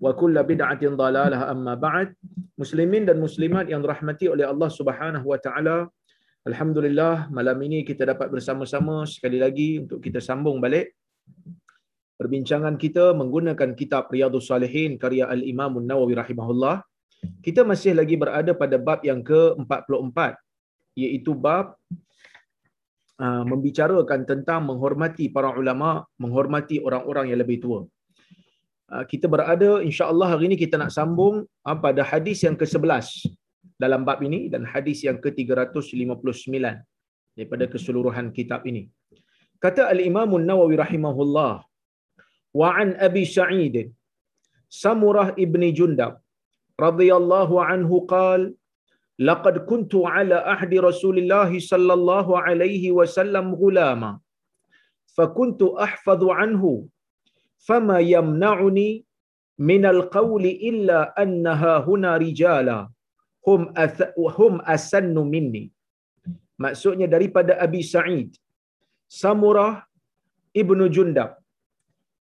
wa 0.00 0.10
kullu 0.16 0.40
bid'atin 0.40 0.96
dalalah 0.96 1.52
amma 1.52 1.76
ba'd. 1.76 2.16
Muslimin 2.56 3.04
dan 3.08 3.20
muslimat 3.20 3.68
yang 3.72 3.80
dirahmati 3.84 4.26
oleh 4.32 4.44
Allah 4.48 4.68
Subhanahu 4.72 5.24
wa 5.32 5.38
taala 5.40 5.88
alhamdulillah 6.48 7.28
malam 7.28 7.56
ini 7.60 7.84
kita 7.84 8.08
dapat 8.08 8.32
bersama-sama 8.32 9.04
sekali 9.04 9.36
lagi 9.40 9.80
untuk 9.84 10.00
kita 10.00 10.20
sambung 10.24 10.56
balik 10.60 10.96
perbincangan 12.20 12.76
kita 12.76 13.16
menggunakan 13.16 13.72
kitab 13.72 14.12
Riyadhus 14.12 14.52
Salihin 14.52 15.00
karya 15.00 15.24
Al-Imam 15.24 15.80
An-Nawawi 15.80 16.20
rahimahullah. 16.20 16.84
Kita 17.40 17.64
masih 17.64 17.96
lagi 17.96 18.16
berada 18.16 18.52
pada 18.52 18.76
bab 18.76 19.00
yang 19.04 19.20
ke-44 19.24 20.36
iaitu 21.00 21.32
bab 21.32 21.76
uh, 23.20 23.44
membicarakan 23.44 24.24
tentang 24.28 24.68
menghormati 24.68 25.32
para 25.32 25.52
ulama 25.52 26.04
menghormati 26.20 26.80
orang-orang 26.80 27.32
yang 27.32 27.40
lebih 27.40 27.60
tua 27.60 27.84
kita 29.10 29.26
berada 29.34 29.70
insya-Allah 29.88 30.28
hari 30.34 30.44
ini 30.50 30.56
kita 30.62 30.76
nak 30.82 30.90
sambung 30.98 31.34
pada 31.84 32.02
hadis 32.10 32.38
yang 32.46 32.56
ke-11 32.60 33.30
dalam 33.82 34.02
bab 34.08 34.20
ini 34.28 34.40
dan 34.52 34.62
hadis 34.72 34.98
yang 35.06 35.18
ke-359 35.24 36.56
daripada 37.36 37.64
keseluruhan 37.72 38.28
kitab 38.38 38.62
ini. 38.70 38.82
Kata 39.64 39.82
al-Imam 39.94 40.30
An-Nawawi 40.38 40.76
rahimahullah 40.84 41.52
wa 42.60 42.68
an 42.82 42.88
Abi 43.08 43.24
Sa'id 43.36 43.76
Samurah 44.82 45.28
ibni 45.44 45.68
Jundab 45.78 46.12
radhiyallahu 46.86 47.54
anhu 47.72 47.96
qala 48.12 48.50
laqad 49.28 49.56
kuntu 49.70 49.98
ala 50.08 50.36
ahdi 50.54 50.78
Rasulillah 50.88 51.50
sallallahu 51.70 52.38
alaihi 52.48 52.94
wasallam 52.98 53.46
ghulama 53.62 54.10
fakuntu 55.16 55.76
ahfadhu 55.86 56.32
anhu 56.42 56.70
فما 57.66 57.98
يمنعني 58.14 58.90
من 59.70 59.82
illa 60.70 60.98
annaha 61.22 61.72
huna 61.86 62.12
rijala 62.24 62.78
hum 63.46 63.60
ath, 63.84 64.00
hum 64.36 64.54
asannu 64.74 65.22
minni 65.32 65.64
maksudnya 66.64 67.08
daripada 67.14 67.52
Abi 67.66 67.82
Sa'id. 67.94 68.30
Samurah 69.22 69.74
ibnu 70.62 70.84
Jundab. 70.96 71.30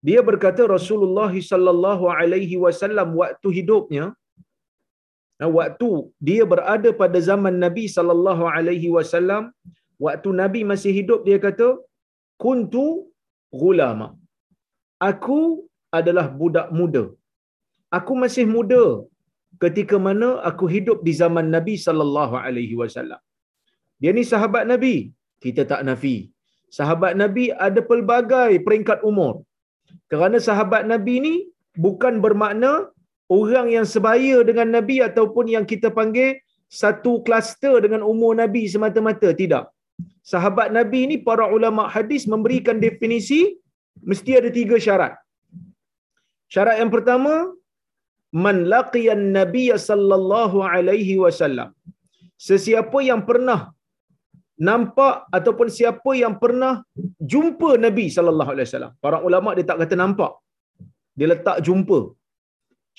Dia 0.08 0.20
berkata 0.28 0.62
Rasulullah 0.76 1.32
sallallahu 1.50 2.04
alaihi 2.18 2.56
wasallam 2.64 3.08
waktu 3.22 3.48
hidupnya 3.58 4.04
waktu 5.58 5.88
dia 6.28 6.44
berada 6.52 6.90
pada 7.00 7.18
zaman 7.30 7.54
Nabi 7.64 7.84
sallallahu 7.96 8.44
alaihi 8.56 8.92
wasallam 8.96 9.42
waktu 10.06 10.28
Nabi 10.42 10.60
masih 10.70 10.92
hidup 10.98 11.20
dia 11.28 11.38
kata 11.46 11.68
kuntu 12.44 12.86
ghulama 13.60 14.08
aku 15.08 15.40
adalah 15.98 16.26
budak 16.40 16.68
muda. 16.78 17.04
Aku 17.98 18.12
masih 18.22 18.44
muda 18.54 18.84
ketika 19.64 19.96
mana 20.06 20.28
aku 20.50 20.64
hidup 20.74 20.98
di 21.06 21.12
zaman 21.22 21.46
Nabi 21.56 21.74
sallallahu 21.86 22.34
alaihi 22.46 22.76
wasallam. 22.80 23.20
Dia 24.00 24.12
ni 24.16 24.24
sahabat 24.32 24.64
Nabi, 24.72 24.94
kita 25.44 25.64
tak 25.70 25.82
nafi. 25.88 26.16
Sahabat 26.78 27.12
Nabi 27.22 27.44
ada 27.66 27.80
pelbagai 27.90 28.52
peringkat 28.66 29.00
umur. 29.10 29.34
Kerana 30.10 30.38
sahabat 30.48 30.82
Nabi 30.92 31.14
ni 31.26 31.34
bukan 31.86 32.20
bermakna 32.24 32.72
orang 33.38 33.66
yang 33.76 33.86
sebaya 33.94 34.36
dengan 34.48 34.68
Nabi 34.76 34.96
ataupun 35.08 35.46
yang 35.54 35.64
kita 35.72 35.88
panggil 35.98 36.36
satu 36.82 37.22
kluster 37.26 37.74
dengan 37.84 38.02
umur 38.12 38.32
Nabi 38.42 38.62
semata-mata. 38.74 39.30
Tidak. 39.42 39.64
Sahabat 40.32 40.68
Nabi 40.76 41.00
ni 41.10 41.16
para 41.28 41.46
ulama 41.56 41.86
hadis 41.94 42.22
memberikan 42.32 42.76
definisi 42.86 43.40
mesti 44.10 44.32
ada 44.40 44.50
tiga 44.58 44.76
syarat. 44.86 45.14
Syarat 46.54 46.76
yang 46.82 46.90
pertama, 46.94 47.34
man 48.44 48.56
laqiyan 48.74 49.22
nabiy 49.38 49.70
sallallahu 49.88 50.58
alaihi 50.72 51.16
wasallam. 51.24 51.70
Sesiapa 52.48 52.98
yang 53.10 53.22
pernah 53.28 53.60
nampak 54.68 55.14
ataupun 55.38 55.68
siapa 55.78 56.10
yang 56.22 56.34
pernah 56.42 56.72
jumpa 57.32 57.70
Nabi 57.86 58.06
sallallahu 58.16 58.52
alaihi 58.54 58.68
wasallam. 58.68 58.92
Para 59.04 59.18
ulama 59.28 59.52
dia 59.56 59.66
tak 59.70 59.80
kata 59.82 59.96
nampak. 60.04 60.32
Dia 61.18 61.28
letak 61.32 61.58
jumpa. 61.66 61.98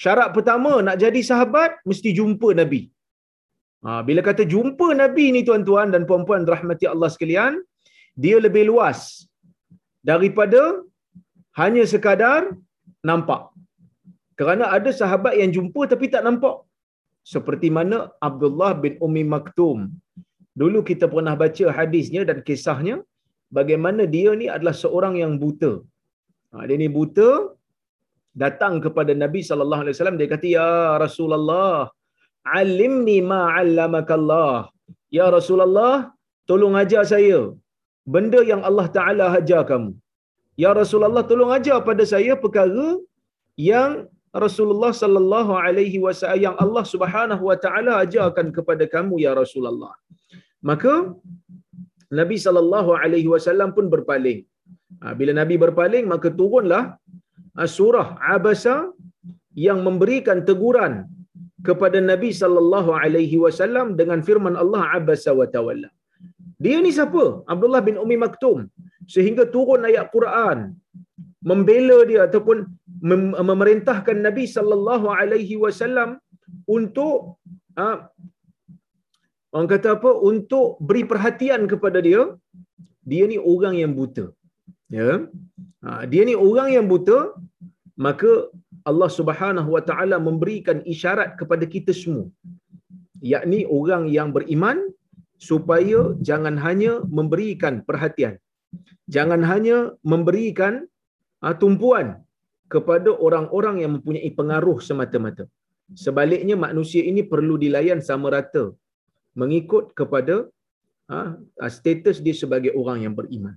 Syarat 0.03 0.29
pertama 0.35 0.71
nak 0.87 0.97
jadi 1.03 1.21
sahabat 1.29 1.71
mesti 1.89 2.09
jumpa 2.19 2.49
Nabi. 2.61 2.81
Ha, 3.85 4.01
bila 4.07 4.21
kata 4.27 4.43
jumpa 4.53 4.87
Nabi 5.01 5.25
ni 5.35 5.41
tuan-tuan 5.47 5.87
dan 5.93 6.03
puan-puan 6.09 6.45
rahmati 6.53 6.85
Allah 6.93 7.09
sekalian, 7.13 7.53
dia 8.23 8.37
lebih 8.45 8.63
luas 8.69 8.99
daripada 10.09 10.61
hanya 11.61 11.83
sekadar 11.93 12.41
nampak. 13.09 13.41
Kerana 14.39 14.65
ada 14.77 14.89
sahabat 15.01 15.33
yang 15.41 15.51
jumpa 15.57 15.81
tapi 15.91 16.07
tak 16.13 16.23
nampak. 16.27 16.55
Seperti 17.33 17.67
mana 17.77 17.97
Abdullah 18.27 18.71
bin 18.83 18.93
Umi 19.05 19.23
Maktum. 19.33 19.79
Dulu 20.61 20.79
kita 20.89 21.05
pernah 21.13 21.33
baca 21.41 21.65
hadisnya 21.77 22.21
dan 22.29 22.37
kisahnya 22.47 22.95
bagaimana 23.57 24.03
dia 24.15 24.31
ni 24.41 24.47
adalah 24.55 24.75
seorang 24.83 25.15
yang 25.23 25.33
buta. 25.43 25.71
Ha, 26.51 26.65
dia 26.69 26.77
ni 26.81 26.89
buta 26.97 27.29
datang 28.43 28.73
kepada 28.85 29.11
Nabi 29.23 29.41
sallallahu 29.49 29.83
alaihi 29.83 29.95
wasallam 29.95 30.17
dia 30.19 30.29
kata 30.33 30.47
ya 30.57 30.71
Rasulullah 31.05 31.89
alimni 32.61 33.17
ma 33.31 33.41
'allamakallah. 33.53 34.53
Ya 35.17 35.25
Rasulullah, 35.37 35.95
tolong 36.49 36.75
ajar 36.81 37.03
saya 37.13 37.39
benda 38.13 38.39
yang 38.51 38.61
Allah 38.69 38.87
Taala 38.97 39.25
ajar 39.39 39.61
kamu. 39.71 39.91
Ya 40.63 40.69
Rasulullah 40.81 41.23
tolong 41.31 41.51
ajar 41.57 41.77
pada 41.89 42.03
saya 42.13 42.33
perkara 42.43 42.87
yang 43.71 43.91
Rasulullah 44.43 44.91
sallallahu 45.01 45.51
alaihi 45.65 45.97
wasallam 46.05 46.41
yang 46.45 46.55
Allah 46.63 46.83
Subhanahu 46.93 47.43
wa 47.49 47.57
taala 47.63 47.91
ajarkan 48.05 48.47
kepada 48.57 48.85
kamu 48.93 49.15
ya 49.25 49.31
Rasulullah. 49.41 49.93
Maka 50.69 50.93
Nabi 52.19 52.37
sallallahu 52.45 52.91
alaihi 53.03 53.29
wasallam 53.33 53.69
pun 53.77 53.85
berpaling. 53.95 54.39
Ha, 55.01 55.13
bila 55.19 55.31
Nabi 55.41 55.55
berpaling 55.65 56.05
maka 56.13 56.29
turunlah 56.39 56.83
surah 57.77 58.07
Abasa 58.35 58.75
yang 59.67 59.79
memberikan 59.87 60.39
teguran 60.49 60.93
kepada 61.67 61.99
Nabi 62.11 62.29
sallallahu 62.41 62.91
alaihi 63.03 63.37
wasallam 63.45 63.87
dengan 63.99 64.19
firman 64.27 64.55
Allah 64.63 64.81
Abasa 64.97 65.31
wa 65.39 65.47
tawalla. 65.55 65.89
Dia 66.65 66.77
ni 66.85 66.91
siapa? 66.97 67.23
Abdullah 67.53 67.81
bin 67.87 67.97
Umi 68.03 68.17
Maktum. 68.23 68.59
Sehingga 69.13 69.43
turun 69.55 69.87
ayat 69.89 70.05
Quran 70.15 70.59
membela 71.49 71.97
dia 72.09 72.21
ataupun 72.27 72.57
mem- 73.09 73.37
memerintahkan 73.49 74.17
Nabi 74.27 74.45
sallallahu 74.55 75.07
alaihi 75.19 75.55
wasallam 75.63 76.09
untuk 76.77 77.39
uh, 77.79 77.97
Orang 79.55 79.69
kata 79.73 79.89
apa? 79.97 80.11
Untuk 80.29 80.75
beri 80.87 81.03
perhatian 81.11 81.61
kepada 81.71 81.99
dia, 82.07 82.21
dia 83.11 83.23
ni 83.31 83.37
orang 83.53 83.75
yang 83.81 83.91
buta. 83.99 84.25
Ya. 84.97 85.11
Ha, 85.83 86.03
dia 86.11 86.23
ni 86.29 86.35
orang 86.47 86.69
yang 86.75 86.85
buta, 86.91 87.19
maka 88.05 88.31
Allah 88.89 89.09
Subhanahu 89.19 89.69
Wa 89.75 89.83
Taala 89.89 90.17
memberikan 90.27 90.83
isyarat 90.93 91.29
kepada 91.39 91.65
kita 91.75 91.91
semua. 92.01 92.27
Yakni 93.33 93.59
orang 93.79 94.03
yang 94.17 94.29
beriman 94.35 94.77
supaya 95.49 96.01
jangan 96.27 96.55
hanya 96.65 96.93
memberikan 97.17 97.81
perhatian. 97.87 98.35
Jangan 99.15 99.41
hanya 99.51 99.77
memberikan 100.11 100.73
uh, 101.45 101.55
tumpuan 101.61 102.07
kepada 102.73 103.09
orang-orang 103.27 103.75
yang 103.83 103.91
mempunyai 103.97 104.31
pengaruh 104.39 104.77
semata-mata. 104.87 105.45
Sebaliknya 106.03 106.55
manusia 106.59 107.01
ini 107.11 107.23
perlu 107.33 107.55
dilayan 107.63 107.99
sama 108.03 108.27
rata 108.35 108.65
mengikut 109.41 109.95
kepada 109.99 110.35
uh, 111.15 111.29
status 111.77 112.19
dia 112.25 112.35
sebagai 112.43 112.71
orang 112.81 113.07
yang 113.07 113.13
beriman. 113.19 113.55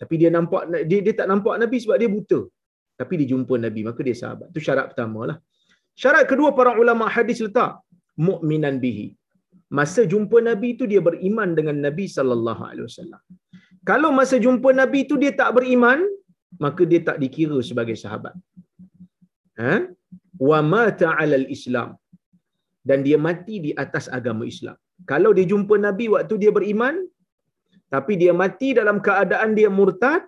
Tapi 0.00 0.14
dia 0.20 0.30
nampak 0.36 0.62
dia, 0.90 1.00
dia 1.04 1.14
tak 1.20 1.28
nampak 1.32 1.54
Nabi 1.62 1.76
sebab 1.84 1.96
dia 2.02 2.10
buta. 2.16 2.40
Tapi 3.00 3.12
dia 3.20 3.28
jumpa 3.32 3.54
Nabi 3.66 3.80
maka 3.88 4.00
dia 4.08 4.16
sahabat. 4.22 4.48
Itu 4.52 4.60
syarat 4.66 4.86
pertama 4.92 5.20
lah. 5.30 5.38
Syarat 6.02 6.24
kedua 6.30 6.50
para 6.58 6.72
ulama 6.82 7.04
hadis 7.16 7.40
letak 7.44 7.80
mukminan 8.26 8.76
bihi. 8.84 9.06
Masa 9.76 10.02
jumpa 10.12 10.38
Nabi 10.48 10.68
itu 10.76 10.84
dia 10.92 11.00
beriman 11.08 11.52
dengan 11.58 11.76
Nabi 11.86 12.04
sallallahu 12.16 12.62
alaihi 12.70 12.86
wasallam. 12.88 13.22
Kalau 13.90 14.10
masa 14.18 14.36
jumpa 14.44 14.68
Nabi 14.80 14.98
itu 15.06 15.14
dia 15.22 15.32
tak 15.40 15.50
beriman, 15.56 16.00
maka 16.64 16.82
dia 16.90 17.00
tak 17.08 17.18
dikira 17.22 17.58
sebagai 17.68 17.96
sahabat. 18.02 18.34
Ha? 19.62 19.74
Wa 20.48 20.58
mata 20.74 21.08
'alal 21.18 21.46
Islam. 21.56 21.90
Dan 22.88 22.98
dia 23.06 23.18
mati 23.26 23.54
di 23.66 23.70
atas 23.84 24.04
agama 24.18 24.44
Islam. 24.54 24.76
Kalau 25.10 25.30
dia 25.36 25.46
jumpa 25.52 25.74
Nabi 25.86 26.04
waktu 26.14 26.34
dia 26.42 26.52
beriman, 26.58 26.96
tapi 27.94 28.12
dia 28.22 28.32
mati 28.42 28.68
dalam 28.78 28.98
keadaan 29.06 29.50
dia 29.58 29.70
murtad, 29.78 30.22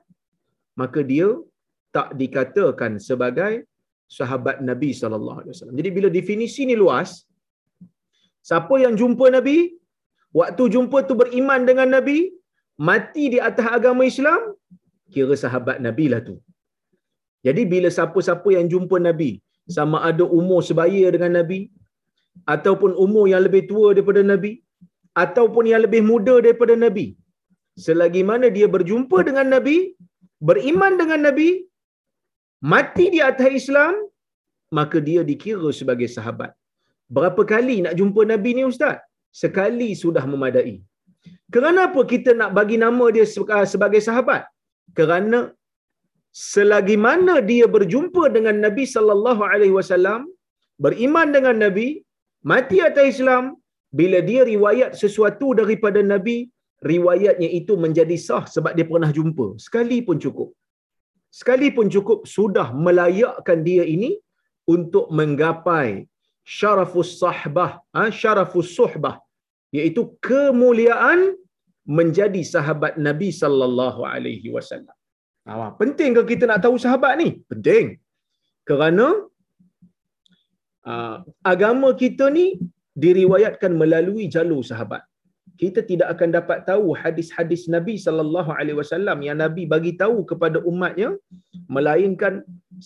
maka 0.81 1.00
dia 1.11 1.28
tak 1.96 2.08
dikatakan 2.20 2.93
sebagai 3.08 3.52
sahabat 4.19 4.56
Nabi 4.70 4.90
sallallahu 5.00 5.38
alaihi 5.40 5.54
wasallam. 5.54 5.78
Jadi 5.81 5.90
bila 5.96 6.08
definisi 6.19 6.62
ni 6.70 6.76
luas, 6.82 7.11
siapa 8.49 8.75
yang 8.84 8.94
jumpa 9.00 9.26
Nabi, 9.37 9.58
waktu 10.40 10.62
jumpa 10.75 10.99
tu 11.08 11.14
beriman 11.22 11.62
dengan 11.70 11.88
Nabi, 11.96 12.19
mati 12.86 13.25
di 13.34 13.38
atas 13.48 13.66
agama 13.76 14.02
Islam, 14.12 14.40
kira 15.14 15.34
sahabat 15.44 15.76
Nabi 15.86 16.06
lah 16.12 16.20
tu. 16.28 16.36
Jadi 17.46 17.62
bila 17.72 17.88
siapa-siapa 17.96 18.48
yang 18.56 18.66
jumpa 18.72 18.96
Nabi, 19.08 19.30
sama 19.76 19.98
ada 20.10 20.25
umur 20.38 20.60
sebaya 20.69 21.06
dengan 21.14 21.32
Nabi, 21.38 21.60
ataupun 22.54 22.90
umur 23.04 23.25
yang 23.32 23.42
lebih 23.46 23.62
tua 23.70 23.88
daripada 23.96 24.22
Nabi, 24.32 24.52
ataupun 25.25 25.64
yang 25.70 25.82
lebih 25.86 26.02
muda 26.10 26.34
daripada 26.46 26.75
Nabi, 26.84 27.06
selagi 27.84 28.22
mana 28.30 28.46
dia 28.56 28.69
berjumpa 28.75 29.19
dengan 29.28 29.48
Nabi, 29.54 29.78
beriman 30.48 30.94
dengan 31.00 31.20
Nabi, 31.28 31.48
mati 32.72 33.06
di 33.14 33.20
atas 33.30 33.50
Islam, 33.60 33.94
maka 34.78 34.98
dia 35.08 35.20
dikira 35.30 35.70
sebagai 35.80 36.08
sahabat. 36.16 36.50
Berapa 37.16 37.42
kali 37.52 37.76
nak 37.84 37.94
jumpa 37.98 38.22
Nabi 38.32 38.50
ni 38.58 38.64
Ustaz? 38.72 38.96
Sekali 39.42 39.90
sudah 40.02 40.25
memadai. 40.32 40.76
Kenapa 41.56 42.00
kita 42.12 42.31
nak 42.41 42.50
bagi 42.59 42.77
nama 42.85 43.05
dia 43.17 43.27
sebagai 43.73 44.00
sahabat? 44.06 44.43
Kerana 44.99 45.39
selagi 46.53 46.97
mana 47.06 47.35
dia 47.50 47.67
berjumpa 47.77 48.25
dengan 48.37 48.56
Nabi 48.65 48.85
sallallahu 48.95 49.43
alaihi 49.53 49.75
wasallam, 49.79 50.21
beriman 50.85 51.29
dengan 51.37 51.56
Nabi, 51.65 51.89
mati 52.50 52.79
atas 52.89 53.06
Islam, 53.15 53.45
bila 53.99 54.19
dia 54.29 54.43
riwayat 54.53 54.91
sesuatu 55.03 55.49
daripada 55.61 56.00
Nabi, 56.12 56.39
riwayatnya 56.93 57.49
itu 57.61 57.75
menjadi 57.85 58.17
sah 58.27 58.45
sebab 58.55 58.73
dia 58.79 58.87
pernah 58.93 59.11
jumpa. 59.19 59.47
Sekali 59.67 59.99
pun 60.09 60.19
cukup. 60.25 60.50
Sekali 61.41 61.69
pun 61.77 61.87
cukup 61.95 62.19
sudah 62.37 62.69
melayakkan 62.87 63.59
dia 63.69 63.85
ini 63.95 64.11
untuk 64.75 65.06
menggapai 65.19 65.89
syarafus 66.56 67.11
sahbah, 67.21 67.73
ha? 67.97 68.03
syarafus 68.21 68.69
suhbah, 68.77 69.17
iaitu 69.76 70.03
kemuliaan 70.29 71.20
menjadi 71.99 72.43
sahabat 72.55 72.94
Nabi 73.09 73.29
sallallahu 73.43 74.00
alaihi 74.12 74.49
wasallam. 74.56 74.97
Ha, 75.49 75.73
penting 75.81 76.12
ke 76.17 76.23
kita 76.31 76.44
nak 76.50 76.61
tahu 76.65 76.76
sahabat 76.85 77.12
ni? 77.20 77.29
Penting. 77.50 77.87
Kerana 78.69 79.06
uh, 80.93 81.17
agama 81.53 81.88
kita 82.03 82.26
ni 82.38 82.47
diriwayatkan 83.05 83.73
melalui 83.82 84.26
jalur 84.35 84.61
sahabat. 84.70 85.03
Kita 85.61 85.81
tidak 85.91 86.09
akan 86.14 86.31
dapat 86.38 86.59
tahu 86.71 86.94
hadis-hadis 87.03 87.62
Nabi 87.76 87.94
sallallahu 88.05 88.50
alaihi 88.59 88.79
wasallam 88.81 89.19
yang 89.26 89.38
Nabi 89.44 89.62
bagi 89.73 89.93
tahu 90.03 90.19
kepada 90.31 90.59
umatnya 90.71 91.09
melainkan 91.76 92.35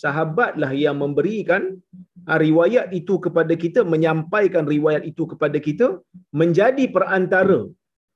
sahabatlah 0.02 0.70
yang 0.84 0.96
memberikan 1.02 1.62
riwayat 2.46 2.88
itu 3.00 3.14
kepada 3.24 3.54
kita, 3.62 3.80
menyampaikan 3.94 4.64
riwayat 4.74 5.04
itu 5.10 5.24
kepada 5.32 5.58
kita 5.66 5.86
menjadi 6.40 6.84
perantara 6.96 7.60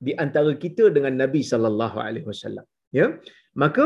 di 0.05 0.13
antara 0.23 0.53
kita 0.63 0.85
dengan 0.95 1.13
Nabi 1.23 1.41
sallallahu 1.51 1.97
alaihi 2.07 2.27
wasallam. 2.31 2.65
Ya. 2.99 3.07
Maka 3.63 3.85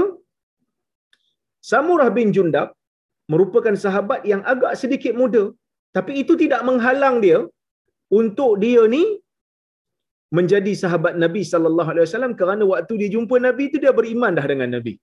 Samurah 1.70 2.10
bin 2.18 2.30
Jundab 2.36 2.70
merupakan 3.32 3.76
sahabat 3.86 4.22
yang 4.32 4.42
agak 4.54 4.74
sedikit 4.82 5.14
muda, 5.22 5.44
tapi 5.98 6.12
itu 6.22 6.34
tidak 6.44 6.62
menghalang 6.70 7.18
dia 7.26 7.40
untuk 8.20 8.60
dia 8.64 8.84
ni 8.96 9.04
menjadi 10.38 10.74
sahabat 10.84 11.14
Nabi 11.24 11.42
sallallahu 11.52 11.92
alaihi 11.92 12.06
wasallam 12.08 12.34
kerana 12.40 12.64
waktu 12.72 12.94
dia 13.02 13.10
jumpa 13.16 13.36
Nabi 13.48 13.64
itu 13.70 13.78
dia 13.84 13.94
beriman 14.00 14.36
dah 14.40 14.46
dengan 14.52 14.70
Nabi. 14.76 14.94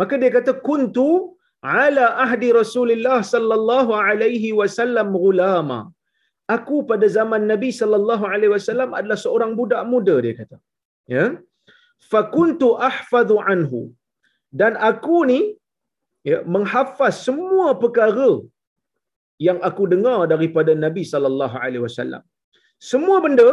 Maka 0.00 0.14
dia 0.20 0.30
kata 0.36 0.52
kuntu 0.68 1.37
ala 1.78 2.04
ahdi 2.24 2.48
Rasulullah 2.60 3.18
sallallahu 3.32 3.92
alaihi 4.06 4.50
wasallam 4.60 5.08
gulama 5.24 5.78
aku 6.56 6.76
pada 6.90 7.06
zaman 7.18 7.42
Nabi 7.52 7.70
sallallahu 7.80 8.24
alaihi 8.32 8.52
wasallam 8.56 8.90
adalah 8.98 9.18
seorang 9.24 9.52
budak 9.60 9.82
muda 9.92 10.16
dia 10.24 10.34
kata. 10.40 10.56
Ya. 11.14 11.26
Fakuntu 12.12 12.68
ahfadhu 12.90 13.36
anhu. 13.52 13.80
Dan 14.60 14.72
aku 14.90 15.16
ni 15.30 15.40
ya 16.30 16.38
menghafaz 16.54 17.16
semua 17.28 17.66
perkara 17.82 18.30
yang 19.46 19.58
aku 19.68 19.82
dengar 19.92 20.18
daripada 20.32 20.72
Nabi 20.84 21.02
sallallahu 21.12 21.56
alaihi 21.64 21.84
wasallam. 21.86 22.22
Semua 22.90 23.16
benda 23.24 23.48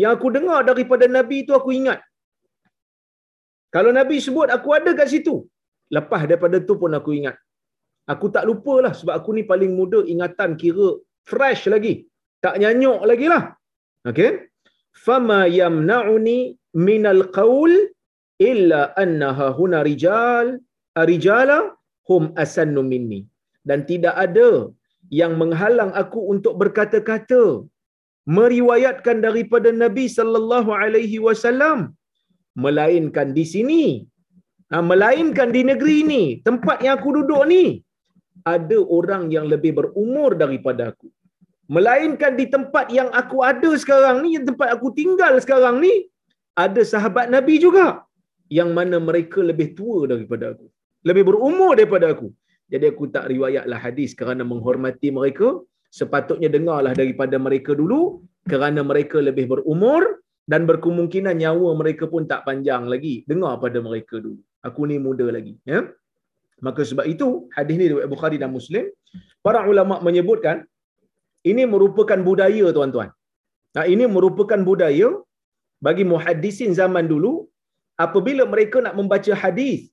yang 0.00 0.12
aku 0.16 0.28
dengar 0.36 0.60
daripada 0.70 1.06
Nabi 1.18 1.36
itu 1.44 1.52
aku 1.60 1.70
ingat. 1.80 2.00
Kalau 3.74 3.90
Nabi 3.98 4.16
sebut 4.26 4.48
aku 4.56 4.70
ada 4.78 4.90
kat 5.00 5.08
situ. 5.14 5.36
Lepas 5.96 6.22
daripada 6.28 6.58
tu 6.68 6.74
pun 6.82 6.92
aku 6.98 7.10
ingat. 7.20 7.36
Aku 8.12 8.26
tak 8.34 8.44
lupalah 8.50 8.92
sebab 9.00 9.14
aku 9.18 9.30
ni 9.36 9.42
paling 9.50 9.72
muda 9.78 10.00
ingatan 10.12 10.52
kira 10.62 10.88
fresh 11.30 11.64
lagi. 11.74 11.94
Tak 12.44 12.54
nyanyuk 12.62 13.00
lagi 13.10 13.26
lah. 13.32 13.44
Okay. 14.10 14.30
Fama 15.04 15.40
yamna'uni 15.60 16.38
minal 16.86 17.22
qawl 17.36 17.72
illa 18.50 18.80
annaha 19.02 19.46
huna 19.58 19.80
rijal 19.88 20.48
rijala 21.10 21.58
hum 22.08 22.24
asannu 22.44 22.82
minni. 22.92 23.20
Dan 23.68 23.80
tidak 23.90 24.14
ada 24.26 24.48
yang 25.20 25.32
menghalang 25.40 25.92
aku 26.02 26.20
untuk 26.34 26.54
berkata-kata 26.60 27.42
meriwayatkan 28.38 29.18
daripada 29.26 29.68
Nabi 29.82 30.04
sallallahu 30.18 30.70
alaihi 30.82 31.18
wasallam 31.26 31.78
melainkan 32.64 33.28
di 33.38 33.44
sini 33.52 33.84
ha, 34.72 34.84
melainkan 34.90 35.48
di 35.56 35.62
negeri 35.70 35.96
ini 36.04 36.22
tempat 36.48 36.80
yang 36.84 36.94
aku 36.98 37.10
duduk 37.18 37.42
ni 37.52 37.64
ada 38.54 38.78
orang 38.98 39.24
yang 39.34 39.46
lebih 39.52 39.72
berumur 39.78 40.30
daripada 40.42 40.90
aku 40.92 41.08
Melainkan 41.74 42.32
di 42.40 42.46
tempat 42.54 42.86
yang 42.90 43.08
aku 43.20 43.40
ada 43.50 43.70
sekarang 43.82 44.16
ni, 44.24 44.36
yang 44.36 44.44
tempat 44.44 44.68
aku 44.76 44.88
tinggal 44.98 45.32
sekarang 45.44 45.80
ni, 45.84 45.92
ada 46.64 46.82
sahabat 46.92 47.32
Nabi 47.34 47.56
juga. 47.62 48.04
Yang 48.52 48.70
mana 48.78 48.96
mereka 49.00 49.40
lebih 49.40 49.72
tua 49.78 50.04
daripada 50.10 50.52
aku. 50.52 50.66
Lebih 51.08 51.24
berumur 51.28 51.72
daripada 51.78 52.12
aku. 52.12 52.28
Jadi 52.72 52.84
aku 52.92 53.08
tak 53.14 53.24
riwayatlah 53.32 53.80
hadis 53.80 54.12
kerana 54.12 54.44
menghormati 54.44 55.08
mereka. 55.08 55.64
Sepatutnya 55.88 56.52
dengarlah 56.52 56.92
daripada 56.92 57.40
mereka 57.40 57.72
dulu. 57.72 58.20
Kerana 58.44 58.84
mereka 58.84 59.24
lebih 59.24 59.48
berumur. 59.52 60.20
Dan 60.44 60.68
berkemungkinan 60.68 61.40
nyawa 61.40 61.72
mereka 61.80 62.04
pun 62.12 62.28
tak 62.28 62.44
panjang 62.44 62.84
lagi. 62.92 63.24
Dengar 63.24 63.56
pada 63.64 63.80
mereka 63.80 64.20
dulu. 64.20 64.44
Aku 64.68 64.82
ni 64.90 64.96
muda 65.06 65.26
lagi. 65.36 65.54
Ya? 65.72 65.80
Maka 66.66 66.82
sebab 66.90 67.06
itu, 67.14 67.28
hadis 67.56 67.74
ni 67.80 67.86
dari 67.90 68.08
Bukhari 68.14 68.36
dan 68.42 68.50
Muslim. 68.58 68.84
Para 69.46 69.60
ulama 69.72 69.98
menyebutkan, 70.06 70.56
ini 71.50 71.62
merupakan 71.74 72.18
budaya 72.28 72.66
tuan-tuan. 72.76 73.10
Nah, 73.76 73.84
ini 73.92 74.04
merupakan 74.16 74.60
budaya 74.70 75.08
bagi 75.86 76.04
muhaddisin 76.12 76.72
zaman 76.80 77.10
dulu 77.12 77.32
apabila 78.04 78.44
mereka 78.52 78.78
nak 78.84 78.94
membaca 78.98 79.32
hadis 79.42 79.90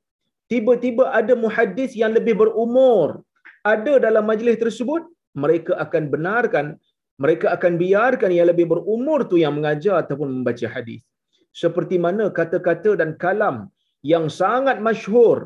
tiba-tiba 0.51 1.03
ada 1.19 1.33
muhaddis 1.45 1.91
yang 2.01 2.11
lebih 2.17 2.35
berumur 2.41 3.07
ada 3.73 3.93
dalam 4.05 4.23
majlis 4.29 4.57
tersebut 4.63 5.01
mereka 5.43 5.73
akan 5.85 6.03
benarkan 6.13 6.65
mereka 7.23 7.47
akan 7.55 7.73
biarkan 7.81 8.31
yang 8.37 8.47
lebih 8.51 8.65
berumur 8.71 9.19
tu 9.31 9.35
yang 9.43 9.53
mengajar 9.57 9.95
ataupun 10.01 10.27
membaca 10.39 10.67
hadis. 10.75 11.03
Seperti 11.61 11.95
mana 12.05 12.31
kata-kata 12.37 12.95
dan 13.01 13.09
kalam 13.23 13.55
yang 14.13 14.25
sangat 14.41 14.77
masyhur 14.87 15.37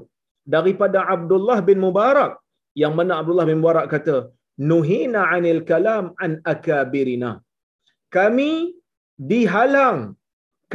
daripada 0.56 1.00
Abdullah 1.16 1.60
bin 1.70 1.80
Mubarak. 1.86 2.34
Yang 2.82 2.94
mana 3.00 3.14
Abdullah 3.22 3.46
bin 3.50 3.58
Mubarak 3.62 3.86
kata 3.94 4.16
nuhina 4.72 5.30
anil 5.36 5.62
kalam 5.70 6.06
an 6.26 6.32
akabirina. 6.54 7.32
Kami 8.14 8.74
dihalang 9.18 10.18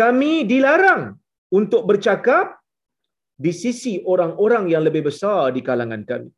kami 0.00 0.32
dilarang 0.50 1.02
untuk 1.58 1.82
bercakap 1.90 2.46
di 3.44 3.52
sisi 3.62 3.94
orang-orang 4.12 4.64
yang 4.72 4.82
lebih 4.86 5.02
besar 5.10 5.50
di 5.56 5.60
kalangan 5.68 6.02
kami. 6.10 6.30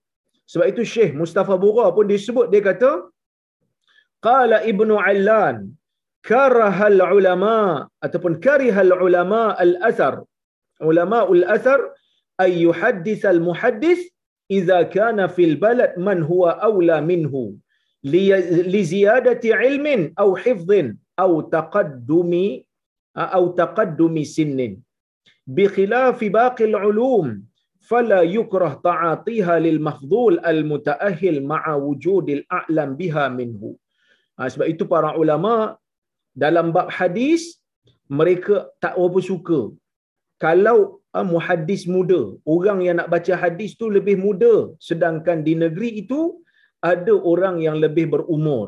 Sebab 0.50 0.66
itu 0.72 0.82
Syekh 0.92 1.12
Mustafa 1.20 1.54
Bura 1.62 1.86
pun 1.96 2.06
disebut 2.12 2.46
dia 2.52 2.62
kata 2.68 2.92
qala 4.26 4.56
ibnu 4.72 4.94
allan 5.08 5.56
karahal 6.30 7.00
ulama 7.18 7.56
ataupun 8.06 8.32
karihal 8.46 8.92
ulama 9.06 9.42
al 9.64 9.72
athar 9.90 10.14
ulama 10.80 11.20
al 11.28 11.44
athar 11.56 11.80
ay 12.44 12.52
yuhaddith 12.66 13.24
al 13.32 13.40
muhaddith 13.48 14.02
idza 14.58 14.78
kana 14.94 15.28
fil 15.36 15.56
balad 15.64 15.92
man 16.06 16.22
huwa 16.30 16.56
awla 16.68 16.98
minhu. 17.10 17.42
Li 18.72 18.80
ziyadati 18.92 19.52
ilmin 19.68 20.02
aw 20.22 20.30
hifdhin 20.44 20.96
aw 21.24 21.32
taqaddumi 21.56 22.46
aw 23.14 23.44
taqaddumi 23.60 24.24
sinnin. 24.24 24.72
Bi 25.56 25.64
khilafi 25.74 26.28
baqi 26.38 26.64
al 26.70 26.76
ulum 26.90 27.26
ta'atiha 27.90 29.54
lil 29.66 29.78
mafdhul 29.88 30.34
al 30.52 30.60
mutaahhil 30.72 31.40
ma'a 31.52 31.74
wujudil 31.84 32.42
a'lam 32.58 32.90
biha 33.00 33.24
minhu. 33.38 33.70
Ha, 34.38 34.48
sebab 34.52 34.66
itu 34.72 34.84
para 34.92 35.10
ulama 35.22 35.76
dalam 36.42 36.72
bab 36.76 36.88
hadis 36.98 37.60
mereka 38.08 38.70
tak 38.82 38.94
apa 38.96 39.18
suka 39.30 39.60
kalau 40.44 40.78
uh, 41.16 41.26
muhaddis 41.32 41.82
muda 41.94 42.20
orang 42.54 42.78
yang 42.86 42.96
nak 43.00 43.08
baca 43.14 43.34
hadis 43.42 43.70
tu 43.80 43.86
lebih 43.96 44.16
muda 44.26 44.54
sedangkan 44.88 45.38
di 45.46 45.54
negeri 45.62 45.90
itu 46.02 46.20
ada 46.90 47.14
orang 47.32 47.56
yang 47.66 47.76
lebih 47.84 48.06
berumur. 48.12 48.66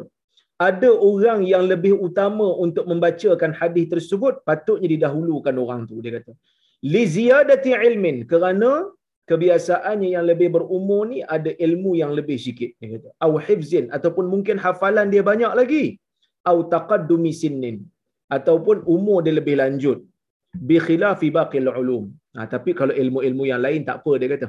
Ada 0.68 0.90
orang 1.10 1.40
yang 1.52 1.64
lebih 1.72 1.94
utama 2.06 2.46
untuk 2.64 2.84
membacakan 2.90 3.50
hadis 3.60 3.86
tersebut 3.92 4.34
patutnya 4.48 4.88
didahulukan 4.94 5.54
orang 5.64 5.80
tu 5.90 5.98
dia 6.04 6.12
kata. 6.16 6.32
Li 6.92 7.02
ziyadati 7.14 7.72
ilmin 7.88 8.16
kerana 8.30 8.70
kebiasaannya 9.30 10.08
yang 10.14 10.24
lebih 10.30 10.48
berumur 10.54 11.02
ni 11.10 11.18
ada 11.36 11.50
ilmu 11.66 11.92
yang 12.02 12.12
lebih 12.18 12.38
sikit 12.46 12.70
dia 12.78 12.88
kata. 12.94 13.08
Au 13.24 13.32
hifzin 13.46 13.90
ataupun 13.96 14.28
mungkin 14.34 14.60
hafalan 14.64 15.08
dia 15.14 15.24
banyak 15.30 15.52
lagi. 15.60 15.84
Au 16.50 16.58
taqaddumi 16.74 17.32
sinnin 17.40 17.76
ataupun 18.36 18.86
umur 18.94 19.18
dia 19.24 19.34
lebih 19.40 19.56
lanjut 19.62 19.98
bi 20.68 20.76
khilafi 20.86 21.28
baqil 21.38 21.68
ulum. 21.80 22.04
Ha, 22.36 22.48
tapi 22.54 22.70
kalau 22.80 22.94
ilmu-ilmu 23.02 23.44
yang 23.50 23.62
lain 23.66 23.82
tak 23.88 23.96
apa 24.02 24.12
dia 24.20 24.28
kata. 24.34 24.48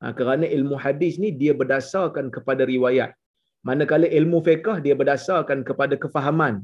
Ha, 0.00 0.12
kerana 0.18 0.44
ilmu 0.56 0.76
hadis 0.84 1.16
ni 1.22 1.30
dia 1.42 1.52
berdasarkan 1.60 2.28
kepada 2.36 2.62
riwayat. 2.72 3.12
Manakala 3.68 4.06
ilmu 4.18 4.38
fiqh 4.48 4.78
dia 4.84 4.94
berdasarkan 5.00 5.60
kepada 5.68 5.94
kefahaman. 6.04 6.54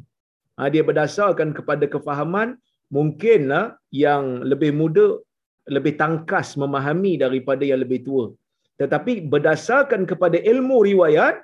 Ha, 0.57 0.69
dia 0.75 0.83
berdasarkan 0.89 1.51
kepada 1.59 1.85
kefahaman 1.95 2.49
mungkinlah 2.97 3.65
yang 4.05 4.25
lebih 4.51 4.73
muda 4.81 5.09
lebih 5.77 5.95
tangkas 6.03 6.49
memahami 6.63 7.13
daripada 7.25 7.63
yang 7.71 7.81
lebih 7.85 8.01
tua. 8.07 8.27
Tetapi 8.81 9.13
berdasarkan 9.33 10.03
kepada 10.11 10.37
ilmu 10.53 10.77
riwayat 10.91 11.37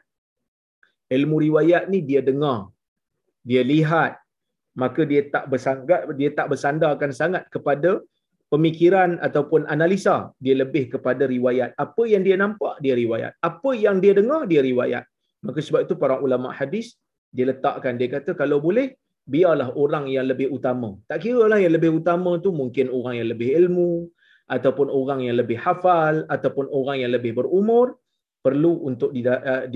ilmu 1.16 1.36
riwayat 1.46 1.82
ni 1.92 1.98
dia 2.08 2.20
dengar 2.28 2.58
dia 3.48 3.62
lihat 3.72 4.12
maka 4.78 5.02
dia 5.10 5.26
tak 5.34 5.50
bersanggat 5.50 6.06
dia 6.14 6.30
tak 6.38 6.46
bersandarkan 6.54 7.10
sangat 7.10 7.42
kepada 7.50 7.98
pemikiran 8.52 9.18
ataupun 9.26 9.66
analisa. 9.74 10.30
Dia 10.38 10.54
lebih 10.62 10.94
kepada 10.94 11.26
riwayat. 11.26 11.74
Apa 11.74 12.06
yang 12.06 12.22
dia 12.22 12.36
nampak 12.38 12.80
dia 12.84 12.94
riwayat. 12.94 13.34
Apa 13.42 13.74
yang 13.74 13.98
dia 14.02 14.14
dengar 14.16 14.46
dia 14.46 14.62
riwayat. 14.64 15.04
Maka 15.44 15.58
sebab 15.58 15.86
itu 15.86 15.94
para 15.98 16.18
ulama 16.18 16.54
hadis 16.54 16.94
dia 17.34 17.44
letakkan 17.50 18.00
dia 18.00 18.08
kata 18.08 18.32
kalau 18.38 18.58
boleh 18.58 18.96
biarlah 19.28 19.74
orang 19.76 20.08
yang 20.08 20.24
lebih 20.30 20.48
utama. 20.48 20.96
Tak 21.10 21.26
kira 21.26 21.44
lah 21.50 21.60
yang 21.60 21.76
lebih 21.76 22.00
utama 22.00 22.40
tu 22.40 22.50
mungkin 22.54 22.88
orang 22.88 23.20
yang 23.20 23.28
lebih 23.28 23.52
ilmu 23.60 24.08
ataupun 24.48 24.88
orang 24.88 25.28
yang 25.28 25.36
lebih 25.36 25.60
hafal 25.60 26.24
ataupun 26.32 26.70
orang 26.72 27.04
yang 27.04 27.12
lebih 27.12 27.36
berumur. 27.36 28.00
Perlu 28.38 28.86
untuk 28.86 29.10
eh, 29.12 29.66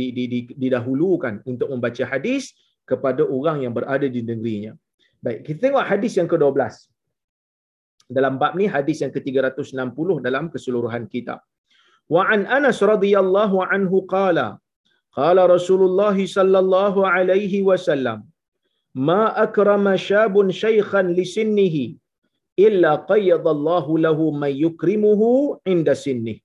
didahulukan 0.56 1.42
untuk 1.44 1.68
membaca 1.68 2.06
hadis 2.06 2.54
kepada 2.86 3.26
orang 3.26 3.66
yang 3.66 3.74
berada 3.74 4.06
di 4.06 4.22
negerinya. 4.22 4.72
Baik, 5.26 5.40
kita 5.46 5.58
tengok 5.64 5.84
hadis 5.90 6.12
yang 6.18 6.28
ke-12. 6.32 6.74
Dalam 8.16 8.34
bab 8.40 8.52
ni 8.60 8.66
hadis 8.74 8.98
yang 9.02 9.12
ke-360 9.14 10.08
dalam 10.26 10.44
keseluruhan 10.54 11.04
kitab. 11.12 11.38
Wa 12.14 12.22
an 12.34 12.40
Anas 12.56 12.78
radhiyallahu 12.92 13.62
anhu 13.74 13.98
qala 14.14 14.46
qala 15.18 15.42
Rasulullah 15.54 16.16
sallallahu 16.36 17.06
alaihi 17.14 17.62
wasallam 17.68 18.18
ma 19.08 19.22
akrama 19.44 19.94
syabun 20.08 20.50
shaykhan 20.62 21.14
li 21.18 21.24
sinnihi 21.34 21.84
illa 22.66 22.92
qayyadallahu 23.12 24.00
lahu 24.06 24.24
may 24.42 24.52
yukrimuhu 24.64 25.30
inda 25.74 25.94
sinnih. 26.04 26.38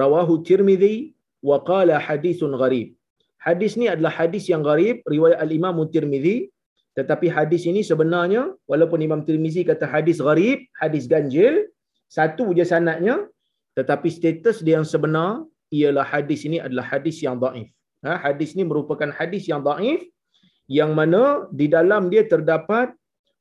Rawahu 0.00 0.44
Tirmizi 0.48 0.94
wa 1.48 1.58
qala 1.70 1.96
hadithun 2.06 2.52
gharib. 2.62 2.88
Hadis 3.46 3.72
ni 3.80 3.88
adalah 3.94 4.12
hadis 4.20 4.44
yang 4.52 4.62
gharib 4.68 4.96
riwayat 5.14 5.40
al-Imam 5.46 5.76
Tirmizi 5.94 6.36
tetapi 6.98 7.30
hadis 7.30 7.62
ini 7.70 7.86
sebenarnya 7.86 8.50
walaupun 8.66 8.98
Imam 8.98 9.22
Tirmizi 9.22 9.62
kata 9.62 9.86
hadis 9.86 10.18
gharib, 10.18 10.66
hadis 10.82 11.06
ganjil, 11.06 11.70
satu 12.10 12.50
je 12.58 12.66
sanadnya 12.66 13.30
tetapi 13.78 14.10
status 14.10 14.58
dia 14.66 14.82
yang 14.82 14.88
sebenar 14.92 15.46
ialah 15.70 16.02
hadis 16.02 16.42
ini 16.42 16.58
adalah 16.58 16.82
hadis 16.90 17.22
yang 17.22 17.38
dhaif. 17.38 17.70
Ha, 18.02 18.18
hadis 18.26 18.58
ini 18.58 18.66
merupakan 18.66 19.14
hadis 19.14 19.46
yang 19.46 19.62
dhaif 19.62 20.02
yang 20.66 20.90
mana 20.98 21.46
di 21.54 21.70
dalam 21.70 22.10
dia 22.10 22.26
terdapat 22.26 22.90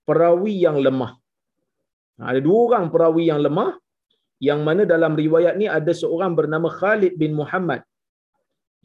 perawi 0.05 0.53
yang 0.61 0.77
lemah. 0.77 1.17
Ha, 2.21 2.37
ada 2.37 2.39
dua 2.45 2.59
orang 2.69 2.93
perawi 2.93 3.33
yang 3.33 3.41
lemah 3.41 3.73
yang 4.37 4.61
mana 4.61 4.85
dalam 4.85 5.17
riwayat 5.17 5.57
ni 5.57 5.65
ada 5.65 5.89
seorang 5.89 6.37
bernama 6.37 6.69
Khalid 6.69 7.17
bin 7.17 7.33
Muhammad 7.33 7.81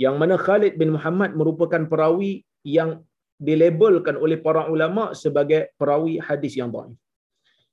yang 0.01 0.17
mana 0.17 0.41
Khalid 0.41 0.81
bin 0.81 0.97
Muhammad 0.97 1.37
merupakan 1.37 1.85
perawi 1.85 2.41
yang 2.65 3.05
dilabelkan 3.47 4.17
oleh 4.25 4.39
para 4.47 4.63
ulama 4.75 5.05
sebagai 5.23 5.61
perawi 5.81 6.15
hadis 6.27 6.55
yang 6.61 6.71
dhaif. 6.75 6.95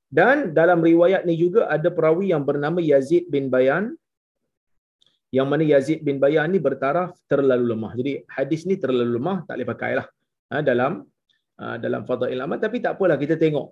Dan 0.10 0.38
dalam 0.58 0.80
riwayat 0.90 1.22
ni 1.30 1.38
juga 1.44 1.70
ada 1.76 1.90
perawi 1.98 2.34
yang 2.34 2.42
bernama 2.50 2.82
Yazid 2.82 3.30
bin 3.34 3.46
Bayan 3.54 3.94
yang 5.38 5.46
mana 5.52 5.62
Yazid 5.62 6.02
bin 6.02 6.18
Bayan 6.24 6.50
ni 6.50 6.58
bertaraf 6.68 7.14
terlalu 7.30 7.66
lemah. 7.72 7.92
Jadi 7.94 8.26
hadis 8.26 8.66
ni 8.70 8.76
terlalu 8.82 9.22
lemah, 9.22 9.38
tak 9.46 9.56
boleh 9.62 9.70
pakailah 9.70 10.06
ha, 10.50 10.62
dalam 10.66 11.06
ha, 11.62 11.78
dalam 11.78 12.02
fadail 12.10 12.42
amal 12.42 12.58
tapi 12.58 12.82
tak 12.82 12.98
apalah 12.98 13.18
kita 13.24 13.38
tengok. 13.38 13.68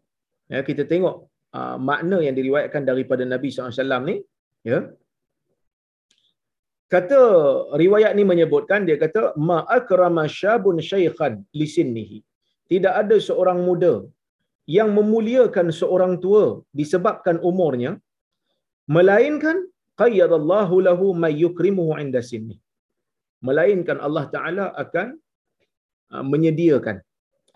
Ya, 0.54 0.62
kita 0.62 0.86
tengok 0.86 1.16
ha, 1.58 1.82
makna 1.90 2.22
yang 2.22 2.38
diriwayatkan 2.38 2.86
daripada 2.86 3.26
Nabi 3.26 3.50
SAW 3.50 4.06
ni 4.06 4.22
ya 4.62 4.86
kata 6.94 7.22
riwayat 7.82 8.12
ni 8.18 8.24
menyebutkan 8.32 8.82
dia 8.88 8.98
kata 9.04 9.22
ma 9.50 9.58
akrama 9.78 10.24
syabun 10.40 10.78
syaikhan 10.90 11.34
lisinnihi 11.60 12.20
tidak 12.72 12.94
ada 13.02 13.18
seorang 13.28 13.60
muda 13.68 13.94
yang 14.78 14.90
memuliakan 14.98 15.68
seorang 15.80 16.14
tua 16.24 16.44
disebabkan 16.80 17.38
umurnya 17.50 17.92
melainkan 18.96 19.58
qayyadallahu 20.02 20.76
lahu 20.88 21.08
may 21.24 21.34
yukrimuhu 21.44 21.94
inda 22.04 22.22
sinni. 22.30 22.58
Melainkan 23.48 23.98
Allah 24.08 24.26
taala 24.36 24.66
akan 24.84 25.08
uh, 26.14 26.26
menyediakan. 26.32 26.98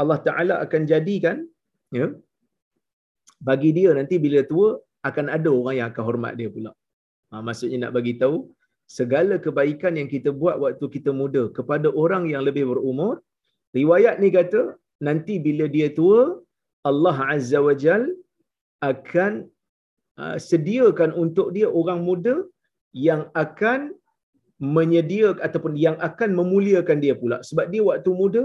Allah 0.01 0.19
taala 0.27 0.55
akan 0.65 0.81
jadikan 0.91 1.37
ya 1.99 2.07
bagi 3.49 3.69
dia 3.77 3.91
nanti 3.99 4.15
bila 4.25 4.39
tua 4.51 4.69
akan 5.09 5.25
ada 5.35 5.49
orang 5.59 5.75
yang 5.79 5.87
akan 5.91 6.03
hormat 6.07 6.33
dia 6.39 6.49
pula. 6.55 6.71
Ha, 7.31 7.41
maksudnya 7.47 7.77
nak 7.83 7.93
bagi 7.97 8.13
tahu 8.21 8.37
segala 8.97 9.35
kebaikan 9.45 9.93
yang 9.99 10.09
kita 10.13 10.29
buat 10.41 10.55
waktu 10.63 10.85
kita 10.95 11.11
muda 11.21 11.43
kepada 11.57 11.87
orang 12.03 12.23
yang 12.31 12.43
lebih 12.47 12.63
berumur 12.71 13.13
riwayat 13.79 14.15
ni 14.23 14.29
kata 14.37 14.61
nanti 15.07 15.33
bila 15.47 15.65
dia 15.75 15.87
tua 15.99 16.21
Allah 16.89 17.17
Azza 17.33 17.59
wa 17.67 17.75
Jal 17.83 18.03
akan 18.91 19.33
uh, 20.21 20.37
sediakan 20.49 21.09
untuk 21.23 21.47
dia 21.55 21.67
orang 21.79 21.99
muda 22.09 22.35
yang 23.07 23.21
akan 23.43 23.79
menyediakan 24.75 25.41
ataupun 25.47 25.73
yang 25.85 25.97
akan 26.07 26.29
memuliakan 26.39 26.97
dia 27.03 27.13
pula. 27.21 27.37
Sebab 27.49 27.65
dia 27.73 27.81
waktu 27.89 28.11
muda 28.21 28.43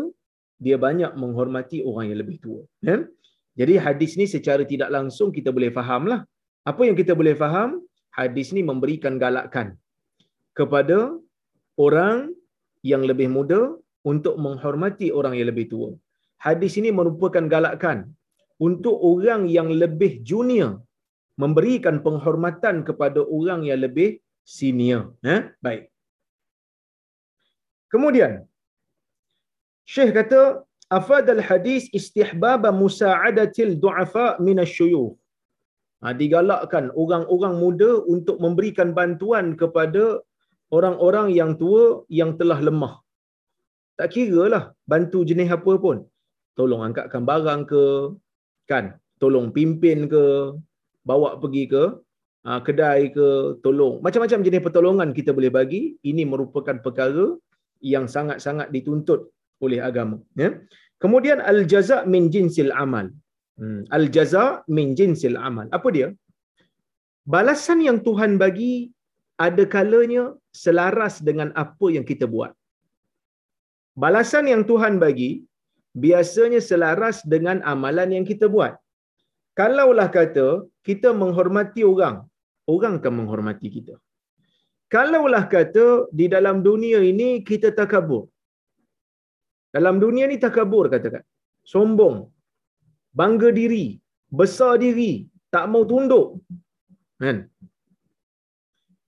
dia 0.65 0.77
banyak 0.87 1.13
menghormati 1.23 1.79
orang 1.89 2.05
yang 2.13 2.21
lebih 2.23 2.39
tua. 2.45 2.63
Ya? 2.89 2.97
jadi 3.61 3.75
hadis 3.85 4.13
ni 4.21 4.27
secara 4.35 4.63
tidak 4.73 4.89
langsung 4.97 5.29
kita 5.37 5.51
boleh 5.57 5.73
fahamlah. 5.79 6.21
Apa 6.71 6.83
yang 6.89 6.97
kita 7.01 7.13
boleh 7.21 7.35
faham? 7.43 7.81
Hadis 8.19 8.49
ni 8.57 8.61
memberikan 8.71 9.17
galakan 9.25 9.77
kepada 10.59 10.99
orang 11.87 12.33
yang 12.91 13.03
lebih 13.11 13.29
muda 13.37 13.61
untuk 14.11 14.35
menghormati 14.45 15.09
orang 15.19 15.35
yang 15.39 15.49
lebih 15.53 15.69
tua. 15.73 15.91
hadis 16.47 16.73
ini 16.81 16.91
merupakan 16.99 17.45
galakan 17.55 17.99
untuk 18.67 18.97
orang 19.11 19.43
yang 19.57 19.69
lebih 19.83 20.13
junior 20.29 20.71
memberikan 21.43 21.97
penghormatan 22.07 22.77
kepada 22.89 23.21
orang 23.37 23.61
yang 23.69 23.81
lebih 23.85 24.09
senior. 24.57 25.03
Eh? 25.35 25.41
Baik. 25.65 25.83
Kemudian, 27.93 28.33
Syekh 29.87 30.11
kata, 30.19 30.43
afad 30.99 31.27
al-hadis 31.37 31.87
istihbab 31.99 32.65
musa'adatil 32.83 33.75
du'afa 33.85 34.27
min 34.47 34.59
asyuyukh. 34.67 35.15
Ha, 36.03 36.13
digalakkan 36.13 36.93
orang-orang 37.03 37.55
muda 37.63 37.91
untuk 38.15 38.37
memberikan 38.45 38.93
bantuan 38.99 39.57
kepada 39.61 40.21
orang-orang 40.73 41.31
yang 41.35 41.55
tua 41.61 42.03
yang 42.11 42.35
telah 42.41 42.59
lemah. 42.59 42.95
Tak 43.97 44.13
kira 44.13 44.43
lah 44.53 44.65
bantu 44.85 45.25
jenis 45.25 45.51
apa 45.57 45.73
pun. 45.81 46.05
Tolong 46.57 46.83
angkatkan 46.89 47.23
barang 47.29 47.63
ke, 47.69 47.85
kan? 48.69 48.97
Tolong 49.21 49.53
pimpin 49.57 50.09
ke, 50.09 50.53
bawa 51.05 51.41
pergi 51.41 51.65
ke 51.69 51.85
uh, 52.49 52.61
kedai 52.67 53.13
ke, 53.17 53.61
tolong. 53.65 54.01
Macam-macam 54.05 54.41
jenis 54.47 54.65
pertolongan 54.67 55.11
kita 55.17 55.31
boleh 55.37 55.53
bagi. 55.53 55.83
Ini 56.11 56.23
merupakan 56.29 56.77
perkara 56.81 57.37
yang 57.81 58.09
sangat-sangat 58.09 58.69
dituntut 58.73 59.33
oleh 59.65 59.81
agama. 59.81 60.17
Ya? 60.37 60.61
Kemudian 61.03 61.41
al-jaza' 61.41 62.05
min 62.09 62.29
jinsil 62.33 62.73
amal. 62.73 63.13
Hmm. 63.61 63.85
Al-jaza' 63.93 64.65
min 64.69 64.97
jinsil 64.99 65.37
amal. 65.37 65.69
Apa 65.73 65.89
dia? 65.93 66.09
Balasan 67.27 67.83
yang 67.85 67.99
Tuhan 68.07 68.39
bagi 68.41 68.93
ada 69.37 69.65
kalanya 69.75 70.25
selaras 70.63 71.21
dengan 71.29 71.49
apa 71.63 71.87
yang 71.97 72.05
kita 72.11 72.27
buat. 72.35 72.53
Balasan 73.97 74.49
yang 74.53 74.63
Tuhan 74.71 74.97
bagi 75.05 75.31
biasanya 76.05 76.61
selaras 76.61 77.25
dengan 77.33 77.61
amalan 77.73 78.13
yang 78.17 78.25
kita 78.31 78.49
buat. 78.55 78.77
Kalaulah 79.57 80.09
kata 80.13 80.69
kita 80.89 81.11
menghormati 81.21 81.81
orang, 81.93 82.17
orang 82.69 83.01
akan 83.01 83.15
menghormati 83.21 83.69
kita. 83.77 83.95
Kalaulah 84.93 85.45
kata 85.55 85.87
di 86.19 86.27
dalam 86.35 86.61
dunia 86.69 87.01
ini 87.01 87.29
kita 87.51 87.73
takabur. 87.79 88.29
Dalam 89.77 89.97
dunia 90.05 90.25
ni 90.31 90.37
takabur 90.45 90.85
katakan. 90.93 91.25
Sombong. 91.73 92.17
Bangga 93.19 93.49
diri. 93.61 93.87
Besar 94.39 94.73
diri. 94.85 95.13
Tak 95.55 95.65
mau 95.73 95.83
tunduk. 95.91 96.27
Kan? 97.25 97.49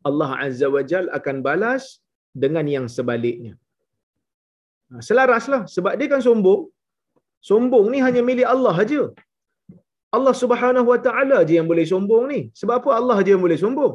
Allah 0.09 0.31
Azza 0.45 0.69
wa 0.75 0.83
Jal 0.91 1.07
akan 1.19 1.37
balas 1.47 1.85
dengan 2.43 2.67
yang 2.75 2.87
sebaliknya. 2.97 3.55
Ha, 4.91 5.01
selaraslah 5.09 5.63
sebab 5.75 5.93
dia 6.01 6.09
kan 6.15 6.23
sombong. 6.29 6.63
Sombong 7.49 7.87
ni 7.93 7.99
hanya 8.07 8.23
milik 8.29 8.49
Allah 8.55 8.75
aja. 8.85 9.03
Allah 10.17 10.35
Subhanahu 10.43 10.89
Wa 10.93 11.01
Taala 11.07 11.37
aja 11.45 11.55
yang 11.59 11.69
boleh 11.73 11.85
sombong 11.93 12.25
ni. 12.33 12.41
Sebab 12.61 12.75
apa 12.81 12.91
Allah 12.99 13.17
aja 13.21 13.31
yang 13.35 13.45
boleh 13.47 13.59
sombong? 13.65 13.95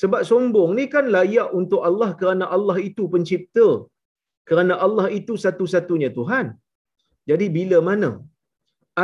Sebab 0.00 0.20
sombong 0.30 0.70
ni 0.78 0.84
kan 0.94 1.06
layak 1.14 1.48
untuk 1.60 1.80
Allah 1.88 2.10
kerana 2.20 2.44
Allah 2.56 2.76
itu 2.88 3.04
pencipta. 3.14 3.68
Kerana 4.48 4.74
Allah 4.86 5.06
itu 5.18 5.32
satu-satunya 5.44 6.10
Tuhan. 6.18 6.46
Jadi 7.30 7.46
bila 7.56 7.78
mana 7.88 8.10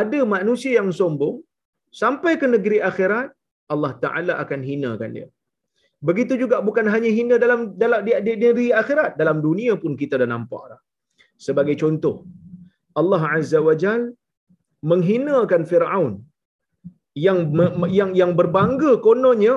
ada 0.00 0.20
manusia 0.36 0.72
yang 0.78 0.90
sombong 1.00 1.36
sampai 2.02 2.32
ke 2.40 2.46
negeri 2.54 2.78
akhirat 2.90 3.28
Allah 3.74 3.92
Taala 4.02 4.34
akan 4.44 4.60
hinakan 4.70 5.10
dia. 5.16 5.28
Begitu 5.98 6.34
juga 6.42 6.56
bukan 6.66 6.86
hanya 6.94 7.10
hina 7.18 7.36
dalam 7.44 7.60
dalam 7.82 8.00
di, 8.06 8.12
di, 8.26 8.32
di, 8.40 8.48
di 8.58 8.66
akhirat, 8.80 9.18
dalam 9.20 9.38
dunia 9.46 9.74
pun 9.82 9.92
kita 10.00 10.14
dah 10.22 10.28
nampak 10.34 10.64
dah. 10.72 10.80
Sebagai 11.46 11.74
contoh, 11.82 12.16
Allah 13.00 13.22
Azza 13.36 13.58
wa 13.68 13.74
Jal 13.82 14.02
menghinakan 14.90 15.62
Firaun 15.70 16.12
yang 17.26 17.38
yang 17.98 18.10
yang 18.20 18.32
berbangga 18.38 18.92
kononnya 19.06 19.54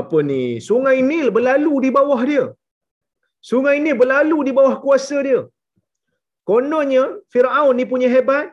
apa 0.00 0.18
ni 0.30 0.40
sungai 0.68 0.98
Nil 1.10 1.28
berlalu 1.36 1.74
di 1.84 1.90
bawah 1.98 2.20
dia 2.30 2.44
sungai 3.50 3.76
Nil 3.84 3.96
berlalu 4.02 4.38
di 4.48 4.52
bawah 4.58 4.74
kuasa 4.84 5.18
dia 5.28 5.40
kononnya 6.50 7.04
Firaun 7.32 7.74
ni 7.78 7.86
punya 7.92 8.08
hebat 8.14 8.46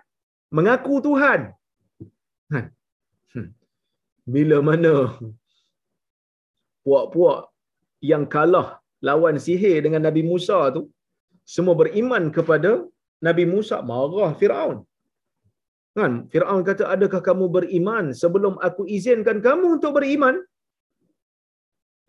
mengaku 0.58 0.95
Tuhan 1.08 1.41
ha. 2.54 2.62
hmm. 3.34 3.50
bila 4.36 4.58
mana 4.69 4.93
puak-puak 6.86 7.39
yang 8.12 8.24
kalah 8.34 8.67
lawan 9.08 9.38
sihir 9.45 9.78
dengan 9.86 10.02
Nabi 10.08 10.21
Musa 10.32 10.60
tu 10.76 10.82
semua 11.54 11.76
beriman 11.82 12.24
kepada 12.36 12.71
Nabi 13.28 13.43
Musa 13.54 13.78
marah 13.89 14.32
Firaun. 14.39 14.78
Kan? 15.98 16.13
Firaun 16.32 16.62
kata 16.69 16.84
adakah 16.93 17.21
kamu 17.28 17.45
beriman 17.56 18.06
sebelum 18.21 18.54
aku 18.67 18.84
izinkan 18.98 19.38
kamu 19.48 19.65
untuk 19.78 19.93
beriman? 19.98 20.38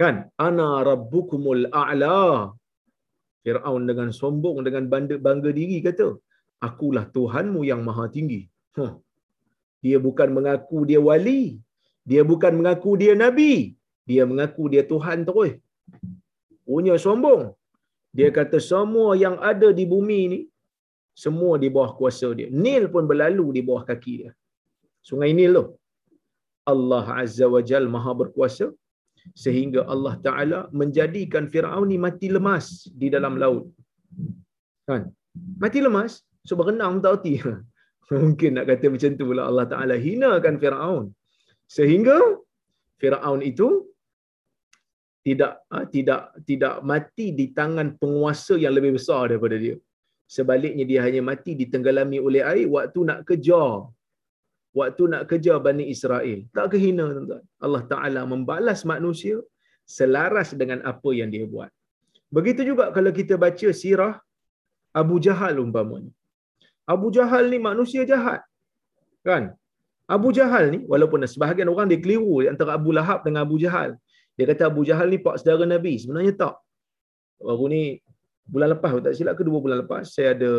Kan? 0.01 0.15
Ana 0.47 0.71
rabbukumul 0.89 1.65
a'la. 1.83 2.23
Firaun 3.45 3.83
dengan 3.91 4.09
sombong 4.21 4.59
dengan 4.67 4.85
bangga, 4.93 5.17
bangga 5.27 5.51
diri 5.59 5.79
kata 5.89 6.09
akulah 6.69 7.05
tuhanmu 7.17 7.61
yang 7.71 7.81
maha 7.89 8.07
tinggi. 8.17 8.43
Huh. 8.77 8.93
dia 9.85 9.99
bukan 10.07 10.29
mengaku 10.37 10.79
dia 10.89 11.01
wali. 11.09 11.43
Dia 12.11 12.23
bukan 12.31 12.53
mengaku 12.59 12.91
dia 13.03 13.15
nabi 13.25 13.53
dia 14.11 14.23
mengaku 14.31 14.65
dia 14.73 14.83
tuhan 14.93 15.19
terus 15.29 15.53
punya 16.69 16.95
sombong 17.07 17.43
dia 18.19 18.29
kata 18.39 18.59
semua 18.73 19.09
yang 19.25 19.37
ada 19.51 19.69
di 19.79 19.85
bumi 19.95 20.21
ni 20.33 20.41
semua 21.25 21.53
di 21.63 21.69
bawah 21.75 21.93
kuasa 21.99 22.29
dia. 22.39 22.49
Nil 22.65 22.85
pun 22.95 23.05
berlalu 23.11 23.47
di 23.57 23.61
bawah 23.69 23.85
kaki 23.91 24.15
dia. 24.21 24.33
Sungai 25.09 25.31
Nil 25.39 25.53
tu. 25.59 25.65
Allah 26.73 27.07
Azza 27.23 27.47
wa 27.55 27.61
Jal 27.69 27.85
maha 27.95 28.13
berkuasa 28.21 28.67
sehingga 29.43 29.81
Allah 29.95 30.15
Ta'ala 30.27 30.59
menjadikan 30.81 31.45
Fir'aun 31.53 31.87
ni 31.93 31.99
mati 32.07 32.29
lemas 32.37 32.67
di 33.01 33.09
dalam 33.15 33.35
laut. 33.43 33.65
Kan? 34.89 35.03
Mati 35.63 35.79
lemas, 35.87 36.13
so 36.47 36.59
berenang 36.61 36.99
tak 37.05 37.13
hati. 37.17 37.35
Mungkin 38.25 38.51
nak 38.57 38.67
kata 38.71 38.87
macam 38.95 39.13
tu 39.21 39.27
lah 39.39 39.45
Allah 39.51 39.67
Ta'ala 39.73 39.95
hinakan 40.07 40.57
Fir'aun. 40.63 41.05
Sehingga 41.77 42.19
Fir'aun 43.01 43.41
itu 43.51 43.69
tidak 45.27 45.53
ha, 45.73 45.83
tidak 45.95 46.21
tidak 46.49 46.75
mati 46.91 47.27
di 47.39 47.47
tangan 47.59 47.89
penguasa 48.03 48.55
yang 48.65 48.75
lebih 48.79 48.93
besar 48.99 49.23
daripada 49.31 49.57
dia. 49.65 49.77
Sebaliknya 50.37 50.85
dia 50.91 51.01
hanya 51.07 51.23
mati 51.31 51.53
ditenggelami 51.61 52.19
oleh 52.29 52.43
air 52.51 52.67
waktu 52.77 53.01
nak 53.11 53.21
kejar. 53.29 53.91
Waktu 54.79 55.03
nak 55.13 55.23
kejar 55.31 55.59
Bani 55.67 55.85
Israel. 55.95 56.39
Tak 56.57 56.67
kehina 56.73 57.05
tuan-tuan. 57.15 57.45
Allah 57.67 57.83
Ta'ala 57.93 58.23
membalas 58.33 58.81
manusia 58.93 59.37
selaras 59.97 60.49
dengan 60.61 60.79
apa 60.91 61.11
yang 61.19 61.31
dia 61.35 61.45
buat. 61.55 61.71
Begitu 62.37 62.63
juga 62.71 62.85
kalau 62.97 63.11
kita 63.19 63.35
baca 63.45 63.69
sirah 63.83 64.15
Abu 65.03 65.17
Jahal 65.27 65.55
umpamanya. 65.65 66.13
Abu 66.95 67.09
Jahal 67.17 67.45
ni 67.53 67.59
manusia 67.71 68.03
jahat. 68.11 68.41
Kan? 69.27 69.45
Abu 70.07 70.31
Jahal 70.39 70.65
ni, 70.75 70.81
walaupun 70.93 71.27
sebahagian 71.27 71.67
orang 71.73 71.91
dia 71.91 71.99
keliru 71.99 72.35
antara 72.47 72.79
Abu 72.79 72.95
Lahab 72.95 73.27
dengan 73.27 73.43
Abu 73.47 73.59
Jahal. 73.63 73.99
Dia 74.37 74.45
kata 74.53 74.63
Abu 74.69 74.85
Jahal 74.89 75.09
ni 75.13 75.19
pak 75.27 75.41
saudara 75.41 75.65
Nabi. 75.65 75.97
Sebenarnya 75.97 76.33
tak. 76.37 76.55
Baru 77.41 77.67
ni 77.73 78.01
bulan 78.47 78.77
lepas 78.77 78.91
tak 79.05 79.17
silap 79.17 79.35
ke 79.39 79.43
dua 79.49 79.59
bulan 79.65 79.79
lepas 79.83 80.07
saya 80.07 80.33
ada 80.37 80.53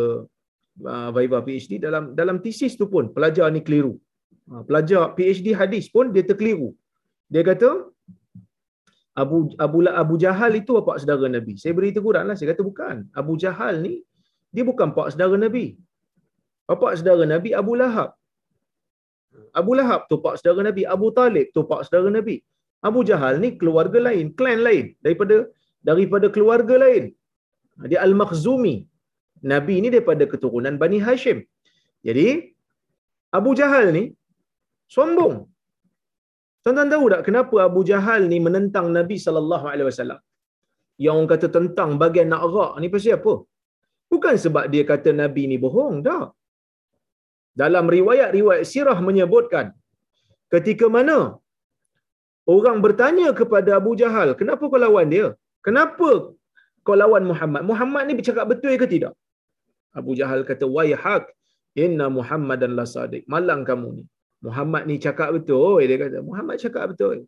uh, 0.92 1.10
Viva 1.16 1.40
PhD 1.46 1.80
dalam 1.80 2.12
dalam 2.20 2.38
tesis 2.44 2.76
tu 2.76 2.86
pun 2.94 3.14
pelajar 3.16 3.48
ni 3.54 3.62
keliru. 3.68 3.94
Uh, 4.50 4.62
pelajar 4.68 5.14
PhD 5.18 5.54
hadis 5.62 5.86
pun 5.88 6.10
dia 6.16 6.26
terkeliru. 6.26 6.74
Dia 7.34 7.44
kata 7.46 7.70
Abu 9.18 9.38
Abu 9.66 9.78
Abu 9.90 10.16
Jahal 10.22 10.54
itu 10.62 10.74
apa 10.82 11.02
saudara 11.02 11.26
Nabi. 11.38 11.54
Saya 11.62 11.74
beri 11.78 11.90
teguran 11.98 12.26
lah. 12.30 12.36
Saya 12.38 12.54
kata 12.54 12.62
bukan. 12.62 13.10
Abu 13.22 13.34
Jahal 13.44 13.82
ni 13.86 14.06
dia 14.54 14.64
bukan 14.70 14.94
pak 14.98 15.14
saudara 15.14 15.38
Nabi. 15.46 15.66
Apa 16.70 16.94
saudara 16.98 17.26
Nabi 17.34 17.50
Abu 17.62 17.74
Lahab. 17.82 18.14
Abu 19.60 19.72
Lahab 19.78 20.06
tu 20.10 20.18
pak 20.22 20.38
saudara 20.38 20.70
Nabi. 20.70 20.86
Abu 20.86 21.10
Talib 21.18 21.50
tu 21.56 21.62
pak 21.66 21.82
saudara 21.86 22.10
Nabi. 22.14 22.38
Abu 22.90 23.02
Jahal 23.10 23.36
ni 23.44 23.50
keluarga 23.60 24.00
lain, 24.08 24.26
klan 24.38 24.60
lain 24.68 24.86
daripada 25.06 25.36
daripada 25.90 26.28
keluarga 26.36 26.76
lain. 26.86 27.04
Dia 27.90 28.00
Al-Makhzumi. 28.08 28.76
Nabi 29.52 29.76
ni 29.84 29.90
daripada 29.94 30.26
keturunan 30.32 30.76
Bani 30.82 30.98
Hashim. 31.06 31.46
Jadi, 32.08 32.28
Abu 33.38 33.52
Jahal 33.60 33.94
ni 33.98 34.04
sombong. 34.96 35.36
Tuan-tuan 36.64 36.90
tahu 36.94 37.06
tak 37.14 37.22
kenapa 37.28 37.56
Abu 37.70 37.82
Jahal 37.90 38.22
ni 38.32 38.38
menentang 38.46 38.88
Nabi 38.98 39.18
sallallahu 39.26 39.66
alaihi 39.72 39.88
wasallam? 39.90 40.20
Yang 41.04 41.16
orang 41.18 41.30
kata 41.34 41.48
tentang 41.58 41.90
bagian 42.02 42.30
nakrak 42.34 42.72
ni 42.82 42.88
pasal 42.94 43.16
apa? 43.20 43.34
Bukan 44.12 44.36
sebab 44.44 44.66
dia 44.74 44.84
kata 44.92 45.10
Nabi 45.22 45.44
ni 45.52 45.58
bohong, 45.64 45.96
tak. 46.08 46.28
Dalam 47.62 47.86
riwayat-riwayat 47.98 48.66
sirah 48.72 48.98
menyebutkan 49.08 49.66
ketika 50.54 50.86
mana 50.96 51.18
orang 52.48 52.78
bertanya 52.86 53.30
kepada 53.40 53.78
Abu 53.80 53.92
Jahal, 54.02 54.34
kenapa 54.40 54.64
kau 54.72 54.80
lawan 54.80 55.08
dia? 55.14 55.28
Kenapa 55.66 56.10
kau 56.88 56.96
lawan 56.96 57.24
Muhammad. 57.32 57.62
Muhammad 57.72 58.04
ni 58.08 58.14
bercakap 58.20 58.46
betul 58.48 58.74
ke 58.80 58.88
tidak? 58.88 59.14
Abu 59.92 60.16
Jahal 60.20 60.48
kata, 60.48 60.64
"Wayhak, 60.64 61.28
inna 61.76 62.08
Muhammadan 62.08 62.72
la 62.80 62.86
sadiq." 62.88 63.28
Malang 63.28 63.68
kamu 63.68 63.90
ni. 64.00 64.04
Muhammad 64.48 64.88
ni 64.90 64.96
cakap 65.02 65.30
betul, 65.36 65.84
dia 65.84 65.98
kata. 66.00 66.18
Muhammad 66.24 66.56
cakap 66.64 66.94
betul. 66.94 67.28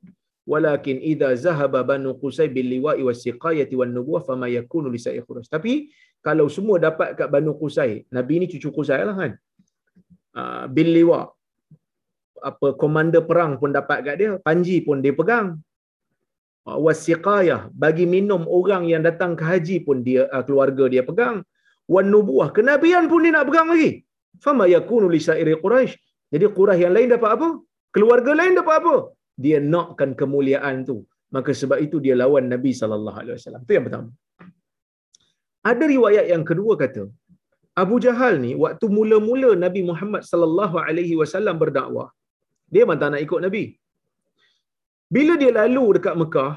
Walakin 0.49 0.97
idza 1.11 1.29
zahaba 1.37 1.81
banu 1.85 2.17
Qusay 2.17 2.47
bil 2.49 2.65
liwa'i 2.65 3.01
was 3.05 3.21
siqayati 3.21 3.75
wan 3.77 3.93
nubuwah 3.93 4.21
fama 4.25 4.49
yakunu 4.49 4.89
li 4.89 4.97
sa'i 4.97 5.21
Quraisy. 5.21 5.49
Tapi 5.49 5.73
kalau 6.25 6.51
semua 6.51 6.77
dapat 6.81 7.15
kat 7.15 7.27
Banu 7.31 7.55
Qusay, 7.55 8.03
Nabi 8.11 8.43
ni 8.43 8.45
cucu 8.51 8.69
Qusay 8.75 9.01
lah 9.07 9.15
kan. 9.15 9.31
Uh, 10.35 10.65
bil 10.69 10.89
liwa' 10.91 11.38
apa 12.49 12.67
komander 12.81 13.21
perang 13.29 13.51
pun 13.61 13.71
dapat 13.77 13.97
kat 14.05 14.15
dia, 14.21 14.29
panji 14.47 14.77
pun 14.87 14.99
dia 15.05 15.13
pegang. 15.19 15.47
Uh, 16.67 16.77
wasiqayah 16.85 17.61
bagi 17.83 18.05
minum 18.15 18.43
orang 18.57 18.83
yang 18.91 19.01
datang 19.07 19.31
ke 19.39 19.43
haji 19.51 19.77
pun 19.87 20.03
dia 20.07 20.27
uh, 20.35 20.43
keluarga 20.47 20.85
dia 20.93 21.03
pegang. 21.09 21.37
Wan 21.93 22.07
nubuwah 22.13 22.49
kenabian 22.57 23.05
pun 23.11 23.25
dia 23.25 23.33
nak 23.35 23.47
pegang 23.49 23.67
lagi. 23.73 23.91
Fama 24.43 24.65
yakunu 24.75 25.07
li 25.15 25.21
sa'iri 25.27 25.55
Quraisy. 25.63 25.93
Jadi 26.33 26.45
Quraisy 26.57 26.83
yang 26.85 26.93
lain 26.97 27.09
dapat 27.15 27.31
apa? 27.35 27.47
Keluarga 27.95 28.31
lain 28.39 28.53
dapat 28.59 28.75
apa? 28.81 28.95
Dia 29.43 29.57
nakkan 29.73 30.11
kemuliaan 30.19 30.85
tu. 30.89 30.97
Maka 31.35 31.51
sebab 31.61 31.77
itu 31.85 31.97
dia 32.05 32.15
lawan 32.21 32.45
Nabi 32.53 32.71
sallallahu 32.81 33.17
alaihi 33.21 33.35
wasallam. 33.37 33.61
Itu 33.65 33.73
yang 33.77 33.85
pertama. 33.87 34.09
Ada 35.71 35.85
riwayat 35.95 36.25
yang 36.33 36.43
kedua 36.49 36.73
kata, 36.81 37.03
Abu 37.81 37.95
Jahal 38.05 38.33
ni 38.43 38.51
waktu 38.63 38.85
mula-mula 38.97 39.49
Nabi 39.65 39.81
Muhammad 39.89 40.23
sallallahu 40.29 40.75
alaihi 40.85 41.15
wasallam 41.19 41.55
berdakwah, 41.63 42.07
dia 42.73 42.81
memang 42.85 42.99
tak 43.01 43.09
nak 43.13 43.21
ikut 43.25 43.39
Nabi. 43.45 43.63
Bila 45.15 45.33
dia 45.41 45.51
lalu 45.59 45.85
dekat 45.97 46.15
Mekah, 46.21 46.53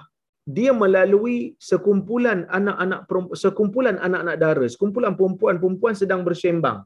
dia 0.56 0.70
melalui 0.82 1.36
sekumpulan 1.68 2.38
anak-anak 2.58 3.00
sekumpulan 3.42 3.96
anak-anak 4.06 4.36
dara, 4.42 4.66
sekumpulan 4.74 5.14
perempuan-perempuan 5.18 5.94
sedang 6.02 6.22
bersembang. 6.26 6.78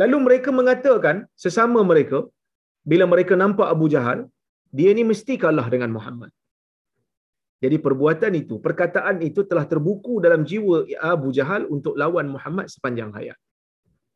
Lalu 0.00 0.16
mereka 0.26 0.50
mengatakan 0.58 1.16
sesama 1.44 1.80
mereka 1.90 2.18
bila 2.90 3.04
mereka 3.12 3.34
nampak 3.42 3.68
Abu 3.74 3.86
Jahal, 3.94 4.18
dia 4.78 4.90
ni 4.96 5.02
mesti 5.10 5.34
kalah 5.44 5.66
dengan 5.74 5.90
Muhammad. 5.96 6.30
Jadi 7.58 7.76
perbuatan 7.84 8.32
itu, 8.38 8.62
perkataan 8.66 9.18
itu 9.28 9.42
telah 9.50 9.66
terbuku 9.72 10.22
dalam 10.24 10.46
jiwa 10.50 10.86
Abu 11.12 11.28
Jahal 11.36 11.66
untuk 11.66 11.98
lawan 11.98 12.30
Muhammad 12.34 12.70
sepanjang 12.74 13.10
hayat. 13.16 13.38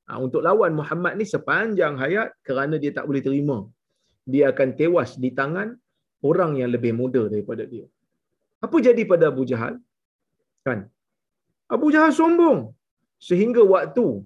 Ha, 0.06 0.18
untuk 0.22 0.40
lawan 0.46 0.72
Muhammad 0.78 1.18
ni 1.18 1.26
sepanjang 1.26 1.98
hayat 2.02 2.30
kerana 2.46 2.78
dia 2.82 2.94
tak 2.94 3.06
boleh 3.10 3.22
terima. 3.26 3.58
Dia 4.28 4.54
akan 4.54 4.68
tewas 4.78 5.18
di 5.18 5.30
tangan 5.34 5.74
orang 6.22 6.60
yang 6.60 6.70
lebih 6.74 6.92
muda 6.94 7.26
daripada 7.32 7.66
dia. 7.66 7.86
Apa 8.62 8.78
jadi 8.78 9.02
pada 9.12 9.30
Abu 9.32 9.42
Jahal? 9.42 9.74
Kan? 10.66 10.86
Abu 11.66 11.90
Jahal 11.94 12.14
sombong. 12.14 12.70
Sehingga 13.18 13.62
waktu 13.66 14.22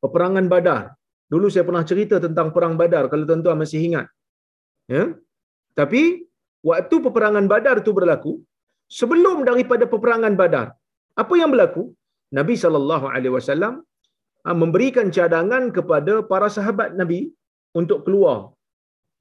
peperangan 0.00 0.48
badar. 0.48 0.96
Dulu 1.32 1.48
saya 1.52 1.64
pernah 1.68 1.84
cerita 1.90 2.16
tentang 2.20 2.48
perang 2.52 2.74
badar 2.80 3.08
kalau 3.12 3.24
tuan-tuan 3.28 3.56
masih 3.56 3.80
ingat. 3.88 4.06
Ya? 4.88 5.04
Tapi 5.78 6.28
waktu 6.68 6.94
peperangan 7.06 7.46
Badar 7.52 7.80
itu 7.82 7.92
berlaku, 7.98 8.32
sebelum 8.98 9.36
daripada 9.48 9.84
peperangan 9.92 10.34
Badar, 10.40 10.66
apa 11.22 11.34
yang 11.40 11.50
berlaku? 11.54 11.92
Nabi 12.38 12.54
sallallahu 12.62 13.06
alaihi 13.12 13.34
wasallam 13.36 13.84
ah, 14.48 14.56
memberikan 14.56 15.12
cadangan 15.16 15.68
kepada 15.76 16.24
para 16.24 16.48
sahabat 16.56 16.96
Nabi 17.00 17.20
untuk 17.80 18.04
keluar. 18.08 18.38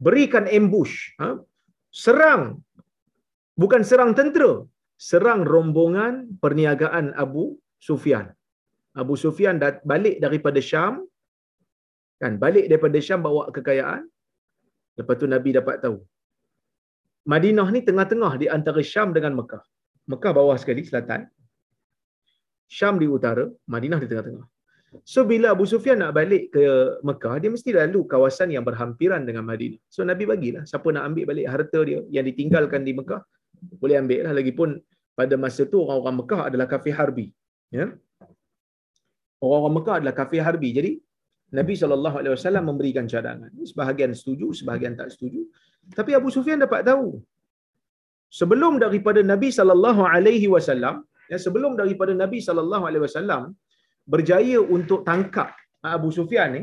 Berikan 0.05 0.45
ambush, 0.57 1.13
ha? 1.21 1.37
serang 1.93 2.43
bukan 3.61 3.81
serang 3.89 4.11
tentera, 4.17 4.65
serang 4.97 5.41
rombongan 5.45 6.13
perniagaan 6.41 7.13
Abu 7.23 7.43
Sufyan. 7.77 8.33
Abu 9.01 9.13
Sufyan 9.23 9.61
balik 9.91 10.17
daripada 10.25 10.59
Syam 10.69 11.05
kan 12.21 12.35
balik 12.43 12.65
daripada 12.69 12.97
Syam 13.05 13.23
bawa 13.25 13.43
kekayaan 13.55 14.03
lepas 14.99 15.15
tu 15.21 15.25
Nabi 15.31 15.55
dapat 15.55 15.79
tahu 15.79 15.97
Madinah 17.21 17.67
ni 17.69 17.81
tengah-tengah 17.85 18.33
di 18.41 18.47
antara 18.49 18.81
Syam 18.81 19.13
dengan 19.13 19.37
Mekah. 19.37 19.61
Mekah 20.09 20.31
bawah 20.33 20.57
sekali 20.57 20.81
selatan. 20.81 21.29
Syam 22.65 22.97
di 22.97 23.05
utara, 23.05 23.45
Madinah 23.69 24.01
di 24.01 24.07
tengah-tengah. 24.09 24.45
So 25.07 25.23
bila 25.23 25.55
Abu 25.55 25.63
Sufyan 25.63 26.03
nak 26.03 26.11
balik 26.19 26.51
ke 26.51 26.63
Mekah, 27.07 27.39
dia 27.39 27.47
mesti 27.47 27.71
lalu 27.71 28.03
kawasan 28.11 28.51
yang 28.51 28.67
berhampiran 28.67 29.23
dengan 29.23 29.47
Madinah. 29.47 29.79
So 29.87 30.03
Nabi 30.03 30.27
bagilah 30.27 30.67
siapa 30.67 30.87
nak 30.91 31.03
ambil 31.09 31.31
balik 31.31 31.47
harta 31.47 31.79
dia 31.87 31.99
yang 32.15 32.27
ditinggalkan 32.27 32.83
di 32.83 32.91
Mekah, 32.99 33.21
boleh 33.79 33.95
ambil 34.03 34.19
lah. 34.27 34.33
Lagipun 34.35 34.69
pada 35.15 35.35
masa 35.39 35.63
tu 35.63 35.79
orang-orang 35.83 36.15
Mekah 36.21 36.41
adalah 36.51 36.67
kafir 36.67 36.93
harbi. 36.99 37.27
Ya? 37.71 37.87
Orang-orang 39.39 39.75
Mekah 39.79 39.95
adalah 40.03 40.15
kafir 40.21 40.43
harbi. 40.43 40.69
Jadi 40.75 40.91
Nabi 41.55 41.73
SAW 41.75 42.67
memberikan 42.71 43.07
cadangan. 43.07 43.51
Sebahagian 43.71 44.11
setuju, 44.19 44.51
sebahagian 44.59 44.93
tak 44.99 45.07
setuju. 45.15 45.47
Tapi 45.99 46.11
Abu 46.19 46.29
Sufyan 46.35 46.59
dapat 46.59 46.83
tahu. 46.83 47.19
Sebelum 48.39 48.79
daripada 48.83 49.19
Nabi 49.23 49.51
sallallahu 49.55 50.03
alaihi 50.07 50.47
wasallam, 50.51 51.03
ya 51.31 51.35
sebelum 51.35 51.75
daripada 51.79 52.11
Nabi 52.15 52.39
sallallahu 52.39 52.83
alaihi 52.87 53.03
wasallam 53.07 53.41
berjaya 54.07 54.59
untuk 54.61 55.01
tangkap 55.07 55.53
Abu 55.81 56.09
Sufyan 56.13 56.49
ni, 56.57 56.61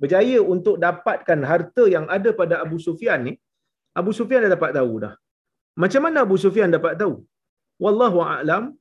berjaya 0.00 0.38
untuk 0.42 0.76
dapatkan 0.82 1.40
harta 1.50 1.84
yang 1.88 2.06
ada 2.16 2.30
pada 2.40 2.60
Abu 2.64 2.78
Sufyan 2.86 3.20
ni, 3.28 3.34
Abu 3.96 4.12
Sufyan 4.12 4.44
dah 4.44 4.52
dapat 4.56 4.76
tahu 4.76 4.92
dah. 5.04 5.14
Macam 5.76 6.00
mana 6.04 6.24
Abu 6.26 6.36
Sufyan 6.40 6.72
dapat 6.72 6.96
tahu? 7.00 7.24
Wallahu 7.84 8.18
a'lam, 8.24 8.76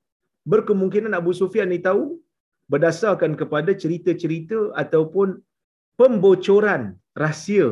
berkemungkinan 0.47 1.11
Abu 1.15 1.31
Sufyan 1.35 1.67
ni 1.71 1.79
tahu 1.83 2.19
berdasarkan 2.71 3.37
kepada 3.39 3.71
cerita-cerita 3.75 4.73
ataupun 4.73 5.39
pembocoran 5.99 6.95
rahsia 7.15 7.67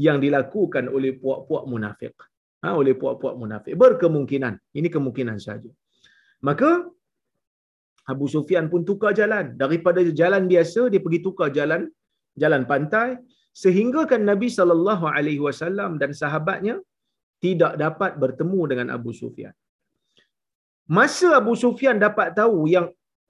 yang 0.00 0.18
dilakukan 0.24 0.88
oleh 0.88 1.12
puak-puak 1.20 1.64
munafik. 1.68 2.16
Ha, 2.64 2.76
oleh 2.76 2.92
puak-puak 2.96 3.34
munafik. 3.40 3.72
Berkemungkinan. 3.76 4.54
Ini 4.76 4.88
kemungkinan 4.92 5.36
saja. 5.40 5.68
Maka 6.44 6.88
Abu 8.12 8.26
Sufyan 8.34 8.66
pun 8.72 8.82
tukar 8.88 9.12
jalan. 9.20 9.46
Daripada 9.62 10.00
jalan 10.20 10.44
biasa, 10.52 10.80
dia 10.92 11.00
pergi 11.04 11.20
tukar 11.26 11.48
jalan 11.58 11.82
jalan 12.42 12.62
pantai. 12.70 13.08
Sehingga 13.62 14.02
kan 14.10 14.22
Nabi 14.30 14.46
SAW 14.46 15.98
dan 16.02 16.10
sahabatnya 16.22 16.74
tidak 17.44 17.72
dapat 17.84 18.12
bertemu 18.22 18.60
dengan 18.70 18.86
Abu 18.96 19.10
Sufyan. 19.20 19.54
Masa 20.96 21.28
Abu 21.40 21.54
Sufyan 21.62 21.96
dapat 22.06 22.28
tahu 22.40 22.66
yang 22.74 22.86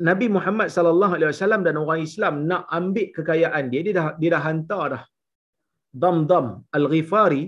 Nabi 0.09 0.27
Muhammad 0.37 0.69
sallallahu 0.75 1.14
alaihi 1.16 1.31
wasallam 1.33 1.62
dan 1.66 1.77
orang 1.83 2.01
Islam 2.09 2.35
nak 2.51 2.62
ambil 2.79 3.07
kekayaan 3.16 3.64
dia 3.73 3.81
dia 3.87 3.95
dah 3.99 4.07
dia 4.21 4.31
dah 4.35 4.43
hantar 4.49 4.85
dah 4.93 5.03
Damdam 6.03 6.47
Al-Ghifari 6.79 7.43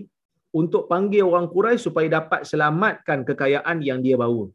untuk 0.61 0.83
panggil 0.90 1.25
orang 1.25 1.47
Quraisy 1.55 1.87
supaya 1.88 2.09
dapat 2.18 2.40
selamatkan 2.51 3.25
kekayaan 3.29 3.79
yang 3.88 4.05
dia 4.05 4.16
bawa. 4.21 4.47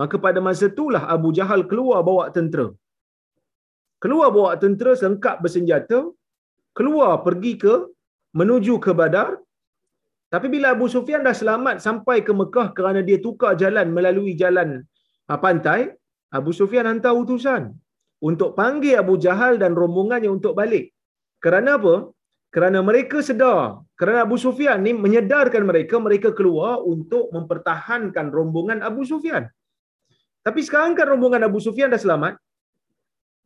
Maka 0.00 0.16
pada 0.24 0.40
masa 0.46 0.66
itulah 0.72 1.02
Abu 1.14 1.28
Jahal 1.38 1.60
keluar 1.70 2.00
bawa 2.08 2.24
tentera. 2.36 2.68
Keluar 4.04 4.28
bawa 4.36 4.52
tentera 4.62 4.92
sengkap 5.02 5.36
bersenjata, 5.44 5.98
keluar 6.78 7.12
pergi 7.26 7.52
ke 7.62 7.74
menuju 8.38 8.76
ke 8.84 8.92
Badar. 9.00 9.28
Tapi 10.32 10.46
bila 10.54 10.76
Abu 10.76 10.86
Sufyan 10.94 11.24
dah 11.26 11.36
selamat 11.40 11.76
sampai 11.86 12.16
ke 12.26 12.32
Mekah 12.40 12.68
kerana 12.76 13.00
dia 13.08 13.18
tukar 13.26 13.52
jalan 13.62 13.88
melalui 13.96 14.32
jalan 14.42 14.68
ah, 15.30 15.38
pantai, 15.44 15.80
Abu 16.38 16.52
Sufyan 16.58 16.84
hantar 16.90 17.14
utusan 17.22 17.72
untuk 18.28 18.50
panggil 18.58 19.00
Abu 19.02 19.14
Jahal 19.24 19.56
dan 19.62 19.72
rombongannya 19.80 20.28
untuk 20.36 20.52
balik. 20.60 20.92
Kerana 21.44 21.80
apa? 21.80 21.94
Kerana 22.54 22.78
mereka 22.88 23.18
sedar, 23.28 23.84
kerana 24.00 24.24
Abu 24.26 24.36
Sufyan 24.44 24.80
ni 24.86 24.92
menyedarkan 25.04 25.64
mereka, 25.70 25.96
mereka 26.06 26.28
keluar 26.38 26.80
untuk 26.92 27.28
mempertahankan 27.36 28.26
rombongan 28.36 28.80
Abu 28.88 29.04
Sufyan. 29.10 29.44
Tapi 30.46 30.60
sekarang 30.66 30.92
kan 30.98 31.06
rombongan 31.12 31.42
Abu 31.48 31.58
Sufyan 31.66 31.90
dah 31.94 32.00
selamat. 32.04 32.34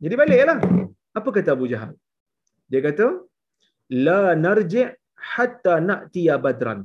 Jadi 0.03 0.15
baliklah. 0.21 0.59
Apa 1.19 1.29
kata 1.35 1.49
Abu 1.57 1.65
Jahal? 1.71 1.91
Dia 2.71 2.81
kata, 2.87 3.07
La 4.07 4.23
narji' 4.45 4.89
hatta 5.31 5.73
na'tiya 5.89 6.35
badran 6.45 6.79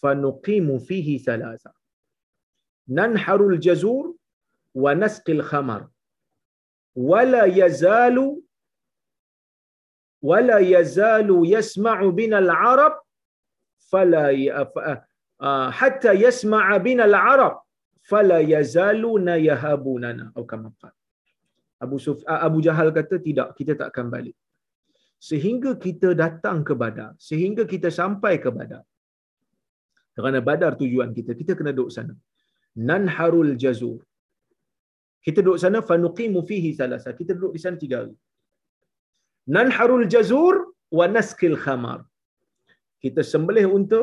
fanuqimu 0.00 0.76
fihi 0.88 1.16
thalatha. 1.26 1.72
Nanharul 2.98 3.58
jazur 3.66 4.04
wa 4.84 4.94
nasqil 5.02 5.42
khamar. 5.50 5.82
Wala 7.10 7.42
yazalu 7.60 8.26
yazalu 10.74 11.36
yasma'u 11.54 12.06
bina 12.20 12.38
al-arab 12.44 12.94
fala 13.90 14.24
uh, 14.32 15.68
hatta 15.80 16.14
yasma'a 16.24 16.74
bina 16.86 17.04
al-arab 17.10 17.65
fala 18.10 18.38
yazaluna 18.54 19.34
yahabunana 19.48 20.24
atau 20.32 20.44
kama 20.52 20.70
Abu 21.84 21.96
Suf, 22.04 22.18
Abu 22.48 22.58
Jahal 22.66 22.88
kata 22.98 23.16
tidak 23.26 23.48
kita 23.58 23.72
tak 23.80 23.88
akan 23.92 24.06
balik 24.14 24.36
sehingga 25.28 25.70
kita 25.84 26.08
datang 26.22 26.58
ke 26.68 26.74
Badar 26.82 27.10
sehingga 27.28 27.62
kita 27.72 27.88
sampai 28.00 28.34
ke 28.44 28.50
Badar 28.58 28.84
kerana 30.16 30.40
Badar 30.48 30.72
tujuan 30.80 31.10
kita 31.18 31.32
kita 31.40 31.52
kena 31.58 31.72
duduk 31.76 31.92
sana 31.96 32.14
nanharul 32.88 33.52
jazur 33.64 33.98
Kita 35.26 35.40
duduk 35.44 35.58
sana 35.62 35.78
fanuqimu 35.88 36.40
fihi 36.48 36.70
salasa. 36.80 37.10
Kita 37.20 37.30
duduk 37.36 37.52
di 37.56 37.60
sana 37.62 37.76
tiga 37.84 37.96
hari. 38.00 38.14
Nanharul 39.54 40.06
jazur 40.14 40.54
wa 40.98 41.06
naskil 41.14 41.56
khamar. 41.64 42.00
Kita 43.02 43.20
sembelih 43.32 43.66
unta 43.76 44.02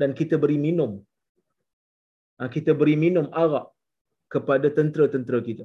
dan 0.00 0.10
kita 0.20 0.38
beri 0.42 0.58
minum. 0.66 0.92
Ha, 2.42 2.50
kita 2.50 2.74
beri 2.74 2.98
minum 2.98 3.30
arak 3.30 3.70
kepada 4.34 4.66
tentera-tentera 4.78 5.38
kita. 5.48 5.64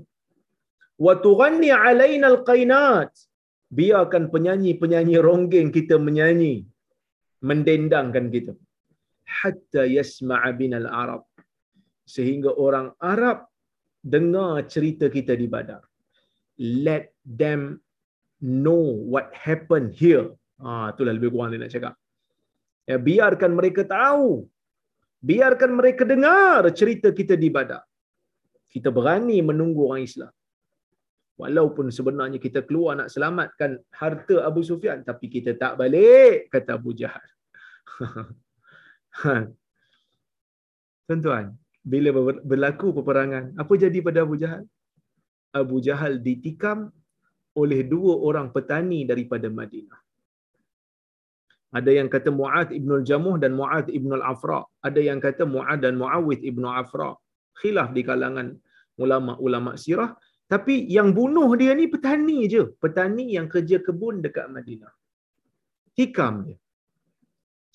Wa 1.05 1.17
tughanni 1.25 1.73
alaina 1.73 2.29
alqainat. 2.33 3.09
Biarkan 3.79 4.29
penyanyi-penyanyi 4.33 5.17
ronggeng 5.19 5.69
kita 5.75 5.95
menyanyi 5.99 6.63
mendendangkan 7.49 8.31
kita 8.35 8.53
hatta 9.27 9.83
yasma'a 9.83 10.49
binal 10.59 10.87
arab 10.87 11.27
sehingga 12.07 12.55
orang 12.55 12.95
Arab 13.03 13.51
dengar 13.99 14.63
cerita 14.71 15.11
kita 15.11 15.35
di 15.35 15.51
Badar. 15.51 15.83
Let 16.57 17.11
them 17.27 17.83
know 18.39 18.95
what 19.13 19.35
happened 19.35 19.91
here. 19.91 20.31
Ah, 20.57 20.95
itulah 20.95 21.13
lebih 21.13 21.35
kurang 21.35 21.51
dia 21.53 21.61
nak 21.61 21.73
cakap. 21.75 21.93
Ya, 22.87 22.95
biarkan 22.95 23.51
mereka 23.59 23.83
tahu. 23.83 24.47
Biarkan 25.17 25.73
mereka 25.73 26.05
dengar 26.05 26.61
cerita 26.77 27.09
kita 27.09 27.33
di 27.33 27.49
Badar. 27.49 27.81
Kita 28.69 28.93
berani 28.93 29.41
menunggu 29.41 29.89
orang 29.89 30.05
Islam. 30.05 30.29
Walaupun 31.37 31.93
sebenarnya 31.93 32.41
kita 32.41 32.65
keluar 32.65 32.97
nak 32.97 33.13
selamatkan 33.13 33.77
harta 33.93 34.41
Abu 34.41 34.65
Sufyan, 34.65 35.05
tapi 35.05 35.29
kita 35.29 35.53
tak 35.53 35.77
balik, 35.77 36.49
kata 36.49 36.77
Abu 36.77 36.97
Jahal. 36.97 37.21
Tuan-tuan, 41.05 41.53
bila 41.85 42.09
berlaku 42.41 42.89
peperangan, 42.89 43.53
apa 43.53 43.73
jadi 43.77 44.01
pada 44.01 44.25
Abu 44.25 44.35
Jahal? 44.41 44.65
Abu 45.53 45.77
Jahal 45.77 46.17
ditikam 46.25 46.89
oleh 47.57 47.85
dua 47.85 48.17
orang 48.21 48.49
petani 48.49 49.05
daripada 49.05 49.49
Madinah. 49.49 50.06
Ada 51.73 51.91
yang 51.99 52.07
kata 52.07 52.29
Mu'ad 52.31 52.71
ibn 52.71 52.89
al-Jamuh 52.99 53.35
dan 53.43 53.51
Mu'ad 53.59 53.87
ibn 53.91 54.11
al-Afra. 54.17 54.63
Ada 54.87 55.01
yang 55.03 55.19
kata 55.19 55.43
Mu'ad 55.43 55.83
dan 55.83 55.99
Mu'awid 55.99 56.39
ibn 56.47 56.63
Afra. 56.63 57.11
Khilaf 57.59 57.91
di 57.91 58.01
kalangan 58.07 58.55
ulama-ulama 58.95 59.75
sirah. 59.75 60.15
Tapi 60.47 60.87
yang 60.87 61.11
bunuh 61.11 61.49
dia 61.59 61.75
ni 61.75 61.91
petani 61.91 62.47
je. 62.47 62.63
Petani 62.83 63.35
yang 63.35 63.51
kerja 63.51 63.83
kebun 63.83 64.23
dekat 64.23 64.47
Madinah. 64.47 64.93
Tikam 65.97 66.47
dia. 66.47 66.57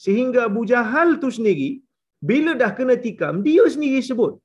Sehingga 0.05 0.49
Abu 0.49 0.65
Jahal 0.65 1.21
tu 1.23 1.29
sendiri, 1.29 1.85
bila 2.23 2.57
dah 2.63 2.73
kena 2.79 2.97
tikam, 2.97 3.45
dia 3.47 3.65
sendiri 3.75 4.01
sebut. 4.01 4.41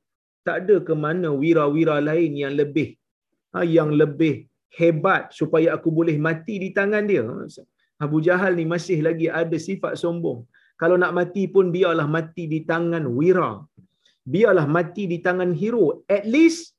Tak 0.47 0.57
ada 0.63 0.75
ke 0.87 0.93
mana 0.93 1.29
wira-wira 1.31 1.97
lain 2.09 2.35
yang 2.43 2.53
lebih 2.61 2.89
ha, 3.53 3.63
yang 3.77 3.91
lebih 4.01 4.45
hebat 4.79 5.31
supaya 5.39 5.73
aku 5.75 5.89
boleh 5.89 6.17
mati 6.27 6.55
di 6.63 6.69
tangan 6.77 7.03
dia. 7.09 7.23
Abu 8.05 8.17
Jahal 8.25 8.53
ni 8.59 8.65
masih 8.73 8.99
lagi 9.07 9.27
ada 9.41 9.57
sifat 9.67 9.93
sombong. 10.01 10.45
Kalau 10.81 10.95
nak 11.01 11.13
mati 11.17 11.43
pun 11.53 11.73
biarlah 11.75 12.05
mati 12.05 12.45
di 12.53 12.59
tangan 12.71 13.05
wira. 13.17 13.51
Biarlah 14.33 14.67
mati 14.69 15.03
di 15.11 15.17
tangan 15.25 15.51
hero. 15.61 16.05
At 16.05 16.25
least 16.29 16.77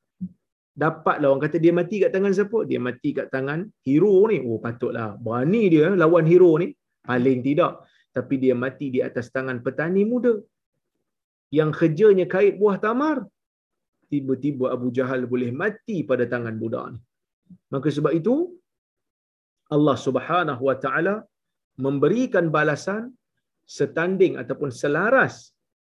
dapatlah 0.78 1.26
orang 1.26 1.42
kata 1.42 1.58
dia 1.64 1.74
mati 1.74 1.96
kat 2.02 2.14
tangan 2.14 2.32
siapa? 2.38 2.58
Dia 2.70 2.78
mati 2.88 3.10
kat 3.18 3.26
tangan 3.34 3.66
hero 3.82 4.14
ni. 4.30 4.38
Oh 4.46 4.62
patutlah. 4.62 5.18
Berani 5.24 5.62
dia 5.74 5.90
lawan 6.02 6.26
hero 6.30 6.52
ni. 6.62 6.70
Paling 7.02 7.40
tidak. 7.42 7.82
Tapi 8.14 8.34
dia 8.38 8.54
mati 8.54 8.86
di 8.94 9.00
atas 9.08 9.26
tangan 9.34 9.58
petani 9.66 10.06
muda. 10.06 10.34
Yang 11.58 11.70
kerjanya 11.80 12.26
kait 12.30 12.54
buah 12.60 12.78
tamar. 12.78 13.26
Tiba-tiba 14.08 14.70
Abu 14.76 14.88
Jahal 14.96 15.26
boleh 15.32 15.50
mati 15.50 16.06
pada 16.06 16.24
tangan 16.30 16.54
budak 16.62 16.86
ni. 16.94 17.00
Maka 17.72 17.88
sebab 17.92 18.12
itu, 18.16 18.56
Allah 19.76 19.96
Subhanahu 20.06 20.62
Wa 20.68 20.76
Taala 20.84 21.14
memberikan 21.86 22.46
balasan 22.56 23.02
setanding 23.78 24.34
ataupun 24.42 24.70
selaras 24.82 25.34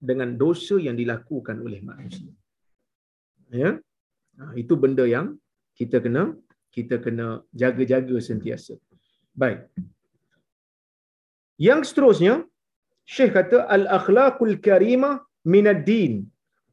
dengan 0.08 0.30
dosa 0.42 0.76
yang 0.86 0.96
dilakukan 1.00 1.56
oleh 1.66 1.80
manusia. 1.90 2.30
Ya. 3.62 3.70
Nah, 4.38 4.52
itu 4.62 4.74
benda 4.82 5.04
yang 5.06 5.26
kita 5.78 5.98
kena 6.04 6.22
kita 6.74 6.96
kena 7.04 7.26
jaga-jaga 7.62 8.16
sentiasa. 8.28 8.74
Baik. 9.42 9.60
Yang 11.66 11.80
seterusnya, 11.90 12.34
Syekh 13.14 13.32
kata 13.36 13.58
al-akhlaqul 13.76 14.58
karimah 14.66 15.22
min 15.52 15.70
ad-din 15.74 16.14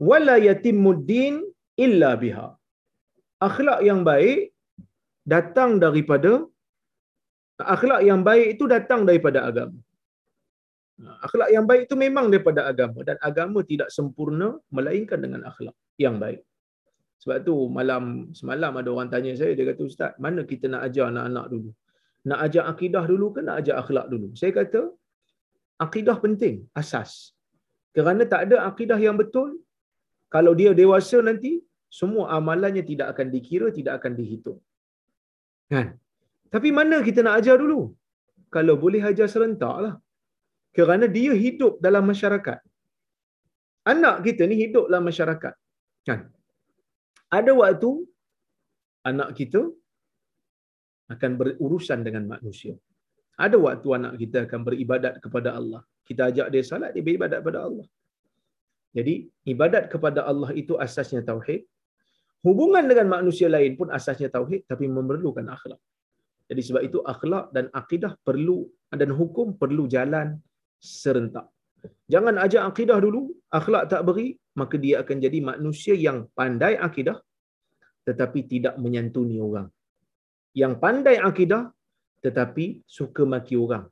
wala 0.09 0.35
yatimmu 0.49 0.91
din 1.11 1.35
illa 1.85 2.11
biha. 2.23 2.47
Akhlak 3.47 3.79
yang 3.89 4.01
baik 4.09 4.39
datang 5.33 5.71
daripada 5.83 6.31
akhlak 7.75 8.01
yang 8.09 8.21
baik 8.27 8.47
itu 8.57 8.65
datang 8.69 9.01
daripada 9.09 9.39
agama. 9.49 9.79
Akhlak 11.25 11.49
yang 11.49 11.65
baik 11.69 11.89
itu 11.89 11.95
memang 11.97 12.29
daripada 12.29 12.61
agama 12.71 12.99
dan 13.01 13.17
agama 13.29 13.59
tidak 13.65 13.89
sempurna 13.89 14.49
melainkan 14.69 15.17
dengan 15.17 15.41
akhlak 15.49 15.75
yang 15.97 16.21
baik. 16.21 16.41
Sebab 17.21 17.37
tu 17.45 17.55
malam 17.77 18.33
semalam 18.37 18.73
ada 18.81 18.89
orang 18.93 19.09
tanya 19.13 19.33
saya 19.37 19.53
dia 19.57 19.65
kata 19.69 19.81
ustaz, 19.85 20.11
mana 20.17 20.41
kita 20.51 20.65
nak 20.73 20.89
ajar 20.89 21.09
anak-anak 21.13 21.45
dulu? 21.53 21.69
Nak 22.29 22.39
ajar 22.45 22.63
akidah 22.69 23.03
dulu 23.05 23.27
ke 23.35 23.39
nak 23.47 23.55
ajar 23.61 23.75
akhlak 23.81 24.05
dulu? 24.13 24.27
Saya 24.37 24.51
kata 24.53 24.81
akidah 25.81 26.17
penting, 26.21 26.55
asas. 26.81 27.33
Kerana 27.97 28.23
tak 28.29 28.41
ada 28.47 28.57
akidah 28.69 28.97
yang 29.01 29.17
betul, 29.17 29.57
kalau 30.29 30.53
dia 30.55 30.71
dewasa 30.71 31.17
nanti, 31.19 31.59
semua 31.91 32.31
amalannya 32.37 32.83
tidak 32.87 33.07
akan 33.13 33.27
dikira, 33.33 33.67
tidak 33.73 33.99
akan 33.99 34.13
dihitung. 34.15 34.59
Kan? 35.67 35.99
Tapi 36.53 36.69
mana 36.77 36.99
kita 37.07 37.19
nak 37.25 37.35
ajar 37.39 37.55
dulu? 37.63 37.79
Kalau 38.55 38.75
boleh 38.83 39.01
ajar 39.09 39.27
serentak 39.33 39.75
lah. 39.83 39.93
Kerana 40.77 41.05
dia 41.17 41.33
hidup 41.43 41.73
dalam 41.85 42.03
masyarakat. 42.11 42.59
Anak 43.91 44.15
kita 44.25 44.43
ni 44.51 44.55
hidup 44.63 44.85
dalam 44.91 45.05
masyarakat. 45.09 45.53
Kan? 46.07 46.19
Ada 47.37 47.51
waktu, 47.61 47.89
anak 49.11 49.29
kita 49.39 49.61
akan 51.13 51.31
berurusan 51.39 51.99
dengan 52.07 52.23
manusia. 52.33 52.75
Ada 53.45 53.57
waktu 53.65 53.87
anak 53.97 54.13
kita 54.21 54.37
akan 54.45 54.59
beribadat 54.67 55.13
kepada 55.23 55.49
Allah. 55.59 55.81
Kita 56.07 56.27
ajak 56.29 56.47
dia 56.53 56.63
salat, 56.67 56.91
dia 56.95 57.03
beribadat 57.07 57.39
kepada 57.41 57.59
Allah. 57.67 57.87
Jadi, 58.97 59.13
ibadat 59.47 59.87
kepada 59.93 60.27
Allah 60.27 60.51
itu 60.61 60.75
asasnya 60.85 61.23
tauhid. 61.23 61.63
Hubungan 62.43 62.83
dengan 62.91 63.07
manusia 63.15 63.47
lain 63.55 63.79
pun 63.79 63.87
asasnya 63.97 64.27
tauhid, 64.35 64.67
tapi 64.71 64.85
memerlukan 64.91 65.47
akhlak. 65.55 65.79
Jadi 66.51 66.61
sebab 66.67 66.81
itu 66.83 66.99
akhlak 67.13 67.45
dan 67.55 67.71
akidah 67.81 68.13
perlu 68.27 68.67
dan 68.91 69.09
hukum 69.19 69.55
perlu 69.55 69.87
jalan 69.87 70.35
serentak. 70.83 71.47
Jangan 72.11 72.35
ajak 72.45 72.63
akidah 72.75 72.99
dulu, 72.99 73.31
akhlak 73.49 73.87
tak 73.87 74.03
beri, 74.07 74.35
maka 74.59 74.75
dia 74.75 74.99
akan 75.01 75.17
jadi 75.25 75.39
manusia 75.39 75.95
yang 75.95 76.27
pandai 76.37 76.75
akidah 76.75 77.17
tetapi 78.03 78.39
tidak 78.51 78.75
menyantuni 78.83 79.37
orang 79.39 79.71
yang 80.57 80.73
pandai 80.83 81.15
akidah 81.19 81.71
tetapi 82.21 82.85
suka 82.85 83.23
maki 83.25 83.55
orang. 83.57 83.87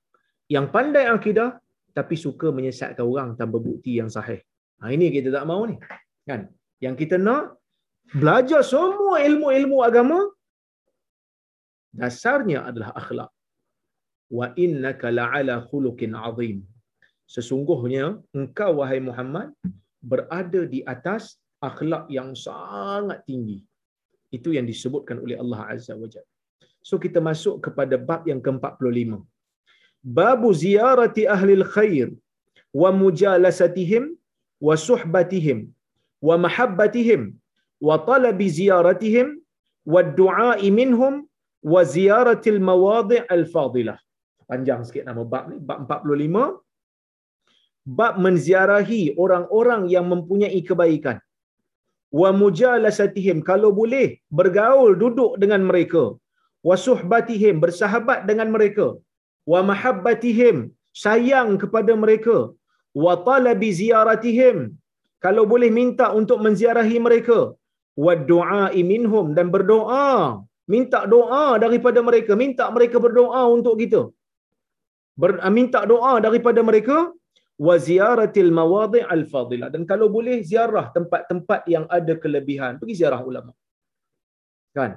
Yang 0.52 0.66
pandai 0.76 1.06
akidah 1.10 1.58
tapi 1.98 2.16
suka 2.26 2.54
menyesatkan 2.54 3.02
orang 3.02 3.30
tanpa 3.40 3.58
bukti 3.58 3.98
yang 3.98 4.10
sahih. 4.12 4.40
Ha, 4.80 4.94
ini 4.96 5.10
kita 5.10 5.34
tak 5.34 5.46
mahu 5.50 5.64
ni. 5.74 5.76
Kan? 6.30 6.42
Yang 6.80 6.96
kita 7.06 7.16
nak 7.18 7.58
belajar 8.14 8.62
semua 8.62 9.22
ilmu-ilmu 9.26 9.82
agama 9.82 10.30
dasarnya 11.94 12.66
adalah 12.70 12.92
akhlak. 13.02 13.32
Wa 14.30 14.54
innaka 14.54 15.10
la'ala 15.10 15.66
khuluqin 15.70 16.14
azim. 16.14 16.62
Sesungguhnya 17.30 18.18
engkau 18.34 18.82
wahai 18.82 19.02
Muhammad 19.02 19.54
berada 20.02 20.62
di 20.66 20.82
atas 20.86 21.38
akhlak 21.62 22.06
yang 22.10 22.34
sangat 22.34 23.22
tinggi. 23.30 23.60
Itu 24.38 24.54
yang 24.54 24.66
disebutkan 24.70 25.18
oleh 25.22 25.38
Allah 25.42 25.74
Azza 25.74 25.94
wa 25.98 26.06
Jalla. 26.06 26.30
So 26.86 26.98
kita 27.02 27.20
masuk 27.20 27.56
kepada 27.66 27.96
bab 27.98 28.24
yang 28.30 28.42
ke-45. 28.46 29.20
Babu 30.00 30.50
ziyarati 30.56 31.28
ahli 31.36 31.60
khair 31.76 32.10
wa 32.82 32.90
mujalasatihim 33.02 34.16
wa 34.68 34.76
suhbatihim 34.88 35.60
wa 36.28 36.36
mahabbatihim 36.46 37.22
wa 37.88 37.96
talabi 38.10 38.48
ziyaratihim 38.60 39.28
wa 39.94 40.02
du'ai 40.04 40.70
minhum 40.80 41.29
wa 41.74 41.82
ziyaratil 41.96 42.60
mawadi' 42.70 43.26
al-fadilah. 43.36 44.00
Panjang 44.50 44.82
sikit 44.88 45.06
nama 45.10 45.24
bab 45.34 45.46
ni, 45.52 45.58
bab 45.70 45.80
45. 45.86 46.58
Bab 48.00 48.16
menziarahi 48.26 49.02
orang-orang 49.24 49.84
yang 49.94 50.06
mempunyai 50.14 50.62
kebaikan. 50.70 51.18
Wa 52.22 52.30
mujalasatihim. 52.42 53.38
Kalau 53.50 53.70
boleh 53.80 54.08
bergaul 54.40 54.94
duduk 55.04 55.32
dengan 55.42 55.62
mereka. 55.70 56.04
Wa 56.68 56.76
suhbatihim. 56.86 57.56
Bersahabat 57.64 58.26
dengan 58.30 58.50
mereka. 58.56 58.88
Wa 59.52 59.62
mahabbatihim. 59.70 60.58
Sayang 61.04 61.50
kepada 61.62 61.94
mereka. 62.04 62.38
Wa 63.04 63.14
talabi 63.30 63.70
ziyaratihim. 63.82 64.58
Kalau 65.26 65.44
boleh 65.54 65.70
minta 65.80 66.10
untuk 66.20 66.42
menziarahi 66.46 66.98
mereka. 67.08 67.40
Wa 68.06 68.14
du'a 68.30 68.66
minhum. 68.92 69.28
Dan 69.38 69.50
berdoa 69.56 70.10
minta 70.74 71.00
doa 71.14 71.46
daripada 71.64 72.00
mereka. 72.10 72.34
Minta 72.44 72.66
mereka 72.76 72.98
berdoa 73.06 73.42
untuk 73.56 73.76
kita. 73.82 74.02
Ber, 75.22 75.32
minta 75.60 75.80
doa 75.94 76.14
daripada 76.28 76.62
mereka. 76.70 76.98
Wa 77.68 77.76
ziyaratil 77.88 78.52
mawadi' 78.58 79.04
al 79.16 79.24
fadilah 79.32 79.68
dan 79.74 79.82
kalau 79.92 80.08
boleh 80.08 80.36
ziarah 80.50 80.86
tempat-tempat 80.96 81.62
yang 81.74 81.86
ada 81.98 82.14
kelebihan. 82.24 82.80
Pergi 82.80 82.96
ziarah 83.02 83.20
ulama. 83.30 83.52
Kan? 84.78 84.92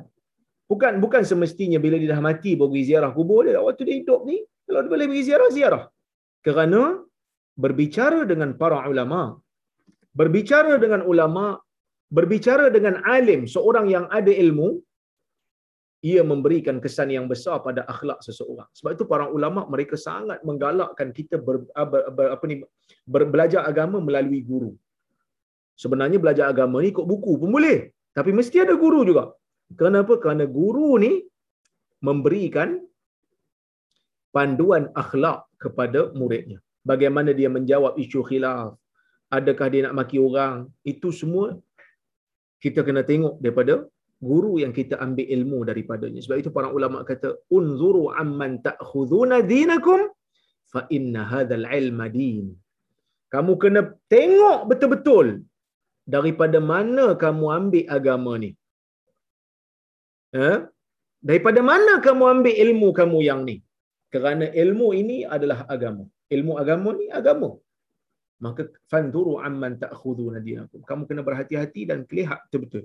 Bukan 0.70 1.02
bukan 1.04 1.22
semestinya 1.30 1.78
bila 1.84 1.96
dia 2.02 2.10
dah 2.14 2.22
mati 2.28 2.50
baru 2.58 2.70
pergi 2.70 2.84
ziarah 2.90 3.10
kubur 3.16 3.40
dia. 3.46 3.58
Waktu 3.66 3.82
dia 3.88 3.96
hidup 4.00 4.20
ni 4.30 4.38
kalau 4.66 4.78
dia 4.84 4.90
boleh 4.94 5.06
pergi 5.10 5.24
ziarah 5.28 5.48
ziarah. 5.56 5.84
Kerana 6.46 6.82
berbicara 7.64 8.20
dengan 8.30 8.54
para 8.60 8.78
ulama. 8.92 9.20
Berbicara 10.20 10.78
dengan 10.84 11.02
ulama. 11.12 11.58
Berbicara 12.16 12.66
dengan 12.76 12.94
alim. 13.16 13.42
Seorang 13.54 13.86
yang 13.94 14.06
ada 14.18 14.30
ilmu 14.44 14.68
ia 16.10 16.22
memberikan 16.30 16.76
kesan 16.84 17.14
yang 17.14 17.26
besar 17.32 17.56
pada 17.66 17.86
akhlak 17.92 18.18
seseorang. 18.26 18.66
Sebab 18.78 18.90
itu 18.96 19.04
para 19.12 19.30
ulama 19.36 19.60
mereka 19.72 19.94
sangat 19.94 20.42
menggalakkan 20.48 21.14
kita 21.18 21.38
ber, 21.46 21.56
ber, 21.92 22.02
ber, 22.16 22.26
apa 22.34 22.44
ni 22.50 22.56
ber, 23.12 23.22
belajar 23.34 23.62
agama 23.70 24.02
melalui 24.02 24.42
guru. 24.50 24.72
Sebenarnya 25.82 26.18
belajar 26.24 26.46
agama 26.52 26.82
ni 26.82 26.90
ikut 26.94 27.06
buku 27.12 27.32
pun 27.40 27.50
boleh, 27.56 27.78
tapi 28.18 28.30
mesti 28.38 28.56
ada 28.66 28.74
guru 28.84 29.00
juga. 29.10 29.24
Kenapa? 29.82 30.18
Kerana 30.22 30.44
guru 30.58 30.90
ni 31.04 31.12
memberikan 32.08 32.82
panduan 34.34 34.90
akhlak 35.02 35.46
kepada 35.62 36.10
muridnya. 36.18 36.58
Bagaimana 36.82 37.30
dia 37.30 37.46
menjawab 37.46 37.94
isu 38.02 38.20
khilaf, 38.26 38.74
adakah 39.30 39.66
dia 39.72 39.86
nak 39.86 39.96
maki 40.02 40.18
orang, 40.18 40.66
itu 40.82 41.14
semua 41.14 41.46
kita 42.64 42.82
kena 42.86 43.02
tengok 43.10 43.38
daripada 43.38 43.86
guru 44.30 44.52
yang 44.62 44.72
kita 44.78 44.94
ambil 45.04 45.26
ilmu 45.36 45.58
daripadanya. 45.68 46.20
Sebab 46.24 46.38
itu 46.42 46.50
para 46.56 46.68
ulama 46.76 46.98
kata 47.10 47.28
unzuru 47.58 48.04
amman 48.22 48.52
ta'khuduna 48.66 49.38
dinakum 49.52 50.00
fa 50.72 50.82
inna 50.96 51.22
hadzal 51.32 51.66
ilma 51.80 52.06
din. 52.18 52.46
Kamu 53.34 53.52
kena 53.62 53.80
tengok 54.14 54.60
betul-betul 54.70 55.26
daripada 56.14 56.58
mana 56.72 57.06
kamu 57.24 57.46
ambil 57.58 57.84
agama 57.96 58.32
ni. 58.44 58.50
Eh? 60.44 60.58
Daripada 61.28 61.60
mana 61.70 61.92
kamu 62.06 62.24
ambil 62.34 62.54
ilmu 62.64 62.88
kamu 63.00 63.18
yang 63.28 63.42
ni? 63.48 63.56
Kerana 64.14 64.46
ilmu 64.62 64.88
ini 65.02 65.18
adalah 65.36 65.58
agama. 65.74 66.04
Ilmu 66.36 66.52
agama 66.62 66.88
ni 67.00 67.06
agama. 67.20 67.50
Maka 68.44 68.62
fanzuru 68.90 69.34
amman 69.48 69.72
ta'khuduna 69.82 70.38
dinakum. 70.46 70.80
Kamu 70.90 71.02
kena 71.08 71.22
berhati-hati 71.28 71.82
dan 71.90 71.98
lihat 72.18 72.40
betul-betul 72.46 72.84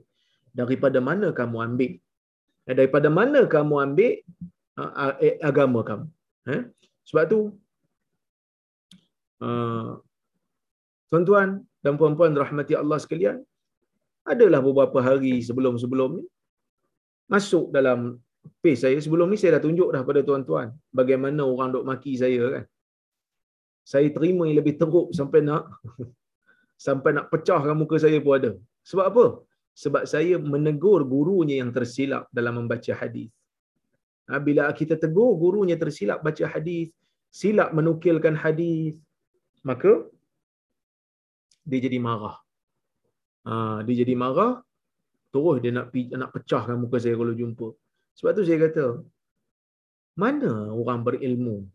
daripada 0.59 0.99
mana 1.09 1.29
kamu 1.39 1.57
ambil? 1.67 1.91
Eh, 2.67 2.75
daripada 2.75 3.07
mana 3.07 3.47
kamu 3.47 3.75
ambil 3.85 4.13
uh, 4.79 5.15
agama 5.49 5.81
kamu? 5.89 6.07
Eh? 6.47 6.63
sebab 7.07 7.23
tu 7.31 7.39
uh, 9.47 9.95
tuan-tuan 11.07 11.63
dan 11.83 11.95
puan-puan 11.99 12.35
rahmati 12.35 12.75
Allah 12.75 12.99
sekalian 12.99 13.37
adalah 14.27 14.59
beberapa 14.59 14.99
hari 14.99 15.39
sebelum-sebelum 15.39 16.19
ni 16.19 16.25
masuk 17.31 17.71
dalam 17.71 18.19
page 18.63 18.79
saya. 18.83 18.97
Sebelum 18.99 19.27
ni 19.31 19.39
saya 19.39 19.55
dah 19.55 19.63
tunjuk 19.63 19.89
dah 19.95 20.03
pada 20.03 20.19
tuan-tuan 20.27 20.75
bagaimana 20.91 21.47
orang 21.47 21.71
dok 21.75 21.87
maki 21.87 22.19
saya 22.19 22.43
kan? 22.55 22.65
Saya 23.87 24.11
terima 24.11 24.43
yang 24.47 24.59
lebih 24.59 24.75
teruk 24.75 25.15
sampai 25.15 25.39
nak 25.47 25.63
sampai 26.87 27.15
nak 27.15 27.31
pecahkan 27.31 27.71
muka 27.71 27.95
saya 28.03 28.19
pun 28.19 28.35
ada. 28.39 28.51
Sebab 28.83 29.05
apa 29.11 29.25
sebab 29.77 30.03
saya 30.09 30.35
menegur 30.41 31.05
gurunya 31.05 31.61
yang 31.61 31.69
tersilap 31.69 32.25
dalam 32.33 32.53
membaca 32.59 32.93
hadis. 32.97 33.29
Ha, 34.27 34.41
bila 34.41 34.65
kita 34.79 34.97
tegur 34.97 35.37
gurunya 35.37 35.77
tersilap 35.77 36.19
baca 36.25 36.45
hadis, 36.49 36.89
silap 37.29 37.69
menukilkan 37.77 38.33
hadis, 38.33 38.97
maka 39.61 40.09
dia 41.61 41.79
jadi 41.85 42.01
marah. 42.01 42.41
Ha, 43.45 43.85
dia 43.85 44.01
jadi 44.01 44.17
marah, 44.17 44.65
terus 45.29 45.61
dia 45.63 45.71
nak 45.77 45.93
nak 45.93 46.31
pecahkan 46.33 46.75
muka 46.81 46.97
saya 46.97 47.13
kalau 47.13 47.37
jumpa. 47.37 47.67
Sebab 48.17 48.31
tu 48.33 48.43
saya 48.49 48.57
kata, 48.65 48.85
mana 50.17 50.73
orang 50.73 51.05
berilmu 51.05 51.69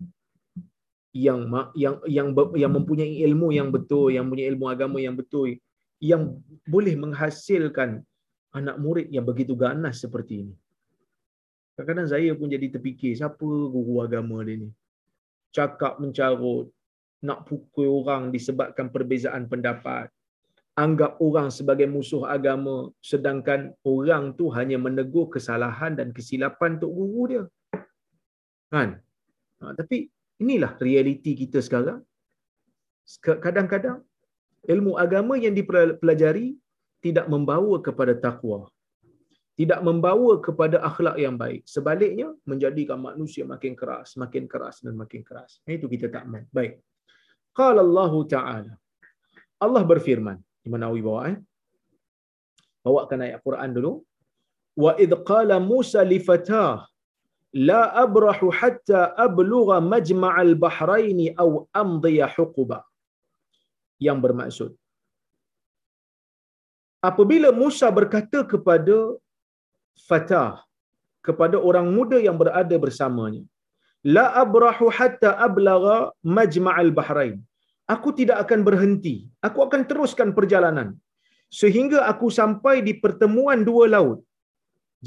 yang 1.14 1.46
yang 1.78 2.02
yang 2.10 2.26
yang 2.58 2.72
mempunyai 2.74 3.22
ilmu 3.30 3.54
yang 3.54 3.70
betul, 3.70 4.10
yang 4.10 4.26
punya 4.26 4.50
ilmu 4.50 4.66
agama 4.66 4.98
yang 4.98 5.14
betul, 5.14 5.54
yang 6.02 6.42
boleh 6.66 6.98
menghasilkan 6.98 8.02
anak 8.50 8.76
murid 8.82 9.06
yang 9.14 9.22
begitu 9.22 9.54
ganas 9.54 10.02
seperti 10.02 10.42
ini. 10.42 10.54
Kadang-kadang 11.78 12.10
saya 12.10 12.30
pun 12.34 12.50
jadi 12.50 12.66
terfikir, 12.68 13.14
siapa 13.14 13.38
guru 13.46 14.02
agama 14.02 14.42
dia 14.42 14.60
ni? 14.60 14.68
Cakap 15.54 16.02
mencarut, 16.02 16.74
nak 17.22 17.46
pukul 17.46 18.02
orang 18.02 18.34
disebabkan 18.34 18.90
perbezaan 18.90 19.46
pendapat. 19.46 20.10
Anggap 20.74 21.22
orang 21.22 21.54
sebagai 21.54 21.86
musuh 21.86 22.26
agama, 22.26 22.90
sedangkan 22.98 23.72
orang 23.86 24.34
tu 24.34 24.50
hanya 24.50 24.76
menegur 24.76 25.30
kesalahan 25.30 25.94
dan 25.94 26.10
kesilapan 26.10 26.76
untuk 26.82 26.92
guru 26.92 27.22
dia. 27.30 27.44
Kan? 28.72 28.98
Ha, 29.62 29.76
tapi 29.78 30.10
inilah 30.42 30.74
realiti 30.82 31.38
kita 31.38 31.62
sekarang. 31.62 32.02
Kadang-kadang 33.22 34.02
ilmu 34.68 34.94
agama 35.04 35.34
yang 35.38 35.54
dipelajari 35.54 36.54
tidak 37.02 37.26
membawa 37.26 37.82
kepada 37.82 38.14
takwa 38.14 38.70
tidak 39.52 39.80
membawa 39.84 40.40
kepada 40.40 40.80
akhlak 40.80 41.16
yang 41.20 41.36
baik. 41.36 41.62
Sebaliknya 41.68 42.32
menjadikan 42.48 42.96
manusia 42.96 43.44
makin 43.44 43.76
keras 43.76 44.16
makin 44.16 44.48
keras 44.48 44.80
dan 44.80 44.96
makin 44.96 45.20
keras. 45.20 45.60
Itu 45.68 45.86
kita 45.92 46.08
tak 46.08 46.24
mahu 46.24 46.48
baik. 46.48 46.80
Qala 47.52 47.84
Allah 47.84 48.12
taala 48.24 48.72
Allah 49.60 49.82
berfirman 49.84 50.40
di 50.64 50.68
mana 50.72 50.88
awi 50.88 51.04
bawa 51.04 51.20
eh? 51.32 51.38
Bawakan 52.82 53.22
ayat 53.28 53.38
Quran 53.46 53.70
dulu. 53.76 53.92
Wa 54.74 54.96
id 54.96 55.12
qala 55.22 55.60
Musa 55.60 56.00
li 56.02 56.18
fatah 56.18 56.88
la 57.52 57.92
abrahu 57.92 58.48
hatta 58.48 59.12
ablugha 59.26 59.84
majma'al 59.84 60.56
bahrain 60.56 61.20
aw 61.36 61.68
amdiya 61.76 62.26
huquba 62.32 62.80
yang 64.06 64.18
bermaksud. 64.24 64.70
Apabila 67.08 67.48
Musa 67.62 67.86
berkata 67.98 68.40
kepada 68.52 68.96
Fatah, 70.08 70.52
kepada 71.26 71.56
orang 71.68 71.86
muda 71.96 72.18
yang 72.26 72.36
berada 72.42 72.76
bersamanya, 72.84 73.42
La 74.16 74.26
abrahu 74.42 74.86
hatta 74.96 75.30
ablagha 75.46 75.96
majma'al 76.36 76.90
bahrain. 76.98 77.36
Aku 77.94 78.10
tidak 78.18 78.38
akan 78.44 78.60
berhenti. 78.68 79.14
Aku 79.46 79.58
akan 79.66 79.82
teruskan 79.90 80.28
perjalanan. 80.38 80.88
Sehingga 81.60 81.98
aku 82.10 82.26
sampai 82.40 82.74
di 82.86 82.92
pertemuan 83.04 83.60
dua 83.68 83.84
laut. 83.94 84.18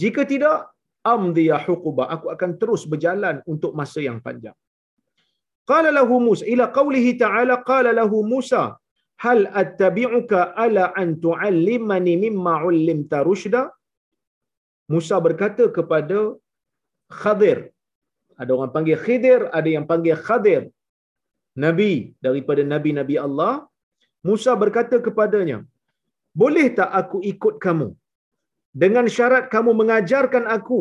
Jika 0.02 0.24
tidak, 0.32 0.58
amdiya 1.14 1.58
huquba. 1.66 2.04
Aku 2.16 2.28
akan 2.36 2.52
terus 2.62 2.84
berjalan 2.92 3.36
untuk 3.54 3.72
masa 3.80 4.00
yang 4.08 4.20
panjang. 4.26 4.56
Qala 5.70 5.90
lahu 5.98 6.16
Musa 6.28 6.44
ila 6.54 6.66
qawlihi 6.78 7.12
ta'ala 7.24 7.56
qala 7.70 7.92
lahu 8.00 8.18
Musa 8.34 8.64
hal 9.24 9.40
attabi'uka 9.62 10.40
ala 10.64 10.86
an 11.02 11.10
tu'allimani 11.26 12.14
mimma 12.24 12.54
'ullimta 12.64 13.20
rushda? 13.30 13.64
Musa 14.94 15.18
berkata 15.28 15.66
kepada 15.78 16.20
Khadir. 17.22 17.60
Ada 18.42 18.52
orang 18.56 18.72
panggil 18.76 18.98
Khidir 19.06 19.42
ada 19.58 19.70
yang 19.76 19.86
panggil 19.92 20.18
Khadir. 20.28 20.64
Nabi 21.66 21.92
daripada 22.26 22.62
nabi-nabi 22.74 23.16
Allah. 23.28 23.54
Musa 24.28 24.52
berkata 24.62 24.98
kepadanya 25.06 25.58
boleh 26.42 26.68
tak 26.78 26.90
aku 27.02 27.18
ikut 27.32 27.56
kamu? 27.66 27.90
Dengan 28.84 29.06
syarat 29.16 29.44
kamu 29.54 29.72
mengajarkan 29.82 30.46
aku 30.56 30.80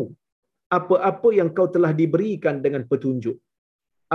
apa-apa 0.76 1.28
yang 1.38 1.48
kau 1.56 1.68
telah 1.74 1.92
diberikan 2.00 2.58
dengan 2.64 2.82
petunjuk. 2.90 3.36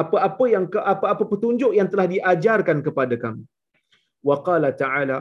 Apa-apa 0.02 0.46
yang 0.54 0.66
apa-apa 0.94 1.24
petunjuk 1.32 1.72
yang 1.78 1.88
telah 1.94 2.08
diajarkan 2.14 2.78
kepada 2.88 3.16
kamu 3.24 3.44
wa 4.28 4.38
qala 4.48 4.70
ta'ala 4.82 5.18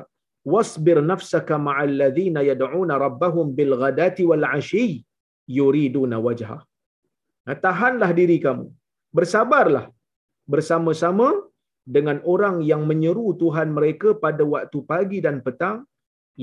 wasbir 0.55 0.99
nafsaka 1.13 1.57
ma'al 1.67 1.93
ladzina 2.03 2.41
yad'una 2.51 2.97
rabbahum 3.05 3.47
bil 3.59 3.75
ghadati 3.83 4.25
wal 4.31 4.47
'ashi 4.51 4.89
yuriduna 5.59 6.19
wajha 6.27 6.59
nah, 7.47 7.57
tahanlah 7.67 8.11
diri 8.21 8.39
kamu 8.47 8.67
bersabarlah 9.19 9.87
bersama-sama 10.53 11.29
dengan 11.97 12.19
orang 12.33 12.57
yang 12.71 12.83
menyeru 12.91 13.29
Tuhan 13.43 13.69
mereka 13.79 14.09
pada 14.25 14.43
waktu 14.55 14.79
pagi 14.91 15.19
dan 15.27 15.37
petang 15.47 15.77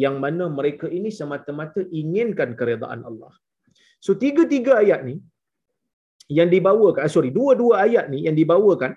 yang 0.04 0.16
mana 0.24 0.46
mereka 0.58 0.88
ini 0.98 1.10
semata-mata 1.18 1.82
inginkan 2.00 2.52
keredaan 2.60 3.02
Allah. 3.10 3.34
So 4.06 4.14
tiga-tiga 4.24 4.74
ayat 4.84 5.02
ni 5.08 5.16
yang 6.38 6.50
dibawakan, 6.54 7.02
ah, 7.06 7.12
sorry, 7.16 7.30
dua-dua 7.38 7.86
ayat 7.86 8.06
ni 8.14 8.20
yang 8.28 8.36
dibawakan 8.42 8.92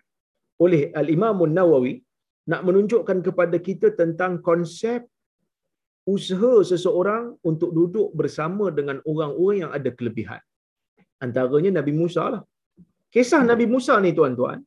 oleh 0.65 0.81
Al-Imam 1.01 1.39
Nawawi 1.59 1.95
nak 2.51 2.61
menunjukkan 2.67 3.19
kepada 3.27 3.57
kita 3.69 3.89
tentang 4.01 4.33
konsep 4.49 5.01
usaha 6.15 6.53
seseorang 6.71 7.25
untuk 7.51 7.71
duduk 7.79 8.09
bersama 8.21 8.67
dengan 8.79 8.97
orang-orang 9.11 9.59
yang 9.63 9.73
ada 9.79 9.91
kelebihan. 9.99 10.43
Antaranya 11.25 11.71
Nabi 11.79 11.93
Musa 12.01 12.25
lah. 12.35 12.43
Kisah 13.15 13.43
Nabi 13.51 13.67
Musa 13.75 13.95
ni 14.05 14.13
tuan-tuan 14.19 14.59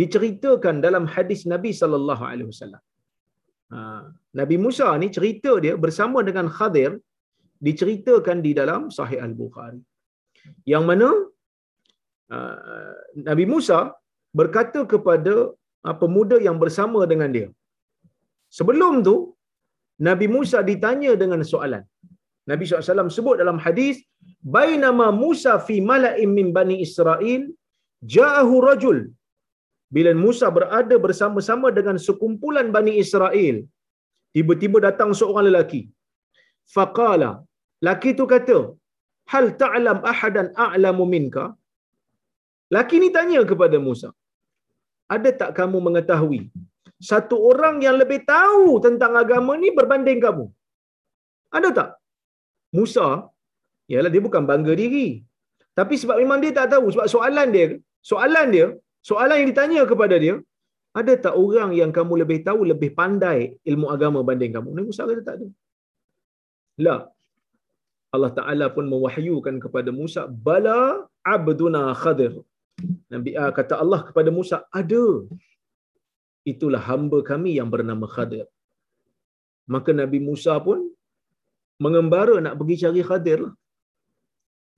diceritakan 0.00 0.74
dalam 0.86 1.04
hadis 1.14 1.40
Nabi 1.52 1.70
sallallahu 1.80 2.24
alaihi 2.30 2.48
wasallam. 2.52 2.82
Ha, 3.72 3.78
Nabi 4.40 4.56
Musa 4.64 4.88
ni 5.02 5.08
cerita 5.16 5.52
dia 5.64 5.74
bersama 5.84 6.18
dengan 6.28 6.46
Khadir 6.56 6.90
diceritakan 7.66 8.38
di 8.46 8.52
dalam 8.60 8.82
Sahih 8.96 9.20
Al-Bukhari. 9.26 9.80
Yang 10.72 10.84
mana 10.90 11.08
uh, 12.36 12.94
Nabi 13.28 13.44
Musa 13.52 13.78
berkata 14.40 14.80
kepada 14.92 15.34
pemuda 16.02 16.36
yang 16.46 16.56
bersama 16.62 17.00
dengan 17.12 17.30
dia. 17.36 17.48
Sebelum 18.58 18.94
tu 19.06 19.16
Nabi 20.08 20.26
Musa 20.34 20.58
ditanya 20.70 21.12
dengan 21.22 21.40
soalan. 21.52 21.84
Nabi 22.50 22.64
SAW 22.66 23.16
sebut 23.16 23.36
dalam 23.42 23.58
hadis, 23.64 23.96
Bainama 24.54 25.06
Musa 25.22 25.54
fi 25.66 25.76
mala'im 25.90 26.30
min 26.38 26.48
Bani 26.58 26.76
Israel, 26.86 27.42
ja'ahu 28.14 28.54
rajul. 28.68 28.98
Bila 29.94 30.10
Musa 30.24 30.48
berada 30.56 30.96
bersama-sama 31.06 31.68
dengan 31.78 31.96
sekumpulan 32.06 32.68
Bani 32.76 32.92
Israel, 33.04 33.56
tiba-tiba 34.34 34.78
datang 34.88 35.10
seorang 35.20 35.46
lelaki. 35.48 35.80
Faqala, 36.74 37.30
laki 37.88 38.10
itu 38.16 38.26
kata, 38.34 38.58
Hal 39.32 39.46
ta'lam 39.62 39.98
ahadan 40.12 40.46
a'lamu 40.66 41.04
minka? 41.14 41.44
Laki 42.74 42.96
ni 43.02 43.08
tanya 43.16 43.40
kepada 43.50 43.76
Musa, 43.86 44.08
ada 45.14 45.30
tak 45.40 45.50
kamu 45.58 45.78
mengetahui 45.86 46.42
satu 47.10 47.36
orang 47.50 47.76
yang 47.86 47.96
lebih 48.02 48.20
tahu 48.32 48.76
tentang 48.86 49.12
agama 49.22 49.52
ni 49.62 49.68
berbanding 49.78 50.20
kamu? 50.26 50.44
Ada 51.56 51.68
tak? 51.78 51.90
Musa, 52.76 53.06
ialah 53.90 54.10
dia 54.14 54.22
bukan 54.26 54.44
bangga 54.50 54.72
diri. 54.82 55.08
Tapi 55.78 55.94
sebab 56.02 56.16
memang 56.22 56.38
dia 56.44 56.52
tak 56.58 56.68
tahu, 56.76 56.86
sebab 56.94 57.06
soalan 57.14 57.48
dia, 57.56 57.66
soalan 58.10 58.46
dia, 58.54 58.66
soalan 59.08 59.36
yang 59.40 59.48
ditanya 59.52 59.82
kepada 59.92 60.16
dia, 60.24 60.34
ada 61.00 61.12
tak 61.24 61.34
orang 61.44 61.70
yang 61.80 61.90
kamu 61.96 62.12
lebih 62.22 62.38
tahu, 62.48 62.60
lebih 62.72 62.90
pandai 63.00 63.38
ilmu 63.70 63.86
agama 63.94 64.20
banding 64.28 64.52
kamu? 64.56 64.68
Nabi 64.76 64.86
Musa 64.90 65.08
kata 65.08 65.22
tak 65.28 65.36
ada. 65.40 65.48
La. 66.84 66.96
Allah 68.14 68.32
Ta'ala 68.38 68.66
pun 68.76 68.84
mewahyukan 68.92 69.56
kepada 69.64 69.90
Musa, 70.00 70.22
Bala 70.46 71.06
abduna 71.34 71.82
khadir. 72.02 72.32
Nabi 73.12 73.30
A 73.42 73.46
kata 73.58 73.74
Allah 73.82 74.00
kepada 74.08 74.30
Musa, 74.38 74.56
ada. 74.80 75.04
Itulah 76.52 76.82
hamba 76.88 77.18
kami 77.30 77.50
yang 77.60 77.68
bernama 77.74 78.06
Khadir. 78.14 78.46
Maka 79.74 79.90
Nabi 79.92 80.18
Musa 80.28 80.54
pun 80.66 80.78
mengembara 81.84 82.36
nak 82.44 82.54
pergi 82.60 82.76
cari 82.82 83.02
Khadir 83.10 83.38
lah. 83.44 83.54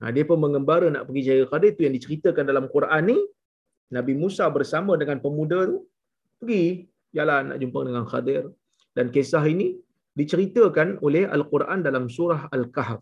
Ha, 0.03 0.11
dia 0.15 0.23
pun 0.29 0.37
mengembara 0.45 0.87
nak 0.95 1.03
pergi 1.07 1.21
cari 1.27 1.43
Khadir. 1.51 1.69
Itu 1.75 1.83
yang 1.87 1.95
diceritakan 1.97 2.43
dalam 2.51 2.65
Quran 2.75 3.03
ni. 3.11 3.17
Nabi 3.95 4.13
Musa 4.17 4.45
bersama 4.57 4.97
dengan 5.01 5.17
pemuda 5.23 5.59
tu 5.69 5.77
pergi 6.41 6.89
jalan 7.15 7.53
nak 7.53 7.57
jumpa 7.61 7.79
dengan 7.87 8.03
Khadir. 8.11 8.43
Dan 8.97 9.09
kisah 9.15 9.43
ini 9.53 9.67
diceritakan 10.19 11.01
oleh 11.05 11.23
Al-Quran 11.35 11.79
dalam 11.87 12.05
surah 12.15 12.41
Al-Kahf. 12.55 13.01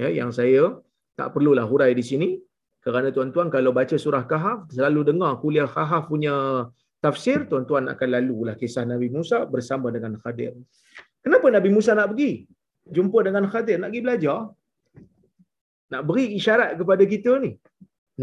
Ya, 0.00 0.08
yang 0.08 0.30
saya 0.32 0.78
tak 1.18 1.34
perlulah 1.34 1.66
hurai 1.70 1.92
di 1.92 2.04
sini. 2.10 2.28
Kerana 2.84 3.08
tuan-tuan 3.16 3.48
kalau 3.50 3.70
baca 3.78 3.96
surah 4.04 4.24
Kahf, 4.30 4.70
selalu 4.70 5.00
dengar 5.10 5.32
kuliah 5.42 5.66
Kahf 5.66 6.06
punya 6.12 6.34
tafsir, 7.04 7.38
tuan-tuan 7.50 7.90
akan 7.92 8.08
lalulah 8.14 8.54
kisah 8.60 8.84
Nabi 8.92 9.08
Musa 9.16 9.38
bersama 9.54 9.90
dengan 9.94 10.14
Khadir. 10.22 10.54
Kenapa 11.24 11.46
Nabi 11.56 11.70
Musa 11.74 11.92
nak 11.98 12.14
pergi? 12.14 12.46
Jumpa 12.96 13.18
dengan 13.26 13.44
Khadir, 13.52 13.76
nak 13.82 13.90
pergi 13.90 14.04
belajar. 14.06 14.38
Nak 15.92 16.02
beri 16.08 16.24
isyarat 16.38 16.70
kepada 16.80 17.04
kita 17.12 17.32
ni. 17.44 17.52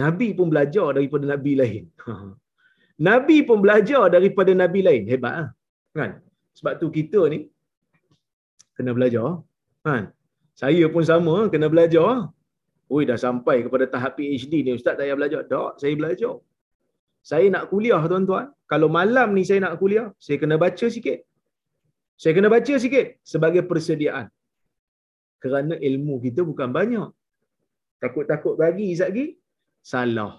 Nabi 0.01 0.27
pun 0.37 0.47
belajar 0.53 0.87
daripada 0.97 1.25
Nabi 1.33 1.51
lain. 1.61 1.83
Nabi 3.09 3.37
pun 3.47 3.59
belajar 3.63 4.03
daripada 4.15 4.51
Nabi 4.55 4.79
lain. 4.87 5.03
Hebat 5.11 5.33
lah. 5.39 5.49
Kan? 5.95 6.11
Sebab 6.55 6.73
tu 6.81 6.87
kita 6.97 7.27
ni 7.33 7.39
kena 8.75 8.91
belajar. 8.97 9.27
Kan? 9.87 10.11
Saya 10.55 10.85
pun 10.93 11.03
sama, 11.03 11.35
kena 11.51 11.67
belajar. 11.73 12.31
Oi 12.93 13.03
dah 13.09 13.17
sampai 13.25 13.65
kepada 13.65 13.85
tahap 13.93 14.13
PhD 14.17 14.53
ni 14.65 14.71
ustaz 14.77 14.93
payah 14.99 15.17
belajar. 15.19 15.41
Tak, 15.53 15.81
saya 15.81 15.93
belajar. 15.99 16.33
Saya 17.29 17.45
nak 17.53 17.63
kuliah 17.71 18.01
tuan-tuan. 18.11 18.45
Kalau 18.71 18.87
malam 18.97 19.33
ni 19.37 19.41
saya 19.49 19.59
nak 19.65 19.81
kuliah, 19.81 20.07
saya 20.25 20.37
kena 20.41 20.55
baca 20.63 20.87
sikit. 20.95 21.19
Saya 22.21 22.31
kena 22.37 22.49
baca 22.55 22.73
sikit 22.83 23.07
sebagai 23.31 23.63
persediaan. 23.69 24.27
Kerana 25.43 25.75
ilmu 25.89 26.15
kita 26.25 26.41
bukan 26.49 26.69
banyak. 26.69 27.09
Takut-takut 28.03 28.53
bagi 28.61 28.87
lagi 29.01 29.25
salah. 29.81 30.33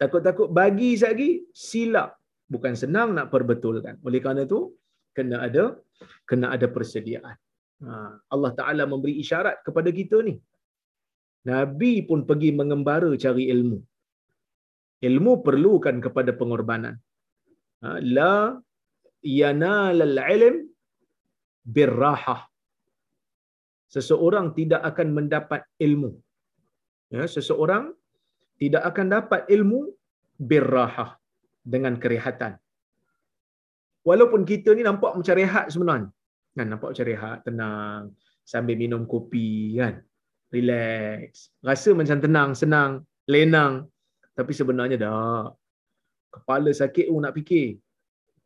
Takut-takut 0.00 0.48
bagi 0.60 0.90
lagi 1.00 1.30
silap. 1.66 2.10
Bukan 2.52 2.72
senang 2.82 3.16
nak 3.16 3.26
perbetulkan. 3.32 3.96
Oleh 4.06 4.20
kerana 4.24 4.44
tu 4.52 4.60
kena 5.16 5.36
ada 5.46 5.64
kena 6.28 6.46
ada 6.54 6.66
persediaan. 6.76 7.36
Ha, 7.84 7.92
Allah 8.34 8.52
Taala 8.58 8.84
memberi 8.92 9.14
isyarat 9.22 9.64
kepada 9.66 9.90
kita 9.98 10.20
ni. 10.28 10.36
Nabi 11.46 12.02
pun 12.08 12.26
pergi 12.28 12.50
mengembara 12.50 13.10
cari 13.14 13.46
ilmu. 13.54 13.78
Ilmu 14.98 15.32
perlukan 15.46 15.96
kepada 16.02 16.34
pengorbanan. 16.34 16.98
Ha, 17.82 18.02
la 18.02 18.58
yanal 19.22 20.02
al-ilm 20.02 20.66
birrahah. 21.62 22.42
Seseorang 23.94 24.52
tidak 24.58 24.82
akan 24.90 25.08
mendapat 25.14 25.62
ilmu. 25.78 26.10
Ya, 27.14 27.24
seseorang 27.24 27.94
tidak 28.58 28.82
akan 28.90 29.06
dapat 29.16 29.46
ilmu 29.48 29.94
birrahah 30.36 31.16
dengan 31.62 31.94
kerehatan. 32.02 32.58
Walaupun 34.02 34.42
kita 34.42 34.74
ni 34.74 34.82
nampak 34.82 35.14
macam 35.14 35.36
rehat 35.38 35.70
sebenarnya. 35.72 36.10
Kan 36.58 36.66
nampak 36.66 36.90
macam 36.90 37.06
rehat, 37.06 37.38
tenang, 37.46 38.02
sambil 38.42 38.74
minum 38.80 39.04
kopi 39.04 39.76
kan 39.76 40.00
relax. 40.54 41.52
Rasa 41.60 41.90
macam 41.92 42.18
tenang, 42.24 42.50
senang, 42.56 42.90
lenang. 43.28 43.88
Tapi 44.38 44.52
sebenarnya 44.54 44.96
dah. 45.00 45.50
Kepala 46.34 46.70
sakit 46.70 47.06
pun 47.08 47.24
nak 47.24 47.34
fikir. 47.36 47.80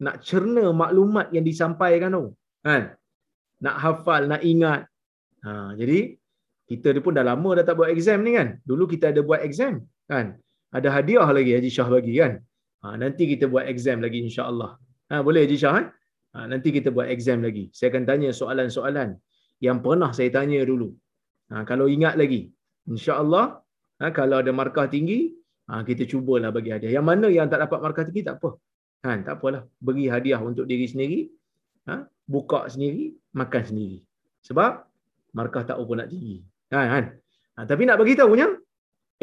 Nak 0.03 0.23
cerna 0.27 0.65
maklumat 0.75 1.31
yang 1.35 1.45
disampaikan 1.47 2.15
tu. 2.17 2.25
Kan? 2.67 2.95
Nak 3.63 3.77
hafal, 3.83 4.27
nak 4.27 4.43
ingat. 4.43 4.87
Ha, 5.47 5.75
jadi, 5.79 6.15
kita 6.67 6.99
pun 7.05 7.15
dah 7.19 7.27
lama 7.27 7.51
dah 7.59 7.65
tak 7.69 7.77
buat 7.79 7.91
exam 7.95 8.23
ni 8.27 8.39
kan. 8.39 8.59
Dulu 8.67 8.85
kita 8.91 9.11
ada 9.13 9.21
buat 9.23 9.43
exam. 9.43 9.83
Kan? 10.11 10.39
Ada 10.73 10.89
hadiah 10.89 11.29
lagi 11.29 11.53
Haji 11.53 11.71
Shah 11.71 11.89
bagi 11.91 12.17
kan. 12.17 12.41
Ha, 12.83 12.97
nanti 12.99 13.29
kita 13.31 13.47
buat 13.53 13.69
exam 13.69 14.01
lagi 14.03 14.19
insyaAllah. 14.27 14.71
Ha, 15.13 15.21
boleh 15.27 15.45
Haji 15.45 15.57
Shah? 15.61 15.73
Kan? 15.77 15.87
Ha, 16.33 16.47
nanti 16.49 16.69
kita 16.73 16.89
buat 16.89 17.07
exam 17.13 17.45
lagi. 17.47 17.69
Saya 17.77 17.93
akan 17.93 18.05
tanya 18.09 18.31
soalan-soalan 18.33 19.21
yang 19.61 19.79
pernah 19.85 20.11
saya 20.17 20.33
tanya 20.33 20.65
dulu. 20.65 20.97
Ha, 21.53 21.69
kalau 21.69 21.87
ingat 21.87 22.17
lagi, 22.17 22.49
insya-Allah 22.89 23.61
ha, 24.01 24.07
kalau 24.19 24.41
ada 24.43 24.53
markah 24.61 24.89
tinggi, 24.89 25.37
ha, 25.69 25.85
kita 25.85 26.09
cubalah 26.09 26.49
bagi 26.49 26.73
hadiah. 26.73 26.97
Yang 26.97 27.07
mana 27.11 27.27
yang 27.29 27.47
tak 27.53 27.61
dapat 27.65 27.79
markah 27.85 28.05
tinggi 28.09 28.25
tak 28.25 28.41
apa. 28.41 28.51
Kan, 29.05 29.19
tak 29.27 29.37
apalah. 29.37 29.63
Beri 29.77 30.09
hadiah 30.09 30.41
untuk 30.41 30.65
diri 30.65 30.87
sendiri, 30.89 31.21
ha, 31.93 32.09
buka 32.25 32.73
sendiri, 32.73 33.13
makan 33.37 33.63
sendiri. 33.69 33.99
Sebab 34.49 34.73
markah 35.37 35.63
tak 35.69 35.77
apa 35.77 35.93
nak 36.01 36.09
tinggi. 36.09 36.41
Ha, 36.73 36.81
kan? 36.89 37.05
Ha, 37.61 37.69
tapi 37.69 37.83
nak 37.85 38.01
bagi 38.01 38.17
tahunya, 38.17 38.49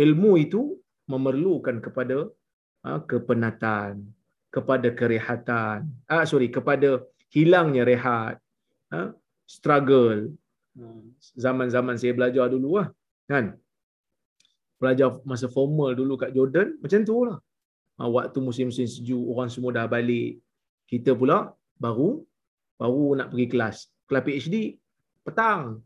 ilmu 0.06 0.32
itu 0.38 0.62
memerlukan 1.10 1.82
kepada 1.82 2.30
ha, 2.86 3.02
kepenatan, 3.02 4.06
kepada 4.54 4.88
kerehatan. 4.94 5.90
Ah 6.06 6.26
sorry, 6.30 6.54
kepada 6.54 7.02
hilangnya 7.34 7.86
rehat. 7.86 8.38
Ha, 8.94 9.14
struggle. 9.46 10.34
Zaman-zaman 11.36 11.96
saya 11.98 12.14
belajar 12.16 12.46
dulu 12.52 12.80
lah 12.80 12.88
kan? 13.30 13.56
Belajar 14.80 15.20
masa 15.28 15.52
formal 15.52 15.92
dulu 15.94 16.16
kat 16.16 16.32
Jordan 16.32 16.80
macam 16.80 17.00
tu 17.04 17.28
lah. 17.28 17.38
Ha, 18.00 18.08
waktu 18.08 18.40
musim-musim 18.40 18.88
sejuk 18.88 19.20
orang 19.28 19.52
semua 19.52 19.76
dah 19.76 19.86
balik. 19.92 20.40
Kita 20.88 21.12
pula 21.14 21.52
baru 21.76 22.24
baru 22.80 23.20
nak 23.20 23.36
pergi 23.36 23.48
kelas. 23.52 23.78
Kelas 24.08 24.24
PhD 24.24 24.56
petang. 25.22 25.84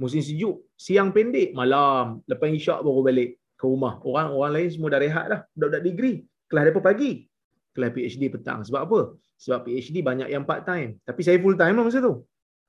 Musim 0.00 0.24
sejuk 0.24 0.64
siang 0.74 1.12
pendek 1.12 1.52
malam. 1.52 2.24
Lepas 2.24 2.48
isyak 2.48 2.80
baru 2.80 3.04
balik 3.04 3.36
ke 3.60 3.64
rumah. 3.68 4.00
Orang 4.02 4.32
orang 4.32 4.52
lain 4.56 4.68
semua 4.72 4.88
dah 4.88 5.00
rehat 5.04 5.26
dah. 5.28 5.40
Budak-budak 5.52 5.82
degree 5.84 6.16
kelas 6.48 6.64
depa 6.72 6.80
pagi. 6.80 7.28
Kelas 7.76 7.90
PhD 7.92 8.22
petang. 8.32 8.64
Sebab 8.64 8.80
apa? 8.88 9.00
Sebab 9.36 9.68
PhD 9.68 10.00
banyak 10.00 10.32
yang 10.32 10.48
part 10.48 10.64
time. 10.64 10.96
Tapi 11.04 11.20
saya 11.20 11.36
full 11.36 11.60
time 11.60 11.76
lah 11.76 11.84
masa 11.84 12.00
tu 12.00 12.24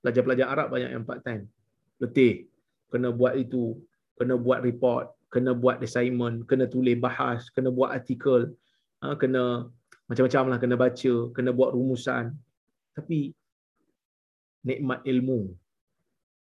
pelajar-pelajar 0.06 0.46
Arab 0.46 0.70
banyak 0.70 0.94
yang 0.94 1.02
part 1.02 1.26
time. 1.26 1.50
Letih. 1.98 2.46
Kena 2.94 3.10
buat 3.10 3.34
itu, 3.34 3.82
kena 4.14 4.38
buat 4.38 4.62
report, 4.62 5.10
kena 5.34 5.58
buat 5.58 5.82
assignment, 5.82 6.46
kena 6.46 6.70
tulis 6.70 6.94
bahas, 7.02 7.50
kena 7.50 7.74
buat 7.74 7.90
artikel, 7.90 8.54
ha, 9.02 9.18
kena 9.18 9.66
macam-macam 10.06 10.44
lah, 10.54 10.58
kena 10.62 10.76
baca, 10.78 11.14
kena 11.34 11.50
buat 11.50 11.74
rumusan. 11.74 12.30
Tapi 12.94 13.34
nikmat 14.70 15.02
ilmu 15.02 15.50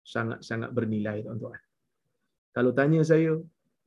sangat-sangat 0.04 0.70
bernilai 0.76 1.24
tuan-tuan. 1.24 1.58
Kalau 2.52 2.70
tanya 2.76 3.00
saya, 3.00 3.40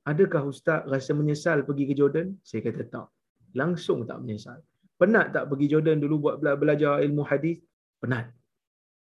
adakah 0.09 0.49
ustaz 0.49 0.83
rasa 0.89 1.13
menyesal 1.13 1.61
pergi 1.63 1.85
ke 1.85 1.93
Jordan? 1.93 2.33
Saya 2.41 2.65
kata 2.65 2.83
tak. 2.89 3.07
Langsung 3.53 4.09
tak 4.09 4.19
menyesal. 4.25 4.59
Penat 4.99 5.31
tak 5.31 5.47
pergi 5.47 5.71
Jordan 5.71 6.01
dulu 6.01 6.27
buat 6.27 6.35
belajar 6.41 6.99
ilmu 7.05 7.23
hadis? 7.23 7.61
Penat. 8.01 8.33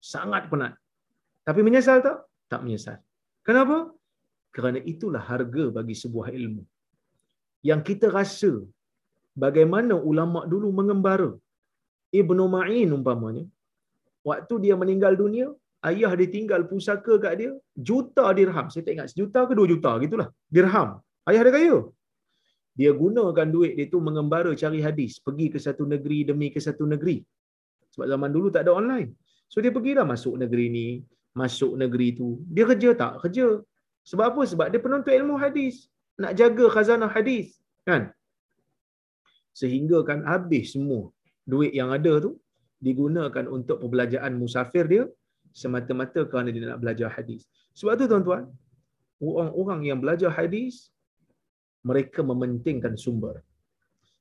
Sangat 0.00 0.48
penat. 0.50 0.74
Tapi 1.46 1.60
menyesal 1.66 2.00
tak? 2.06 2.18
Tak 2.52 2.60
menyesal. 2.64 2.98
Kenapa? 3.46 3.92
Kerana 4.56 4.78
itulah 4.92 5.22
harga 5.30 5.64
bagi 5.78 5.94
sebuah 6.02 6.28
ilmu. 6.38 6.62
Yang 7.68 7.80
kita 7.88 8.06
rasa 8.18 8.52
bagaimana 9.44 9.94
ulama 10.10 10.42
dulu 10.52 10.68
mengembara. 10.78 11.30
Ibnu 12.20 12.44
Ma'in 12.54 12.90
umpamanya, 12.96 13.44
waktu 14.26 14.54
dia 14.64 14.74
meninggal 14.74 15.14
dunia, 15.14 15.46
ayah 15.86 16.10
dia 16.18 16.28
tinggal 16.36 16.66
pusaka 16.70 17.14
kat 17.24 17.34
dia, 17.40 17.52
juta 17.88 18.26
dirham. 18.38 18.66
Saya 18.72 18.82
tak 18.86 18.92
ingat, 18.96 19.08
sejuta 19.12 19.46
ke 19.48 19.54
dua 19.58 19.68
juta, 19.72 19.90
gitulah. 20.02 20.28
Dirham. 20.50 20.98
Ayah 21.30 21.42
dia 21.46 21.54
kaya. 21.54 21.76
Dia 22.78 22.90
gunakan 22.96 23.48
duit 23.54 23.72
dia 23.78 23.86
tu 23.92 23.98
mengembara 24.08 24.50
cari 24.62 24.80
hadis. 24.86 25.20
Pergi 25.26 25.46
ke 25.54 25.58
satu 25.66 25.84
negeri 25.92 26.18
demi 26.30 26.48
ke 26.54 26.60
satu 26.66 26.84
negeri. 26.92 27.16
Sebab 27.92 28.06
zaman 28.12 28.30
dulu 28.34 28.48
tak 28.54 28.62
ada 28.66 28.72
online. 28.80 29.10
So 29.52 29.58
dia 29.62 29.72
pergilah 29.76 30.06
masuk 30.06 30.34
negeri 30.42 30.66
ni, 30.76 30.86
masuk 31.34 31.72
negeri 31.82 32.08
tu. 32.20 32.28
Dia 32.54 32.64
kerja 32.70 32.90
tak? 33.02 33.12
Kerja. 33.26 33.46
Sebab 34.10 34.26
apa? 34.30 34.42
Sebab 34.52 34.66
dia 34.72 34.80
penuntut 34.84 35.14
ilmu 35.20 35.34
hadis. 35.44 35.74
Nak 36.22 36.32
jaga 36.40 36.64
khazanah 36.74 37.10
hadis. 37.16 37.58
Kan? 37.88 38.02
Sehingga 39.60 39.98
kan 40.08 40.22
habis 40.32 40.66
semua 40.74 41.10
duit 41.52 41.72
yang 41.74 41.90
ada 41.96 42.12
tu 42.24 42.32
digunakan 42.86 43.44
untuk 43.56 43.76
pembelajaran 43.82 44.32
musafir 44.42 44.84
dia 44.92 45.04
semata-mata 45.60 46.20
kerana 46.30 46.48
dia 46.54 46.70
nak 46.70 46.80
belajar 46.82 47.08
hadis. 47.10 47.42
Sebab 47.74 47.92
tu 47.98 48.06
tuan-tuan, 48.10 48.46
orang-orang 49.18 49.80
yang 49.90 49.98
belajar 50.02 50.30
hadis 50.30 50.94
mereka 51.82 52.20
mementingkan 52.30 52.94
sumber. 52.94 53.42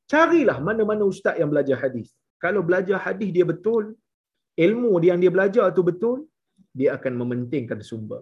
Carilah 0.09 0.57
mana-mana 0.57 1.05
ustaz 1.05 1.37
yang 1.37 1.53
belajar 1.53 1.77
hadis. 1.77 2.17
Kalau 2.41 2.61
belajar 2.65 2.97
hadis 2.97 3.29
dia 3.35 3.45
betul, 3.45 3.93
ilmu 4.65 4.91
yang 5.09 5.19
dia 5.23 5.31
belajar 5.35 5.65
tu 5.77 5.83
betul, 5.89 6.17
dia 6.79 6.89
akan 6.97 7.13
mementingkan 7.21 7.79
sumber. 7.89 8.21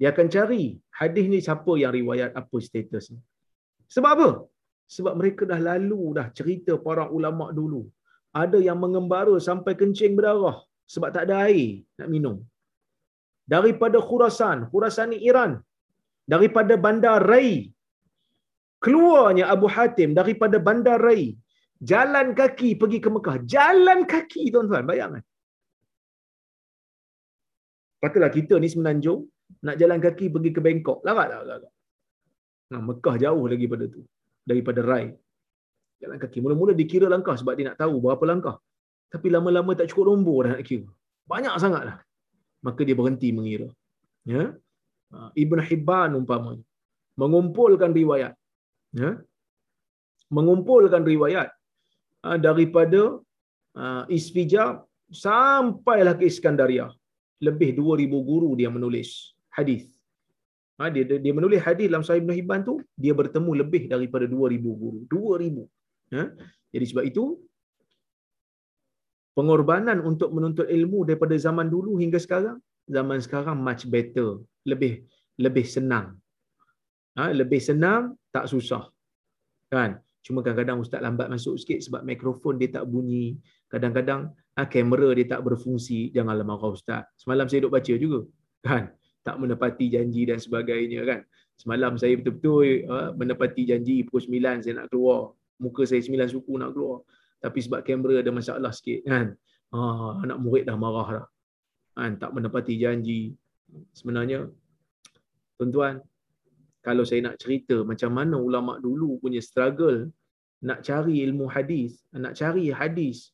Dia 0.00 0.08
akan 0.12 0.26
cari 0.34 0.64
hadis 1.00 1.24
ni 1.32 1.38
siapa 1.46 1.72
yang 1.82 1.92
riwayat 1.98 2.30
apa 2.40 2.56
statusnya. 2.66 3.20
Sebab 3.94 4.10
apa? 4.16 4.30
Sebab 4.94 5.14
mereka 5.20 5.42
dah 5.50 5.60
lalu 5.70 6.02
dah 6.18 6.26
cerita 6.38 6.72
para 6.86 7.04
ulama 7.16 7.46
dulu. 7.58 7.82
Ada 8.42 8.58
yang 8.68 8.78
mengembara 8.84 9.34
sampai 9.48 9.72
kencing 9.80 10.14
berdarah 10.18 10.56
sebab 10.92 11.08
tak 11.14 11.24
ada 11.26 11.36
air 11.46 11.82
nak 11.98 12.08
minum. 12.14 12.36
Daripada 13.52 13.98
Khurasan, 14.08 14.58
Khurasan 14.70 15.08
ni 15.12 15.18
Iran. 15.30 15.52
Daripada 16.32 16.74
Bandar 16.84 17.18
Rai. 17.32 17.50
Keluarnya 18.84 19.44
Abu 19.54 19.66
Hatim 19.74 20.10
daripada 20.18 20.56
Bandar 20.66 20.98
Rai. 21.08 21.24
Jalan 21.90 22.26
kaki 22.40 22.70
pergi 22.80 22.98
ke 23.04 23.10
Mekah. 23.14 23.36
Jalan 23.54 23.98
kaki 24.12 24.42
tuan-tuan, 24.54 24.84
bayangkan. 24.90 25.22
Katalah 28.02 28.30
kita 28.32 28.56
ni 28.62 28.68
semenanjung, 28.72 29.20
nak 29.66 29.76
jalan 29.80 29.98
kaki 30.00 30.26
pergi 30.34 30.50
ke 30.56 30.60
Bangkok. 30.66 30.98
Larat 31.06 31.28
tak? 31.32 31.42
Larat. 31.48 31.72
Nah, 32.72 32.80
Mekah 32.88 33.16
jauh 33.22 33.44
lagi 33.52 33.66
pada 33.72 33.84
tu. 33.94 34.00
Daripada 34.50 34.80
Rai. 34.90 35.06
Jalan 36.00 36.16
kaki. 36.22 36.38
Mula-mula 36.44 36.72
dikira 36.72 37.06
langkah 37.12 37.36
sebab 37.40 37.54
dia 37.58 37.64
nak 37.68 37.78
tahu 37.82 37.94
berapa 38.04 38.24
langkah. 38.24 38.56
Tapi 39.12 39.26
lama-lama 39.34 39.74
tak 39.78 39.90
cukup 39.90 40.04
nombor 40.08 40.38
dah 40.46 40.50
nak 40.56 40.62
kira. 40.68 40.88
Banyak 41.32 41.54
sangatlah. 41.62 41.96
Maka 42.66 42.80
dia 42.86 42.96
berhenti 42.96 43.28
mengira. 43.36 43.68
Ya? 44.24 44.44
Ha, 45.12 45.34
Ibn 45.34 45.58
Hibban 45.68 46.16
umpamanya. 46.16 46.64
Mengumpulkan 47.20 47.90
riwayat. 48.00 48.32
Ya? 48.96 49.10
Mengumpulkan 50.30 51.02
riwayat 51.04 51.48
ha, 52.24 52.38
daripada 52.38 53.18
Isfijab 54.16 54.86
sampailah 55.10 56.14
ke 56.18 56.26
Iskandaria. 56.30 56.86
Lebih 57.40 57.76
2,000 57.76 58.28
guru 58.30 58.52
dia 58.54 58.68
menulis 58.68 59.32
hadis. 59.52 59.88
Ha, 60.80 60.88
dia, 60.88 61.04
dia 61.04 61.32
menulis 61.36 61.60
hadis 61.60 61.92
dalam 61.92 62.04
Sahih 62.04 62.24
Ibn 62.24 62.32
Hibban 62.32 62.60
tu, 62.64 62.80
dia 62.96 63.12
bertemu 63.12 63.50
lebih 63.64 63.82
daripada 63.92 64.24
2,000 64.24 64.60
guru. 64.64 65.04
2,000. 65.08 65.68
Ya? 66.12 66.24
Jadi 66.72 66.84
sebab 66.88 67.04
itu, 67.04 67.24
pengorbanan 69.34 70.02
untuk 70.02 70.34
menuntut 70.34 70.66
ilmu 70.66 71.06
daripada 71.06 71.34
zaman 71.38 71.70
dulu 71.70 71.96
hingga 71.96 72.18
sekarang 72.18 72.58
zaman 72.84 73.18
sekarang 73.22 73.56
much 73.56 73.86
better 73.86 74.42
lebih 74.66 75.06
lebih 75.38 75.64
senang 75.64 76.18
ha, 77.14 77.30
lebih 77.30 77.62
senang 77.62 78.18
tak 78.34 78.50
susah 78.50 78.90
kan 79.70 80.02
cuma 80.20 80.44
kadang-kadang 80.44 80.82
ustaz 80.82 81.00
lambat 81.00 81.30
masuk 81.32 81.56
sikit 81.56 81.80
sebab 81.80 82.02
mikrofon 82.04 82.60
dia 82.60 82.68
tak 82.68 82.84
bunyi 82.84 83.38
kadang-kadang 83.70 84.34
ha, 84.58 84.66
kamera 84.66 85.14
dia 85.14 85.26
tak 85.30 85.40
berfungsi. 85.46 86.10
Janganlah 86.10 86.44
marah 86.44 86.74
ustaz. 86.74 87.06
Semalam 87.16 87.46
saya 87.46 87.64
duk 87.64 87.72
baca 87.72 87.94
juga 87.94 88.26
kan? 88.66 88.90
Tak 89.22 89.36
menepati 89.38 89.86
janji 89.92 90.26
dan 90.26 90.42
sebagainya 90.42 91.06
kan? 91.06 91.20
Semalam 91.56 91.94
saya 91.96 92.18
betul-betul 92.18 92.84
ha, 92.90 93.14
menepati 93.14 93.62
janji 93.70 94.02
pukul 94.04 94.26
9 94.26 94.66
saya 94.66 94.74
nak 94.84 94.86
keluar. 94.90 95.32
Muka 95.62 95.86
saya 95.86 96.02
9 96.02 96.34
suku 96.34 96.58
nak 96.58 96.74
keluar. 96.74 97.06
Tapi 97.40 97.58
sebab 97.62 97.80
kamera 97.86 98.20
ada 98.20 98.32
masalah 98.34 98.72
sikit 98.74 99.06
kan? 99.06 99.32
Ah, 99.70 100.18
anak 100.20 100.42
murid 100.42 100.66
dah 100.66 100.76
marah 100.76 101.08
dah. 101.22 101.26
Kan? 101.96 102.18
Tak 102.18 102.30
menepati 102.34 102.74
janji. 102.76 103.32
Sebenarnya 103.94 104.50
tuan-tuan 105.56 106.02
kalau 106.80 107.04
saya 107.04 107.28
nak 107.28 107.36
cerita 107.36 107.84
macam 107.84 108.10
mana 108.16 108.40
ulama 108.40 108.80
dulu 108.80 109.20
punya 109.20 109.38
struggle 109.38 110.08
nak 110.64 110.80
cari 110.80 111.24
ilmu 111.28 111.48
hadis 111.48 112.00
nak 112.16 112.32
cari 112.36 112.72
hadis 112.72 113.32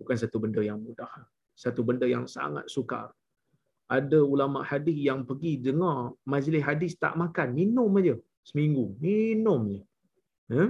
bukan 0.00 0.16
satu 0.16 0.36
benda 0.42 0.60
yang 0.60 0.78
mudah. 0.80 1.08
Satu 1.56 1.80
benda 1.88 2.04
yang 2.04 2.28
sangat 2.28 2.68
sukar. 2.68 3.12
Ada 3.86 4.18
ulama 4.18 4.60
hadis 4.66 4.98
yang 4.98 5.22
pergi 5.28 5.62
dengar 5.62 6.12
majlis 6.26 6.62
hadis 6.68 6.92
tak 6.98 7.14
makan 7.16 7.54
minum 7.58 7.90
aja. 8.00 8.14
Seminggu 8.46 8.94
minum 9.02 9.60
je. 9.72 9.80
Ha? 10.52 10.64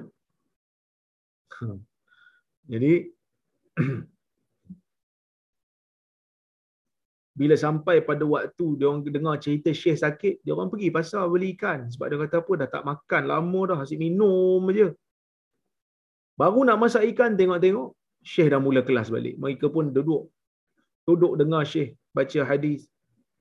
Jadi 2.72 2.92
bila 7.38 7.52
sampai 7.52 8.00
pada 8.00 8.24
waktu 8.24 8.66
dia 8.80 8.86
orang 8.88 9.04
dengar 9.04 9.36
cerita 9.44 9.68
Syekh 9.72 10.00
sakit, 10.00 10.34
dia 10.44 10.52
orang 10.56 10.72
pergi 10.72 10.88
pasar 10.88 11.28
beli 11.28 11.52
ikan. 11.56 11.88
Sebab 11.92 12.06
dia 12.08 12.18
kata 12.24 12.36
apa 12.40 12.52
dah 12.60 12.68
tak 12.68 12.84
makan 12.90 13.22
lama 13.32 13.60
dah 13.70 13.78
asyik 13.84 14.00
minum 14.00 14.60
aja. 14.72 14.88
Baru 16.36 16.60
nak 16.68 16.80
masak 16.80 17.04
ikan 17.12 17.32
tengok-tengok 17.32 17.96
Syekh 18.26 18.50
dah 18.52 18.60
mula 18.66 18.82
kelas 18.82 19.08
balik. 19.14 19.38
Mereka 19.38 19.70
pun 19.70 19.94
duduk 19.96 20.26
duduk 21.06 21.38
dengar 21.38 21.62
Syekh 21.62 21.94
baca 22.10 22.40
hadis. 22.50 22.90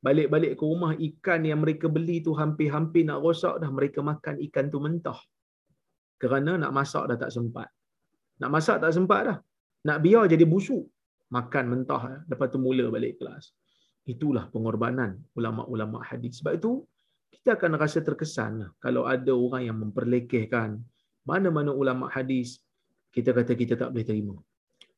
Balik-balik 0.05 0.53
ke 0.53 0.63
rumah 0.71 0.93
ikan 0.93 1.41
yang 1.49 1.65
mereka 1.65 1.89
beli 1.89 2.21
tu 2.21 2.37
hampir-hampir 2.37 3.09
nak 3.09 3.25
rosak 3.25 3.57
dah 3.57 3.69
mereka 3.73 4.05
makan 4.05 4.37
ikan 4.45 4.69
tu 4.69 4.77
mentah. 4.77 5.17
Kerana 6.21 6.61
nak 6.61 6.71
masak 6.77 7.09
dah 7.09 7.17
tak 7.17 7.33
sempat. 7.33 7.65
Nak 8.37 8.49
masak 8.53 8.77
tak 8.85 8.93
sempat 8.93 9.21
dah. 9.25 9.37
Nak 9.89 9.97
biar 10.05 10.29
jadi 10.29 10.45
busuk. 10.45 10.85
Makan 11.33 11.65
mentah. 11.73 12.01
Eh. 12.13 12.19
Lepas 12.29 12.53
tu 12.53 12.61
mula 12.61 12.85
balik 12.93 13.17
kelas. 13.17 13.49
Itulah 14.05 14.45
pengorbanan 14.53 15.17
ulama-ulama 15.33 16.05
hadis. 16.05 16.37
Sebab 16.37 16.53
itu, 16.61 16.85
kita 17.33 17.57
akan 17.57 17.81
rasa 17.81 18.05
terkesan 18.05 18.51
lah 18.61 18.69
kalau 18.77 19.09
ada 19.09 19.33
orang 19.33 19.65
yang 19.65 19.77
memperlekehkan 19.81 20.77
mana-mana 21.25 21.73
ulama 21.73 22.05
hadis, 22.13 22.61
kita 23.09 23.33
kata 23.33 23.57
kita 23.57 23.73
tak 23.73 23.89
boleh 23.89 24.05
terima. 24.05 24.35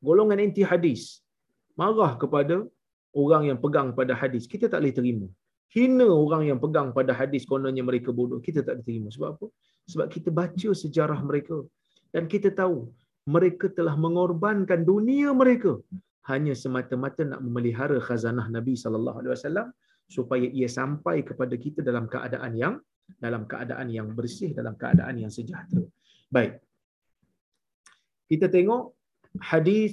Golongan 0.04 0.40
anti 0.46 0.62
hadis, 0.62 1.26
marah 1.80 2.14
kepada 2.22 2.66
orang 3.18 3.44
yang 3.50 3.60
pegang 3.64 3.90
pada 3.98 4.14
hadis, 4.14 4.46
kita 4.46 4.70
tak 4.72 4.82
boleh 4.82 4.96
terima. 5.00 5.28
Hina 5.74 6.08
orang 6.08 6.44
yang 6.50 6.60
pegang 6.64 6.90
pada 6.96 7.12
hadis 7.12 7.44
kononnya 7.44 7.84
mereka 7.84 8.10
bodoh, 8.16 8.40
kita 8.40 8.64
tak 8.64 8.80
boleh 8.80 8.86
terima. 8.88 9.08
Sebab 9.16 9.30
apa? 9.36 9.46
Sebab 9.92 10.08
kita 10.14 10.30
baca 10.32 10.70
sejarah 10.84 11.20
mereka. 11.30 11.58
Dan 12.14 12.30
kita 12.32 12.50
tahu 12.56 12.88
mereka 13.28 13.68
telah 13.68 13.96
mengorbankan 14.00 14.88
dunia 14.88 15.36
mereka 15.36 15.76
hanya 16.32 16.54
semata-mata 16.56 17.24
nak 17.28 17.40
memelihara 17.44 17.98
khazanah 18.00 18.48
Nabi 18.52 18.76
sallallahu 18.80 19.18
alaihi 19.20 19.34
wasallam 19.36 19.68
supaya 20.08 20.48
ia 20.48 20.68
sampai 20.72 21.24
kepada 21.24 21.56
kita 21.60 21.80
dalam 21.84 22.08
keadaan 22.08 22.56
yang 22.56 22.76
dalam 23.20 23.44
keadaan 23.52 23.88
yang 23.92 24.08
bersih 24.12 24.52
dalam 24.56 24.76
keadaan 24.76 25.16
yang 25.24 25.32
sejahtera. 25.32 25.84
Baik. 26.32 26.60
Kita 28.28 28.52
tengok 28.52 28.97
hadis 29.52 29.92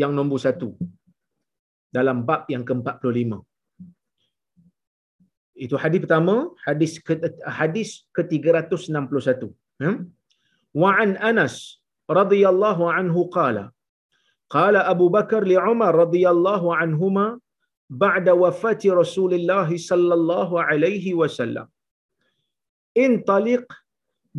yang 0.00 0.12
nombor 0.18 0.38
satu 0.46 0.70
dalam 1.96 2.24
bab 2.28 2.48
yang 2.54 2.64
ke-45. 2.68 3.40
Itu 5.64 5.76
hadis 5.82 6.00
pertama, 6.04 6.34
hadis 6.66 6.92
ke, 7.06 7.14
hadis 7.60 8.08
ke-361. 8.16 9.52
Hmm? 9.82 10.08
Wa 10.82 10.90
an 11.04 11.20
Anas 11.30 11.54
radhiyallahu 12.18 12.88
anhu 12.98 13.28
qala 13.36 13.64
qala 14.54 14.80
Abu 14.92 15.06
Bakar 15.16 15.42
li 15.50 15.56
Umar 15.72 15.92
radhiyallahu 16.04 16.72
anhuma 16.82 17.26
ba'da 18.04 18.32
wafati 18.42 18.88
Rasulillah 19.02 19.68
sallallahu 19.90 20.60
alaihi 20.64 21.12
wasallam 21.20 21.68
in 23.04 23.20
taliq 23.30 23.66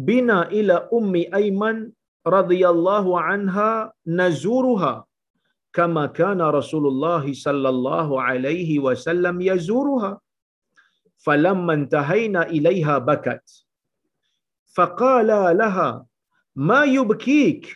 bina 0.10 0.38
ila 0.60 0.76
ummi 0.98 1.24
Aiman 1.40 1.78
radhiyallahu 2.26 3.20
anha 3.20 3.92
nazuruha 4.20 5.04
kama 5.78 6.08
kana 6.20 6.52
Rasulullah 6.60 7.24
sallallahu 7.46 8.20
alaihi 8.22 8.80
wasallam 8.80 9.42
yazuruha 9.50 10.12
falamma 11.26 11.76
intahayna 11.80 12.48
ilaiha 12.58 12.96
bakat 13.10 13.44
faqala 14.78 15.42
laha 15.62 15.90
ma 16.70 16.82
yubkik 16.98 17.68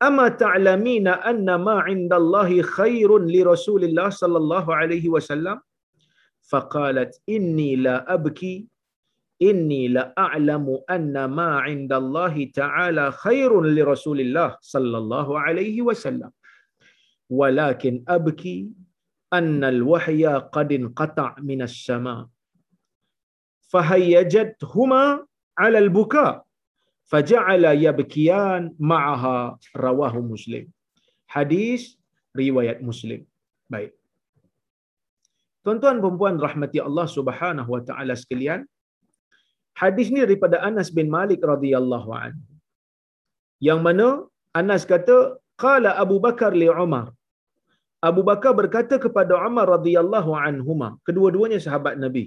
ama 0.00 0.26
ta'lamina 0.42 1.22
anna 1.30 1.56
ma 1.66 1.76
'inda 1.86 2.16
Allah 2.22 2.48
khairun 2.76 3.24
li 3.34 3.42
Rasulillah 3.52 4.08
sallallahu 4.22 4.74
alaihi 4.80 5.12
wasallam 5.16 5.58
faqalat 6.50 7.12
inni 7.36 7.70
la 7.84 7.94
abki 8.16 8.66
inni 9.48 9.82
la 9.96 10.04
a'lamu 10.26 10.74
anna 10.96 11.22
ma 11.38 11.50
'inda 11.70 11.96
Allah 12.02 12.34
ta'ala 12.60 13.04
khairun 13.24 13.66
li 13.76 13.82
Rasulillah 13.92 14.48
sallallahu 14.72 15.38
alaihi 15.44 15.86
wasallam 15.88 16.32
walakin 17.38 17.96
abki 18.16 18.56
anna 19.38 19.68
al-wahya 19.74 20.34
qad 20.56 20.70
inqata' 20.78 21.30
min 21.48 21.60
as-sama' 21.68 22.20
fahayyajatuhuma 23.72 25.02
'ala 25.62 25.78
al-buka' 25.84 26.30
faja'ala 27.12 27.72
yabkiyan 27.86 28.62
ma'aha 28.92 29.38
rawahu 29.86 30.20
muslim 30.32 30.64
hadis 31.34 31.82
riwayat 32.42 32.78
muslim 32.90 33.20
baik. 33.72 33.92
Tuan-tuan 35.64 36.02
dan 36.02 36.14
puan 36.20 36.36
rahmati 36.46 36.78
Allah 36.88 37.06
Subhanahu 37.16 37.70
wa 37.74 37.80
taala 37.88 38.18
sekalian 38.22 38.60
hadis 39.80 40.08
ni 40.14 40.20
daripada 40.26 40.56
Anas 40.68 40.88
bin 40.98 41.08
Malik 41.16 41.40
radhiyallahu 41.52 42.10
an 42.24 42.34
yang 43.68 43.80
mana 43.86 44.08
Anas 44.60 44.84
kata 44.92 45.16
qala 45.64 45.90
Abu 46.04 46.16
Bakar 46.26 46.52
li 46.62 46.68
Umar 46.84 47.06
Abu 48.08 48.22
Bakar 48.30 48.52
berkata 48.60 48.94
kepada 49.04 49.34
Umar 49.48 49.66
radhiyallahu 49.76 50.30
anhuma 50.46 50.88
kedua-duanya 51.08 51.58
sahabat 51.66 51.96
Nabi 52.04 52.24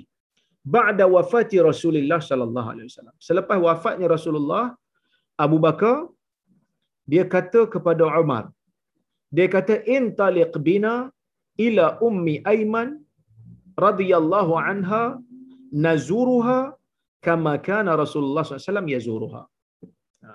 ba'da 0.75 1.05
wafati 1.15 1.57
Rasulullah 1.69 2.19
sallallahu 2.29 2.69
alaihi 2.73 2.87
wasallam. 2.89 3.15
Selepas 3.29 3.57
wafatnya 3.67 4.07
Rasulullah, 4.15 4.63
Abu 5.45 5.57
Bakar 5.65 5.97
dia 7.11 7.23
kata 7.35 7.61
kepada 7.73 8.03
Umar. 8.21 8.45
Dia 9.35 9.47
kata 9.55 9.75
intaliq 9.95 10.53
bina 10.67 10.93
ila 11.65 11.85
ummi 12.07 12.35
Aiman 12.51 12.89
radhiyallahu 13.85 14.53
anha 14.69 15.03
nazuruha 15.85 16.59
kama 17.27 17.53
kana 17.67 17.91
Rasulullah 18.03 18.43
SAW 18.45 18.89
yazuruha. 18.95 19.41
Ha. 20.25 20.31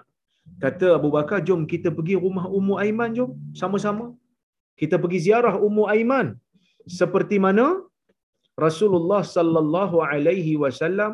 Kata 0.62 0.88
Abu 0.98 1.08
Bakar, 1.16 1.38
jom 1.48 1.62
kita 1.72 1.88
pergi 1.98 2.16
rumah 2.24 2.46
Ummu 2.58 2.74
Aiman 2.84 3.10
jom 3.18 3.32
sama-sama. 3.60 4.06
Kita 4.80 4.96
pergi 5.02 5.18
ziarah 5.26 5.54
Ummu 5.66 5.84
Aiman 5.94 6.28
seperti 7.00 7.36
mana 7.46 7.66
Rasulullah 8.66 9.22
sallallahu 9.36 9.96
alaihi 10.10 10.52
wasallam 10.62 11.12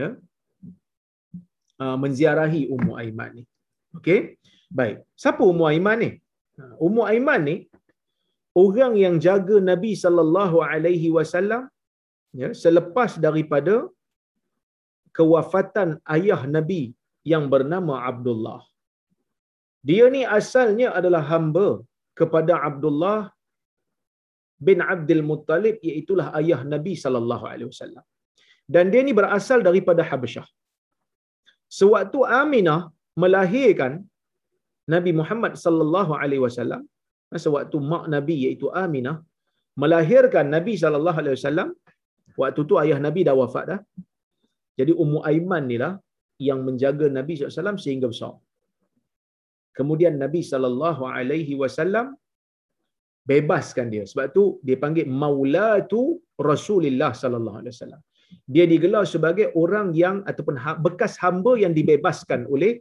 ya 0.00 0.08
uh, 1.82 1.96
menziarahi 2.02 2.62
Ummu 2.74 2.92
Aiman 3.02 3.30
ni. 3.38 3.44
Okey. 3.98 4.20
Baik. 4.78 4.96
Siapa 5.22 5.42
Ummu 5.52 5.64
Aiman 5.70 5.98
ni? 6.04 6.10
Ha, 6.58 6.64
Ummu 6.86 7.02
Aiman 7.12 7.42
ni 7.48 7.56
orang 8.62 8.94
yang 9.04 9.16
jaga 9.26 9.56
Nabi 9.70 9.92
sallallahu 10.04 10.58
alaihi 10.70 11.08
wasallam 11.16 11.62
ya 12.40 12.50
selepas 12.62 13.18
daripada 13.26 13.74
kewafatan 15.18 15.88
ayah 16.16 16.40
Nabi 16.56 16.82
yang 17.32 17.44
bernama 17.54 17.94
Abdullah. 18.10 18.60
Dia 19.88 20.06
ni 20.14 20.22
asalnya 20.38 20.88
adalah 20.98 21.22
hamba 21.32 21.68
kepada 22.20 22.54
Abdullah 22.68 23.20
bin 24.68 24.78
Abdul 24.94 25.24
Muttalib 25.30 25.76
iaitulah 25.88 26.26
ayah 26.40 26.60
Nabi 26.72 26.94
sallallahu 27.04 27.44
alaihi 27.52 27.68
wasallam. 27.72 28.04
Dan 28.74 28.92
dia 28.92 29.02
ni 29.06 29.12
berasal 29.20 29.60
daripada 29.68 30.02
Habasyah. 30.10 30.46
Sewaktu 31.78 32.18
Aminah 32.42 32.80
melahirkan 33.22 33.92
Nabi 34.94 35.10
Muhammad 35.20 35.52
sallallahu 35.64 36.12
alaihi 36.20 36.42
wasallam, 36.46 36.82
sewaktu 37.44 37.76
mak 37.90 38.04
Nabi 38.14 38.36
iaitu 38.44 38.68
Aminah 38.84 39.16
melahirkan 39.82 40.46
Nabi 40.56 40.74
sallallahu 40.82 41.18
alaihi 41.22 41.36
wasallam, 41.38 41.68
waktu 42.40 42.60
tu 42.70 42.74
ayah 42.82 42.98
Nabi 43.06 43.20
dah 43.28 43.34
wafat 43.40 43.64
dah. 43.70 43.80
Jadi 44.78 44.92
Ummu 45.02 45.18
Aiman 45.30 45.64
ni 45.70 45.76
lah 45.82 45.92
yang 46.48 46.60
menjaga 46.68 47.06
Nabi 47.18 47.34
wasallam 47.48 47.76
sehingga 47.84 48.08
besar. 48.12 48.34
Kemudian 49.78 50.14
Nabi 50.24 50.40
sallallahu 50.50 51.02
alaihi 51.16 51.54
wasallam 51.62 52.06
bebaskan 53.30 53.86
dia. 53.92 54.04
Sebab 54.10 54.26
tu 54.36 54.44
dia 54.66 54.76
panggil 54.84 55.06
maulatu 55.22 56.00
Rasulullah 56.50 57.12
sallallahu 57.22 57.58
alaihi 57.60 57.74
wasallam. 57.76 58.00
Dia 58.54 58.64
digelar 58.72 59.04
sebagai 59.14 59.46
orang 59.62 59.86
yang 60.02 60.16
ataupun 60.30 60.56
ha, 60.62 60.72
bekas 60.86 61.14
hamba 61.22 61.52
yang 61.62 61.72
dibebaskan 61.78 62.40
oleh 62.54 62.72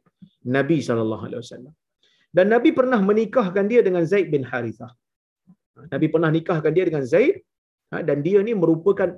Nabi 0.56 0.78
sallallahu 0.88 1.24
alaihi 1.28 1.42
wasallam. 1.44 1.74
Dan 2.38 2.46
Nabi 2.54 2.70
pernah 2.80 3.00
menikahkan 3.10 3.66
dia 3.72 3.82
dengan 3.88 4.04
Zaid 4.12 4.28
bin 4.34 4.44
Harithah. 4.52 4.92
Nabi 5.94 6.08
pernah 6.14 6.30
nikahkan 6.38 6.72
dia 6.76 6.86
dengan 6.90 7.04
Zaid 7.12 7.36
ha, 7.92 8.02
dan 8.10 8.22
dia 8.28 8.40
ni 8.48 8.54
merupakan 8.64 9.10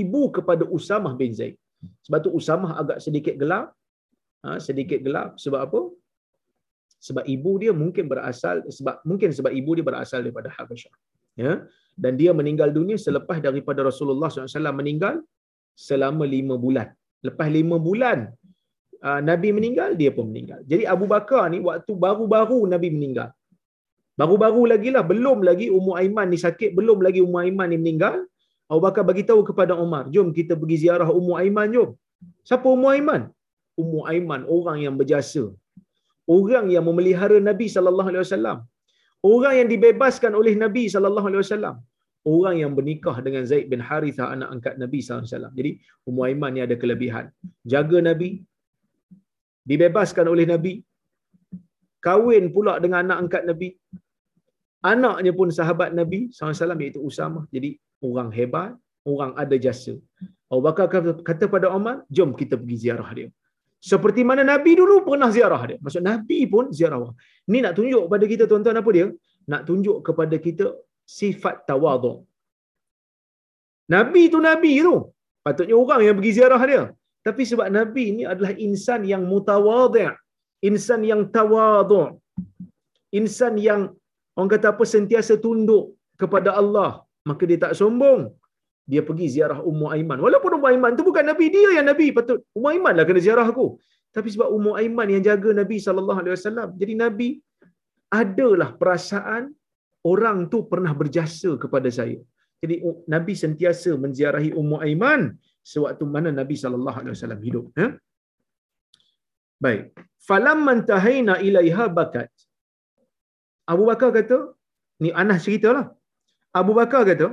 ibu 0.00 0.22
kepada 0.36 0.66
Usamah 0.76 1.14
bin 1.20 1.32
Zaid. 1.40 1.56
Sebab 2.06 2.18
tu 2.26 2.30
Usamah 2.38 2.72
agak 2.82 2.98
sedikit 3.04 3.34
gelap. 3.42 3.74
Ha, 4.44 4.58
sedikit 4.62 5.02
gelap 5.02 5.34
sebab 5.42 5.60
apa? 5.66 5.80
sebab 7.06 7.24
ibu 7.34 7.50
dia 7.62 7.72
mungkin 7.82 8.04
berasal 8.12 8.56
sebab 8.76 8.96
mungkin 9.08 9.30
sebab 9.38 9.52
ibu 9.60 9.70
dia 9.78 9.84
berasal 9.90 10.20
daripada 10.26 10.50
Habasyah. 10.56 10.94
Ya? 11.38 11.52
Dan 12.02 12.12
dia 12.20 12.30
meninggal 12.40 12.70
dunia 12.78 12.98
selepas 13.06 13.38
daripada 13.46 13.80
Rasulullah 13.90 14.28
SAW 14.30 14.74
meninggal 14.80 15.22
selama 15.86 16.26
lima 16.26 16.54
bulan. 16.64 16.88
Lepas 17.26 17.48
lima 17.58 17.76
bulan 17.88 18.18
uh, 19.06 19.20
Nabi 19.30 19.48
meninggal 19.58 19.90
dia 20.00 20.10
pun 20.16 20.26
meninggal. 20.30 20.60
Jadi 20.70 20.84
Abu 20.94 21.06
Bakar 21.14 21.44
ni 21.54 21.58
waktu 21.68 21.92
baru-baru 22.06 22.60
Nabi 22.74 22.90
meninggal. 22.96 23.30
Baru-baru 24.20 24.62
lagi 24.72 24.90
lah 24.94 25.06
belum 25.12 25.46
lagi 25.48 25.66
Ummu 25.70 25.92
Aiman 26.00 26.28
ni 26.34 26.38
sakit 26.46 26.70
belum 26.78 26.98
lagi 27.06 27.22
Ummu 27.22 27.38
Aiman 27.42 27.70
ni 27.70 27.78
meninggal 27.82 28.26
Abu 28.70 28.80
Bakar 28.86 29.02
bagi 29.10 29.24
tahu 29.30 29.40
kepada 29.48 29.74
Umar 29.84 30.04
jom 30.14 30.28
kita 30.38 30.54
pergi 30.60 30.76
ziarah 30.84 31.08
Ummu 31.18 31.32
Aiman 31.40 31.68
jom 31.76 31.90
siapa 32.48 32.66
Ummu 32.74 32.88
Aiman 32.94 33.22
Ummu 33.80 34.00
Aiman 34.10 34.42
orang 34.56 34.78
yang 34.84 34.94
berjasa 35.00 35.44
orang 36.36 36.66
yang 36.74 36.84
memelihara 36.88 37.38
Nabi 37.50 37.66
sallallahu 37.74 38.10
alaihi 38.12 38.24
wasallam. 38.26 38.58
Orang 39.32 39.54
yang 39.58 39.68
dibebaskan 39.72 40.32
oleh 40.40 40.54
Nabi 40.64 40.84
sallallahu 40.94 41.28
alaihi 41.30 41.42
wasallam. 41.44 41.76
Orang 42.34 42.56
yang 42.62 42.72
bernikah 42.78 43.16
dengan 43.26 43.42
Zaid 43.50 43.66
bin 43.72 43.80
Harithah 43.88 44.28
anak 44.34 44.48
angkat 44.54 44.74
Nabi 44.82 44.98
sallallahu 45.00 45.24
alaihi 45.24 45.34
wasallam. 45.34 45.54
Jadi 45.58 45.70
Ummu 46.08 46.22
Aiman 46.28 46.50
ni 46.56 46.60
ada 46.66 46.76
kelebihan. 46.82 47.24
Jaga 47.72 47.98
Nabi 48.08 48.30
dibebaskan 49.70 50.28
oleh 50.34 50.46
Nabi. 50.52 50.74
Kahwin 52.06 52.44
pula 52.54 52.74
dengan 52.84 53.00
anak 53.06 53.18
angkat 53.24 53.42
Nabi. 53.50 53.68
Anaknya 54.78 55.32
pun 55.34 55.48
sahabat 55.50 55.90
Nabi 55.90 56.30
wasallam 56.30 56.78
iaitu 56.78 57.00
Usamah. 57.02 57.44
Jadi 57.54 57.70
orang 58.08 58.30
hebat, 58.30 58.78
orang 59.02 59.32
ada 59.42 59.56
jasa. 59.58 59.94
Abu 60.48 60.62
Bakar 60.64 60.86
kata 61.28 61.44
pada 61.50 61.68
Umar, 61.74 62.06
jom 62.16 62.30
kita 62.32 62.54
pergi 62.60 62.76
ziarah 62.84 63.10
dia. 63.18 63.28
Seperti 63.78 64.26
mana 64.26 64.42
Nabi 64.42 64.74
dulu 64.80 65.06
pernah 65.06 65.30
ziarah 65.30 65.62
dia. 65.70 65.78
Maksud 65.82 66.02
Nabi 66.02 66.38
pun 66.52 66.64
ziarah. 66.78 67.14
Ni 67.52 67.58
nak 67.64 67.74
tunjuk 67.78 68.02
kepada 68.06 68.24
kita 68.32 68.44
tuan-tuan 68.50 68.78
apa 68.82 68.90
dia? 68.96 69.06
Nak 69.50 69.62
tunjuk 69.68 69.98
kepada 70.06 70.36
kita 70.46 70.66
sifat 71.06 71.62
tawaduk. 71.68 72.26
Nabi 73.94 74.22
tu 74.32 74.38
Nabi 74.42 74.72
tu. 74.86 74.96
Patutnya 75.46 75.76
orang 75.82 76.00
yang 76.06 76.16
pergi 76.18 76.32
ziarah 76.38 76.62
dia. 76.70 76.82
Tapi 77.26 77.42
sebab 77.50 77.68
Nabi 77.78 78.04
ni 78.16 78.22
adalah 78.32 78.52
insan 78.66 79.06
yang 79.12 79.22
mutawaduk. 79.30 80.12
Insan 80.68 81.00
yang 81.10 81.22
tawaduk. 81.30 82.18
Insan 83.14 83.54
yang 83.68 83.94
orang 84.38 84.50
kata 84.54 84.66
apa 84.72 84.84
sentiasa 84.94 85.34
tunduk 85.44 85.98
kepada 86.22 86.54
Allah. 86.60 86.90
Maka 87.28 87.42
dia 87.50 87.58
tak 87.64 87.74
sombong 87.80 88.20
dia 88.90 89.02
pergi 89.08 89.26
ziarah 89.36 89.60
Ummu 89.70 89.86
Aiman. 89.94 90.18
Walaupun 90.24 90.50
Ummu 90.56 90.68
Aiman 90.72 90.92
tu 90.98 91.04
bukan 91.08 91.24
Nabi, 91.30 91.46
dia 91.54 91.70
yang 91.76 91.86
Nabi. 91.92 92.06
Patut 92.16 92.40
Ummu 92.56 92.68
Aiman 92.72 92.94
lah 92.98 93.04
kena 93.08 93.20
ziarah 93.26 93.44
aku. 93.52 93.76
Tapi 94.16 94.28
sebab 94.34 94.48
Ummu 94.56 94.72
Aiman 94.80 95.08
yang 95.14 95.22
jaga 95.28 95.50
Nabi 95.60 95.76
sallallahu 95.86 96.20
alaihi 96.22 96.34
wasallam. 96.36 96.68
Jadi 96.80 96.94
Nabi 97.04 97.28
adalah 98.22 98.70
perasaan 98.80 99.52
orang 100.12 100.48
tu 100.52 100.64
pernah 100.72 100.96
berjasa 101.00 101.50
kepada 101.60 101.92
saya. 101.98 102.16
Jadi 102.64 102.76
Nabi 103.14 103.32
sentiasa 103.44 103.92
menziarahi 104.04 104.50
Ummu 104.60 104.76
Aiman 104.86 105.36
sewaktu 105.72 106.04
mana 106.14 106.32
Nabi 106.40 106.56
sallallahu 106.62 106.98
alaihi 107.00 107.14
wasallam 107.14 107.40
hidup, 107.44 107.66
ya. 107.76 107.88
Baik. 109.64 109.92
Falam 110.28 110.58
mantahaina 110.68 111.34
ilaiha 111.44 111.86
bakat. 111.98 112.32
Abu 113.72 113.82
Bakar 113.90 114.10
kata, 114.16 114.38
ni 115.02 115.10
Anas 115.20 115.44
ceritalah. 115.46 115.86
Abu 116.60 116.72
Bakar 116.78 117.02
kata, 117.10 117.28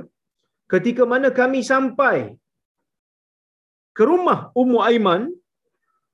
ketika 0.72 1.02
mana 1.12 1.28
kami 1.38 1.60
sampai 1.70 2.16
ke 3.96 4.04
rumah 4.10 4.38
Ummu 4.60 4.78
Aiman, 4.88 5.22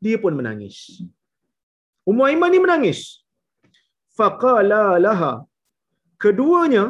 dia 0.04 0.18
pun 0.22 0.34
menangis. 0.38 0.76
Ummu 2.10 2.22
Aiman 2.28 2.50
ni 2.54 2.60
menangis. 2.64 3.00
Faqala 4.18 4.84
laha. 5.06 5.32
Keduanya, 6.22 6.84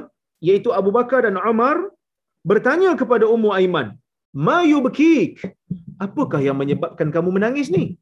iaitu 0.46 0.70
Abu 0.80 0.90
Bakar 0.98 1.20
dan 1.26 1.40
Umar, 1.52 1.76
bertanya 2.50 2.92
kepada 3.00 3.24
Ummu 3.34 3.50
Aiman, 3.58 3.88
Ma 4.32 4.64
yubkik? 4.64 5.44
Apakah 6.00 6.40
yang 6.40 6.56
menyebabkan 6.56 7.12
kamu 7.12 7.36
menangis 7.36 7.68
ni? 7.68 8.00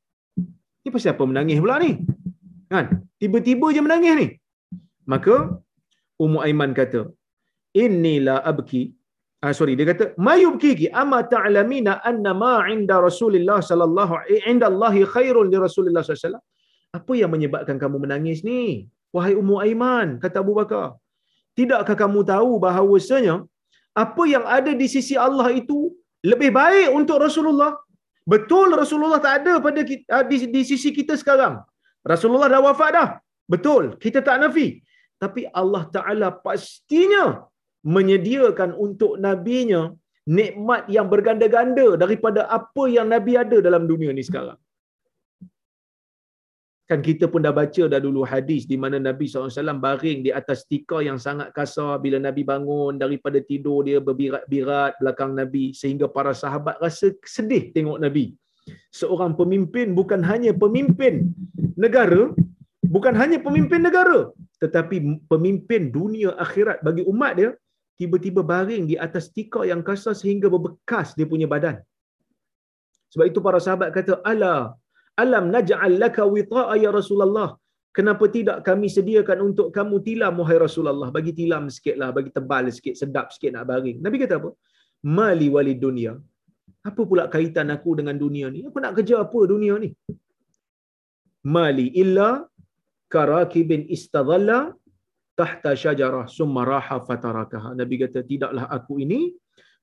Ni 0.83 0.89
pasal 0.95 1.13
apa 1.13 1.25
menangis 1.27 1.59
pula 1.59 1.83
ni? 1.83 1.93
Kan? 2.71 3.03
Tiba-tiba 3.19 3.67
je 3.75 3.83
menangis 3.83 4.15
ni. 4.21 4.27
Maka 5.07 5.57
Ummu 6.21 6.39
Aiman 6.47 6.73
kata, 6.77 7.09
Inni 7.83 8.21
la 8.21 8.43
abki. 8.51 8.93
Ah, 9.41 9.53
sorry, 9.57 9.73
dia 9.79 9.87
kata, 9.89 10.13
Ma 10.21 10.35
yubkiki 10.37 10.93
amma 10.93 11.25
ta'lamina 11.25 11.93
anna 12.05 12.33
ma 12.43 12.55
inda 12.69 13.01
Rasulullah 13.01 13.59
sallallahu 13.65 14.29
inda 14.53 14.67
Allahi 14.69 15.07
khairun 15.15 15.49
li 15.53 15.57
Rasulullah 15.57 16.05
sallallahu 16.05 16.45
Apa 16.99 17.13
yang 17.21 17.31
menyebabkan 17.33 17.77
kamu 17.83 17.97
menangis 18.05 18.43
ni? 18.45 18.91
Wahai 19.15 19.35
Ummu 19.41 19.57
Aiman, 19.65 20.19
kata 20.23 20.43
Abu 20.45 20.53
Bakar. 20.59 20.99
Tidakkah 21.57 21.97
kamu 22.03 22.21
tahu 22.33 22.51
bahawasanya 22.65 23.47
apa 24.05 24.23
yang 24.35 24.45
ada 24.47 24.73
di 24.81 24.87
sisi 24.87 25.15
Allah 25.19 25.49
itu 25.61 25.79
lebih 26.23 26.51
baik 26.55 26.89
untuk 26.99 27.19
Rasulullah? 27.27 27.73
Betul 28.33 28.77
Rasulullah 28.77 29.19
tak 29.19 29.43
ada 29.43 29.59
pada 29.59 29.81
kita, 29.83 30.05
ah, 30.15 30.25
di, 30.31 30.37
di 30.55 30.63
sisi 30.63 30.93
kita 30.93 31.17
sekarang. 31.17 31.65
Rasulullah 32.13 32.49
dah 32.53 32.61
wafat 32.63 32.91
dah. 32.99 33.09
Betul, 33.51 33.99
kita 33.99 34.23
tak 34.23 34.39
nafi. 34.43 34.79
Tapi 35.23 35.45
Allah 35.61 35.85
Ta'ala 35.95 36.29
pastinya 36.47 37.25
menyediakan 37.97 38.71
untuk 38.87 39.13
nabinya 39.25 39.83
nikmat 40.39 40.83
yang 40.97 41.07
berganda-ganda 41.13 41.87
daripada 42.03 42.49
apa 42.59 42.85
yang 42.97 43.09
nabi 43.13 43.37
ada 43.43 43.59
dalam 43.67 43.85
dunia 43.91 44.11
ni 44.17 44.25
sekarang. 44.25 44.57
Kan 46.91 47.01
kita 47.07 47.31
pun 47.33 47.39
dah 47.47 47.55
baca 47.55 47.83
dah 47.93 48.01
dulu 48.03 48.27
hadis 48.27 48.67
di 48.67 48.75
mana 48.75 48.99
Nabi 48.99 49.31
SAW 49.31 49.79
baring 49.79 50.27
di 50.27 50.31
atas 50.35 50.67
tika 50.67 50.99
yang 51.09 51.23
sangat 51.23 51.55
kasar 51.55 52.03
bila 52.05 52.19
Nabi 52.19 52.43
bangun 52.43 52.99
daripada 52.99 53.39
tidur 53.39 53.87
dia 53.87 54.03
berbirat-birat 54.03 54.99
belakang 54.99 55.39
Nabi 55.39 55.71
sehingga 55.71 56.11
para 56.11 56.35
sahabat 56.35 56.83
rasa 56.83 57.15
sedih 57.23 57.71
tengok 57.71 57.99
Nabi. 58.03 58.35
Seorang 58.91 59.39
pemimpin 59.39 59.95
bukan 59.95 60.19
hanya 60.27 60.51
pemimpin 60.51 61.31
negara, 61.79 62.35
bukan 62.83 63.15
hanya 63.15 63.39
pemimpin 63.39 63.87
negara 63.87 64.35
tetapi 64.63 64.97
pemimpin 65.33 65.83
dunia 65.99 66.31
akhirat 66.45 66.79
bagi 66.87 67.03
umat 67.13 67.33
dia 67.39 67.51
tiba-tiba 68.01 68.41
baring 68.53 68.85
di 68.91 68.97
atas 69.07 69.25
tika 69.37 69.61
yang 69.71 69.81
kasar 69.89 70.15
sehingga 70.21 70.49
berbekas 70.53 71.09
dia 71.19 71.27
punya 71.33 71.49
badan. 71.55 71.77
Sebab 73.13 73.27
itu 73.31 73.41
para 73.47 73.59
sahabat 73.65 73.89
kata, 73.97 74.15
Ala, 74.33 74.73
alam 75.23 75.45
naj'al 75.55 75.95
laka 76.03 76.25
wita'a 76.37 76.75
ya 76.85 76.91
Rasulullah. 76.99 77.49
Kenapa 77.91 78.25
tidak 78.37 78.59
kami 78.69 78.87
sediakan 78.97 79.39
untuk 79.49 79.69
kamu 79.77 79.97
tilam, 80.07 80.39
wahai 80.41 80.59
Rasulullah. 80.63 81.09
Bagi 81.17 81.33
tilam 81.39 81.67
sikitlah, 81.77 82.11
bagi 82.17 82.31
tebal 82.37 82.71
sikit, 82.77 82.95
sedap 83.01 83.35
sikit 83.35 83.51
nak 83.55 83.65
baring. 83.71 83.99
Nabi 84.05 84.17
kata 84.23 84.39
apa? 84.41 84.51
Mali 85.19 85.49
wali 85.51 85.75
dunia. 85.75 86.15
Apa 86.89 87.03
pula 87.11 87.25
kaitan 87.35 87.69
aku 87.75 87.99
dengan 87.99 88.17
dunia 88.25 88.47
ni? 88.55 88.63
Aku 88.69 88.79
nak 88.85 88.95
kerja 88.97 89.17
apa 89.25 89.41
dunia 89.53 89.75
ni? 89.83 89.91
Mali 91.55 91.87
illa 92.03 92.47
karakibin 93.11 93.91
istadhalla 93.91 94.73
tahta 95.35 95.75
syajarah 95.75 96.31
summa 96.31 96.63
raha 96.63 97.03
fatarakaha. 97.03 97.75
Nabi 97.75 97.95
kata 98.07 98.23
tidaklah 98.23 98.71
aku 98.71 99.03
ini 99.03 99.35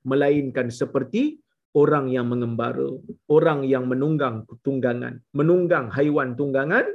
melainkan 0.08 0.72
seperti 0.72 1.36
orang 1.76 2.08
yang 2.08 2.26
mengembara, 2.32 2.88
orang 3.28 3.68
yang 3.68 3.84
menunggang 3.84 4.48
tunggangan, 4.64 5.20
menunggang 5.36 5.92
haiwan 5.92 6.32
tunggangan, 6.32 6.88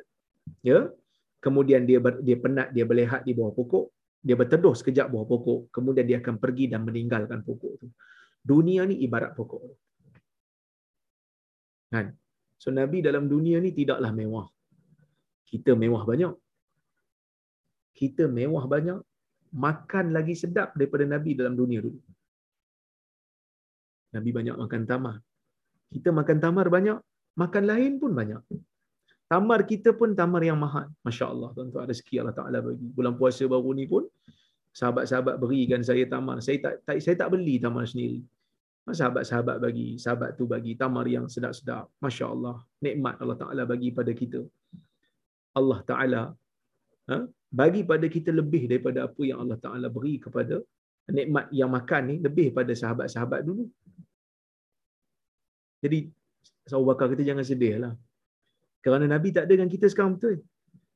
ya. 0.66 0.90
Kemudian 1.44 1.84
dia 1.84 2.00
ber, 2.00 2.24
dia 2.24 2.40
penat, 2.40 2.72
dia 2.72 2.88
berlehat 2.88 3.28
di 3.28 3.36
bawah 3.36 3.52
pokok, 3.52 3.86
dia 4.24 4.40
berteduh 4.40 4.72
sekejap 4.72 5.12
bawah 5.12 5.28
pokok, 5.28 5.60
kemudian 5.76 6.08
dia 6.08 6.18
akan 6.24 6.40
pergi 6.40 6.72
dan 6.72 6.88
meninggalkan 6.88 7.44
pokok 7.44 7.72
itu. 7.84 7.88
Dunia 8.40 8.88
ni 8.88 9.04
ibarat 9.04 9.36
pokok. 9.36 9.60
Kan? 11.92 12.16
So 12.56 12.72
Nabi 12.72 13.04
dalam 13.04 13.28
dunia 13.28 13.60
ni 13.60 13.76
tidaklah 13.76 14.16
mewah. 14.16 14.48
Kita 15.54 15.78
mewah 15.78 16.02
banyak 16.02 16.34
kita 17.94 18.26
mewah 18.26 18.66
banyak, 18.66 19.00
makan 19.54 20.06
lagi 20.18 20.34
sedap 20.34 20.74
daripada 20.74 21.06
Nabi 21.06 21.38
dalam 21.38 21.54
dunia 21.54 21.80
dulu. 21.80 22.02
Nabi 24.14 24.30
banyak 24.34 24.56
makan 24.58 24.82
tamar. 24.90 25.16
Kita 25.94 26.10
makan 26.10 26.38
tamar 26.42 26.68
banyak, 26.74 26.98
makan 27.38 27.64
lain 27.70 28.02
pun 28.02 28.12
banyak. 28.18 28.42
Tamar 29.30 29.66
kita 29.66 29.94
pun 29.94 30.14
tamar 30.14 30.42
yang 30.46 30.58
mahal. 30.58 30.90
Masya 31.06 31.26
Allah, 31.30 31.50
tuan-tuan 31.54 31.90
rezeki 31.90 32.22
Allah 32.22 32.36
Ta'ala 32.38 32.60
bagi. 32.62 32.86
Bulan 32.94 33.18
puasa 33.18 33.46
baru 33.50 33.74
ni 33.74 33.86
pun, 33.90 34.06
sahabat-sahabat 34.74 35.38
berikan 35.42 35.82
saya 35.86 36.06
tamar. 36.10 36.42
Saya 36.42 36.62
tak, 36.62 36.74
tak 36.86 36.98
saya 37.02 37.16
tak 37.18 37.30
beli 37.34 37.58
tamar 37.62 37.86
sendiri. 37.90 38.22
Sahabat-sahabat 38.84 39.58
bagi, 39.64 39.96
sahabat 39.98 40.36
tu 40.38 40.46
bagi 40.46 40.78
tamar 40.78 41.10
yang 41.10 41.26
sedap-sedap. 41.30 41.90
Masya 41.98 42.26
Allah, 42.30 42.62
nikmat 42.82 43.18
Allah 43.22 43.38
Ta'ala 43.38 43.64
bagi 43.66 43.90
pada 43.90 44.14
kita. 44.14 44.46
Allah 45.60 45.80
Ta'ala 45.90 46.22
ha? 47.10 47.18
bagi 47.54 47.82
pada 47.86 48.06
kita 48.16 48.34
lebih 48.34 48.66
daripada 48.72 49.06
apa 49.08 49.22
yang 49.30 49.40
Allah 49.46 49.60
Ta'ala 49.62 49.88
beri 49.98 50.18
kepada 50.18 50.58
nikmat 51.18 51.46
yang 51.60 51.70
makan 51.70 52.02
ni 52.10 52.16
lebih 52.26 52.48
pada 52.58 52.72
sahabat-sahabat 52.82 53.42
dulu. 53.44 53.68
Jadi, 55.84 56.08
Sahabat 56.64 56.96
Bakar 56.96 57.08
kita 57.12 57.24
jangan 57.28 57.44
sedih 57.44 57.76
lah. 57.84 57.94
Kerana 58.80 59.04
Nabi 59.04 59.36
tak 59.36 59.46
ada 59.46 59.54
dengan 59.60 59.68
kita 59.68 59.92
sekarang 59.92 60.16
betul. 60.16 60.40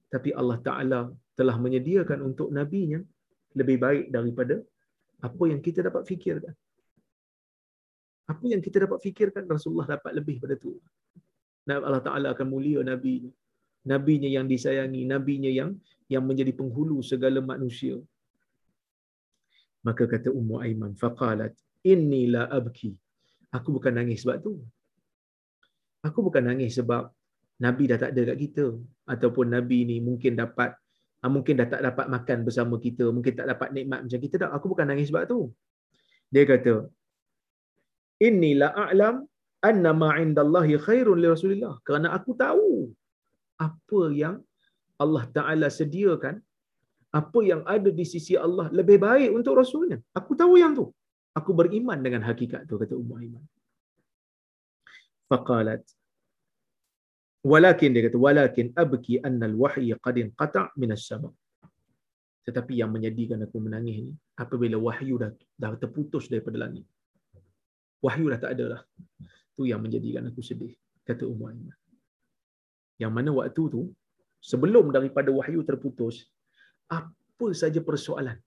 Tapi 0.08 0.32
Allah 0.32 0.58
Ta'ala 0.64 1.00
telah 1.36 1.56
menyediakan 1.60 2.24
untuk 2.24 2.56
Nabi-Nya 2.56 3.04
lebih 3.60 3.78
baik 3.84 4.06
daripada 4.16 4.64
apa 5.20 5.44
yang 5.52 5.60
kita 5.60 5.84
dapat 5.84 6.08
fikirkan. 6.08 6.56
Apa 8.32 8.44
yang 8.48 8.64
kita 8.64 8.88
dapat 8.88 9.00
fikirkan, 9.04 9.44
Rasulullah 9.48 9.88
dapat 10.00 10.12
lebih 10.16 10.40
pada 10.40 10.56
tu. 10.56 10.80
Allah 11.68 12.00
Ta'ala 12.00 12.32
akan 12.32 12.48
mulia 12.48 12.80
Nabi-Nya 12.80 13.32
nabinya 13.92 14.30
yang 14.36 14.46
disayangi, 14.52 15.02
nabinya 15.08 15.52
yang 15.60 15.72
yang 16.12 16.24
menjadi 16.30 16.52
penghulu 16.60 17.00
segala 17.12 17.40
manusia. 17.52 17.96
Maka 19.88 20.04
kata 20.04 20.30
Ummu 20.40 20.60
Aiman, 20.64 20.94
faqalat, 21.02 21.56
inni 21.88 22.28
la 22.28 22.44
abki. 22.60 22.92
Aku 23.56 23.72
bukan 23.76 23.96
nangis 23.96 24.24
sebab 24.24 24.44
tu. 24.44 24.54
Aku 26.04 26.20
bukan 26.28 26.44
nangis 26.44 26.76
sebab 26.80 27.08
Nabi 27.64 27.84
dah 27.90 27.98
tak 28.04 28.12
ada 28.12 28.22
kat 28.34 28.38
kita. 28.44 28.66
Ataupun 29.08 29.56
Nabi 29.56 29.88
ni 29.90 29.98
mungkin 30.04 30.36
dapat, 30.36 30.76
ah, 31.24 31.32
mungkin 31.32 31.56
dah 31.60 31.68
tak 31.72 31.82
dapat 31.88 32.06
makan 32.12 32.38
bersama 32.48 32.76
kita, 32.76 33.08
mungkin 33.16 33.34
tak 33.40 33.48
dapat 33.48 33.72
nikmat 33.76 34.00
macam 34.04 34.20
kita 34.20 34.36
dah. 34.44 34.50
Aku 34.56 34.68
bukan 34.72 34.86
nangis 34.92 35.08
sebab 35.12 35.24
tu. 35.32 35.40
Dia 36.28 36.44
kata, 36.44 36.84
inni 38.20 38.52
la 38.60 38.70
a'lam 38.76 39.24
anna 39.64 39.92
ma 39.96 40.20
'inda 40.20 40.44
Allahi 40.44 40.76
khairun 40.76 41.18
li 41.24 41.28
Rasulillah. 41.32 41.80
Kerana 41.88 42.12
aku 42.12 42.36
tahu 42.36 42.92
apa 43.58 44.02
yang 44.14 44.36
Allah 44.98 45.26
Ta'ala 45.30 45.68
sediakan, 45.70 46.42
apa 47.14 47.40
yang 47.42 47.62
ada 47.66 47.90
di 47.90 48.06
sisi 48.06 48.34
Allah 48.38 48.68
lebih 48.74 48.98
baik 49.02 49.30
untuk 49.34 49.58
Rasulnya. 49.58 49.98
Aku 50.14 50.34
tahu 50.38 50.58
yang 50.62 50.74
tu. 50.78 50.90
Aku 51.38 51.54
beriman 51.54 52.02
dengan 52.02 52.26
hakikat 52.26 52.66
tu, 52.66 52.82
kata 52.82 52.98
Umar 52.98 53.22
Iman. 53.22 53.46
Faqalat. 55.30 55.86
Walakin 57.46 57.94
dia 57.94 58.10
kata, 58.10 58.18
walakin 58.18 58.74
abki 58.74 59.22
annal 59.22 59.54
wahyi 59.54 59.94
qadin 60.02 60.34
qata' 60.34 60.74
minas 60.82 61.06
sama. 61.06 61.30
Tetapi 62.44 62.82
yang 62.82 62.90
menyedihkan 62.90 63.40
aku 63.46 63.62
menangis 63.62 64.08
ni, 64.08 64.14
apabila 64.34 64.82
wahyu 64.82 65.22
dah, 65.22 65.32
dah 65.62 65.78
terputus 65.78 66.26
daripada 66.32 66.58
langit. 66.66 66.90
Wahyu 68.02 68.34
dah 68.34 68.40
tak 68.42 68.58
ada 68.58 68.66
lah. 68.74 68.82
Tu 69.54 69.70
yang 69.70 69.84
menjadikan 69.84 70.26
aku 70.26 70.42
sedih, 70.42 70.74
kata 71.06 71.30
Umar 71.30 71.54
Iman. 71.54 71.78
Yang 73.02 73.12
mana 73.18 73.30
waktu 73.40 73.64
tu, 73.76 73.82
sebelum 74.50 74.86
daripada 74.96 75.30
wahyu 75.40 75.62
terputus, 75.70 76.16
apa 77.00 77.48
saja 77.62 77.80
persoalan 77.90 78.38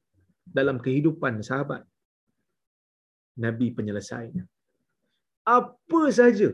dalam 0.59 0.77
kehidupan 0.85 1.35
sahabat, 1.49 1.83
Nabi 3.45 3.67
penyelesaiannya. 3.77 4.45
Apa 5.59 6.03
saja 6.19 6.49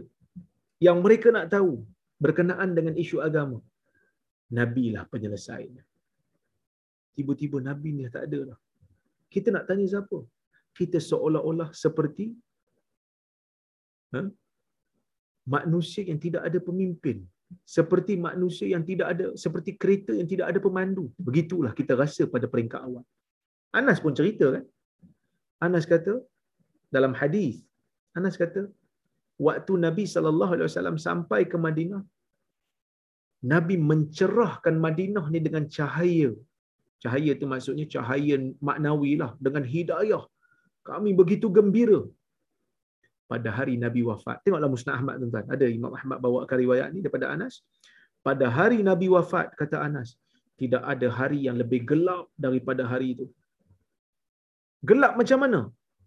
yang 0.86 0.98
mereka 1.04 1.28
nak 1.36 1.48
tahu 1.54 1.72
berkenaan 2.24 2.70
dengan 2.78 2.94
isu 3.02 3.18
agama, 3.28 3.58
Nabi 4.58 4.84
lah 4.94 5.04
penyelesaiannya. 5.12 5.84
Tiba-tiba 7.16 7.58
Nabi 7.68 7.90
ni 7.96 8.08
tak 8.16 8.28
ada 8.28 8.40
lah. 8.52 8.58
Kita 9.34 9.48
nak 9.54 9.64
tanya 9.68 9.86
siapa? 9.92 10.18
Kita 10.78 10.98
seolah-olah 11.10 11.72
seperti 11.84 12.26
ha? 14.12 14.20
manusia 15.54 16.02
yang 16.10 16.20
tidak 16.20 16.42
ada 16.48 16.58
pemimpin 16.68 17.24
seperti 17.76 18.14
manusia 18.28 18.66
yang 18.74 18.84
tidak 18.90 19.08
ada 19.14 19.26
seperti 19.44 19.70
kereta 19.82 20.12
yang 20.20 20.28
tidak 20.32 20.46
ada 20.50 20.58
pemandu 20.66 21.04
begitulah 21.28 21.72
kita 21.80 21.94
rasa 22.02 22.22
pada 22.34 22.46
peringkat 22.52 22.80
awal 22.88 23.04
Anas 23.80 23.98
pun 24.04 24.14
cerita 24.18 24.46
kan 24.54 24.64
Anas 25.66 25.86
kata 25.92 26.14
dalam 26.96 27.14
hadis 27.20 27.62
Anas 28.18 28.36
kata 28.42 28.62
waktu 29.46 29.72
Nabi 29.86 30.04
sallallahu 30.14 30.52
alaihi 30.56 30.68
wasallam 30.70 30.98
sampai 31.08 31.40
ke 31.52 31.56
Madinah 31.66 32.02
Nabi 33.52 33.74
mencerahkan 33.90 34.74
Madinah 34.86 35.24
ni 35.34 35.40
dengan 35.46 35.64
cahaya. 35.76 36.30
Cahaya 37.02 37.32
tu 37.40 37.46
maksudnya 37.52 37.86
cahaya 37.94 38.36
maknawi 38.68 39.12
lah. 39.20 39.30
Dengan 39.46 39.64
hidayah. 39.72 40.24
Kami 40.88 41.10
begitu 41.20 41.46
gembira. 41.56 42.00
Pada 43.26 43.48
hari 43.50 43.74
Nabi 43.84 44.00
wafat. 44.06 44.36
Tengoklah 44.46 44.70
Musnah 44.70 44.94
Ahmad 44.98 45.14
tuan-tuan. 45.20 45.46
Ada 45.54 45.66
Imam 45.78 45.92
Ahmad 45.98 46.18
bawakan 46.24 46.56
riwayat 46.62 46.88
ni 46.94 47.02
daripada 47.04 47.26
Anas. 47.34 47.54
Pada 48.26 48.46
hari 48.58 48.78
Nabi 48.90 49.06
wafat, 49.10 49.54
kata 49.60 49.82
Anas. 49.82 50.14
Tidak 50.60 50.82
ada 50.92 51.08
hari 51.18 51.44
yang 51.46 51.56
lebih 51.62 51.80
gelap 51.90 52.30
daripada 52.44 52.82
hari 52.92 53.08
itu. 53.18 53.26
Gelap 54.88 55.18
macam 55.20 55.38
mana? 55.44 55.60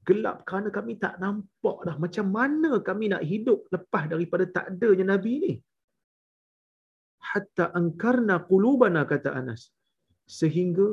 Gelap 0.07 0.37
kerana 0.47 0.69
kami 0.77 0.93
tak 1.03 1.19
nampak 1.23 1.77
dah 1.87 1.95
macam 2.03 2.25
mana 2.37 2.71
kami 2.81 3.05
nak 3.13 3.23
hidup 3.31 3.67
lepas 3.75 4.03
daripada 4.13 4.47
tak 4.55 4.65
adanya 4.71 5.05
Nabi 5.13 5.33
ni 5.43 5.53
hatta 7.29 7.65
angkarna 7.79 8.35
qulubana 8.49 9.01
kata 9.11 9.29
Anas 9.39 9.61
sehingga 10.39 10.87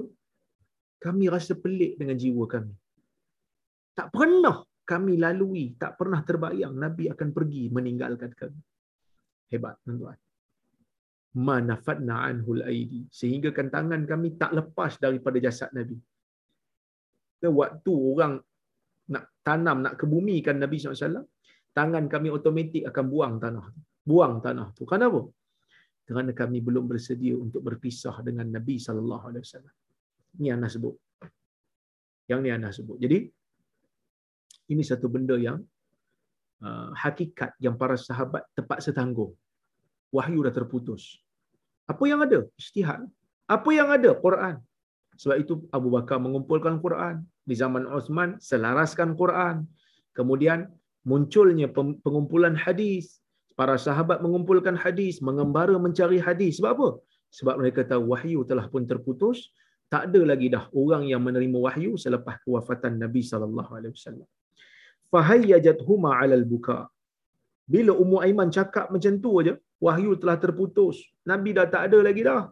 kami 1.04 1.24
rasa 1.34 1.52
pelik 1.64 1.92
dengan 2.00 2.16
jiwa 2.22 2.44
kami 2.54 2.74
tak 3.98 4.08
pernah 4.16 4.56
kami 4.86 5.18
lalui 5.18 5.74
tak 5.74 5.98
pernah 5.98 6.22
terbayang 6.22 6.72
nabi 6.72 7.10
akan 7.10 7.28
pergi 7.34 7.68
meninggalkan 7.74 8.30
kami. 8.32 8.60
Hebat 9.50 9.82
tuan-tuan. 9.82 10.18
Manafadna 11.36 12.24
anhul 12.30 12.62
aidi. 12.64 13.04
Sehingga 13.10 13.50
kan 13.50 13.68
tangan 13.68 14.06
kami 14.06 14.38
tak 14.40 14.54
lepas 14.54 14.96
daripada 15.02 15.36
jasad 15.42 15.74
nabi. 15.74 15.98
Waktu 17.46 17.92
orang 17.92 18.40
nak 19.12 19.24
tanam 19.44 19.84
nak 19.86 19.94
kebumikan 20.00 20.58
nabi 20.58 20.82
SAW 20.82 21.22
tangan 21.70 22.10
kami 22.10 22.26
automatik 22.32 22.82
akan 22.90 23.04
buang 23.06 23.34
tanah 23.38 23.66
buang 24.06 24.38
tanah 24.38 24.70
tu. 24.70 24.86
Kenapa? 24.86 25.26
Kerana 26.06 26.30
kami 26.30 26.62
belum 26.62 26.86
bersedia 26.86 27.34
untuk 27.34 27.66
berpisah 27.66 28.22
dengan 28.22 28.46
Nabi 28.46 28.78
wasallam. 28.78 29.74
Ini 30.38 30.54
Anas 30.54 30.78
sebut. 30.78 30.94
Yang 32.30 32.40
ni 32.46 32.50
Anas 32.54 32.78
sebut. 32.78 32.96
Jadi 33.02 33.26
ini 34.72 34.82
satu 34.82 35.06
benda 35.06 35.34
yang 35.38 35.62
uh, 36.62 36.90
hakikat 36.94 37.54
yang 37.62 37.74
para 37.78 37.94
sahabat 37.98 38.46
terpaksa 38.56 38.90
tanggung. 38.90 39.34
Wahyu 40.14 40.46
dah 40.46 40.54
terputus. 40.54 41.18
Apa 41.86 42.02
yang 42.06 42.22
ada? 42.22 42.46
Ijtihad. 42.58 43.06
Apa 43.46 43.70
yang 43.70 43.88
ada? 43.90 44.10
Quran. 44.14 44.58
Sebab 45.16 45.36
itu 45.38 45.64
Abu 45.70 45.88
Bakar 45.94 46.18
mengumpulkan 46.18 46.78
Quran. 46.82 47.22
Di 47.46 47.54
zaman 47.54 47.86
Osman, 47.86 48.42
selaraskan 48.42 49.14
Quran. 49.14 49.64
Kemudian 50.16 50.66
munculnya 51.06 51.70
pengumpulan 52.02 52.58
hadis 52.58 53.22
para 53.54 53.78
sahabat 53.78 54.18
mengumpulkan 54.20 54.74
hadis, 54.74 55.22
mengembara 55.22 55.78
mencari 55.78 56.18
hadis. 56.18 56.58
Sebab 56.58 56.70
apa? 56.74 56.88
Sebab 57.30 57.54
mereka 57.62 57.80
tahu 57.86 58.12
wahyu 58.12 58.42
telah 58.42 58.66
pun 58.66 58.82
terputus, 58.84 59.50
tak 59.86 60.10
ada 60.10 60.20
lagi 60.26 60.50
dah 60.50 60.66
orang 60.74 61.06
yang 61.06 61.22
menerima 61.22 61.58
wahyu 61.66 61.94
selepas 61.94 62.42
kewafatan 62.42 62.98
Nabi 62.98 63.22
sallallahu 63.22 63.70
alaihi 63.70 63.94
wasallam. 63.94 64.28
Fahayyajatuhuma 65.16 66.10
'alal 66.18 66.46
buka. 66.52 66.78
Bila 67.74 67.92
Ummu 68.02 68.18
Aiman 68.26 68.48
cakap 68.56 68.86
macam 68.94 69.12
tu 69.24 69.30
aja, 69.40 69.54
wahyu 69.86 70.12
telah 70.20 70.36
terputus. 70.44 70.96
Nabi 71.30 71.50
dah 71.58 71.66
tak 71.74 71.82
ada 71.88 71.98
lagi 72.08 72.22
dah 72.30 72.42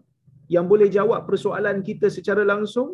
yang 0.54 0.66
boleh 0.72 0.88
jawab 0.96 1.20
persoalan 1.28 1.78
kita 1.88 2.08
secara 2.16 2.42
langsung. 2.52 2.88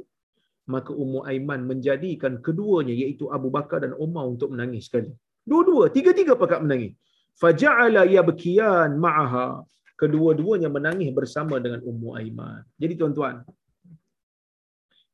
Maka 0.74 0.92
Ummu 1.02 1.20
Aiman 1.30 1.60
menjadikan 1.70 2.34
keduanya 2.46 2.94
iaitu 3.02 3.26
Abu 3.36 3.48
Bakar 3.56 3.78
dan 3.84 3.92
Umar 4.04 4.24
untuk 4.32 4.48
menangis 4.52 4.86
sekali. 4.88 5.10
Dua-dua, 5.50 5.84
tiga-tiga 5.96 6.32
pakat 6.42 6.60
menangis 6.64 6.92
faja'ala 7.40 8.02
yabkiyan 8.16 8.90
ma'aha 9.04 9.64
kedua-duanya 10.00 10.68
menangis 10.76 11.10
bersama 11.18 11.56
dengan 11.64 11.80
Ummu 11.90 12.10
Aiman 12.20 12.60
jadi 12.76 12.94
tuan-tuan 13.00 13.44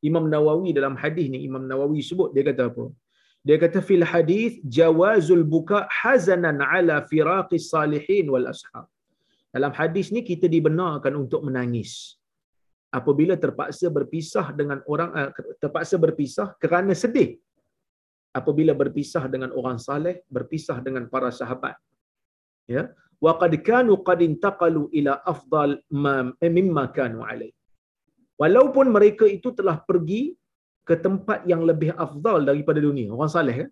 Imam 0.08 0.26
Nawawi 0.32 0.70
dalam 0.78 0.94
hadis 1.02 1.26
ni 1.32 1.46
Imam 1.48 1.62
Nawawi 1.70 2.02
sebut 2.02 2.30
dia 2.34 2.42
kata 2.46 2.70
apa 2.70 2.84
dia 3.46 3.56
kata 3.62 3.78
fil 3.88 4.02
hadis 4.12 4.58
jawazul 4.76 5.46
buka 5.54 5.78
hazanan 5.98 6.58
ala 6.76 6.96
firaqis 7.10 7.70
salihin 7.72 8.26
wal 8.34 8.46
ashab. 8.52 8.86
Dalam 9.54 9.72
hadis 9.78 10.10
ni 10.14 10.20
kita 10.30 10.50
dibenarkan 10.54 11.14
untuk 11.22 11.46
menangis. 11.46 12.18
Apabila 12.98 13.34
terpaksa 13.44 13.86
berpisah 13.96 14.46
dengan 14.50 14.78
orang 14.90 15.10
eh, 15.20 15.30
terpaksa 15.62 15.94
berpisah 15.94 16.48
kerana 16.62 16.90
sedih. 17.02 17.38
Apabila 18.38 18.74
berpisah 18.82 19.24
dengan 19.34 19.54
orang 19.54 19.78
saleh 19.78 20.26
berpisah 20.36 20.82
dengan 20.86 21.06
para 21.06 21.30
sahabat. 21.30 21.78
Ya. 22.74 22.90
Wa 23.22 23.38
qad 23.40 23.54
kanu 23.68 24.02
qad 24.08 24.26
intaqalu 24.26 24.90
ila 24.98 25.22
afdal 25.32 25.78
eh, 26.42 26.50
mimma 26.50 26.90
kanu 26.98 27.22
alai. 27.22 27.54
Walaupun 28.42 28.90
mereka 28.90 29.24
itu 29.38 29.54
telah 29.54 29.78
pergi 29.86 30.34
ke 30.86 30.94
tempat 31.06 31.42
yang 31.50 31.66
lebih 31.70 31.90
afdal 32.04 32.46
daripada 32.48 32.78
dunia. 32.78 33.10
Orang 33.10 33.30
saleh 33.36 33.56
kan 33.60 33.68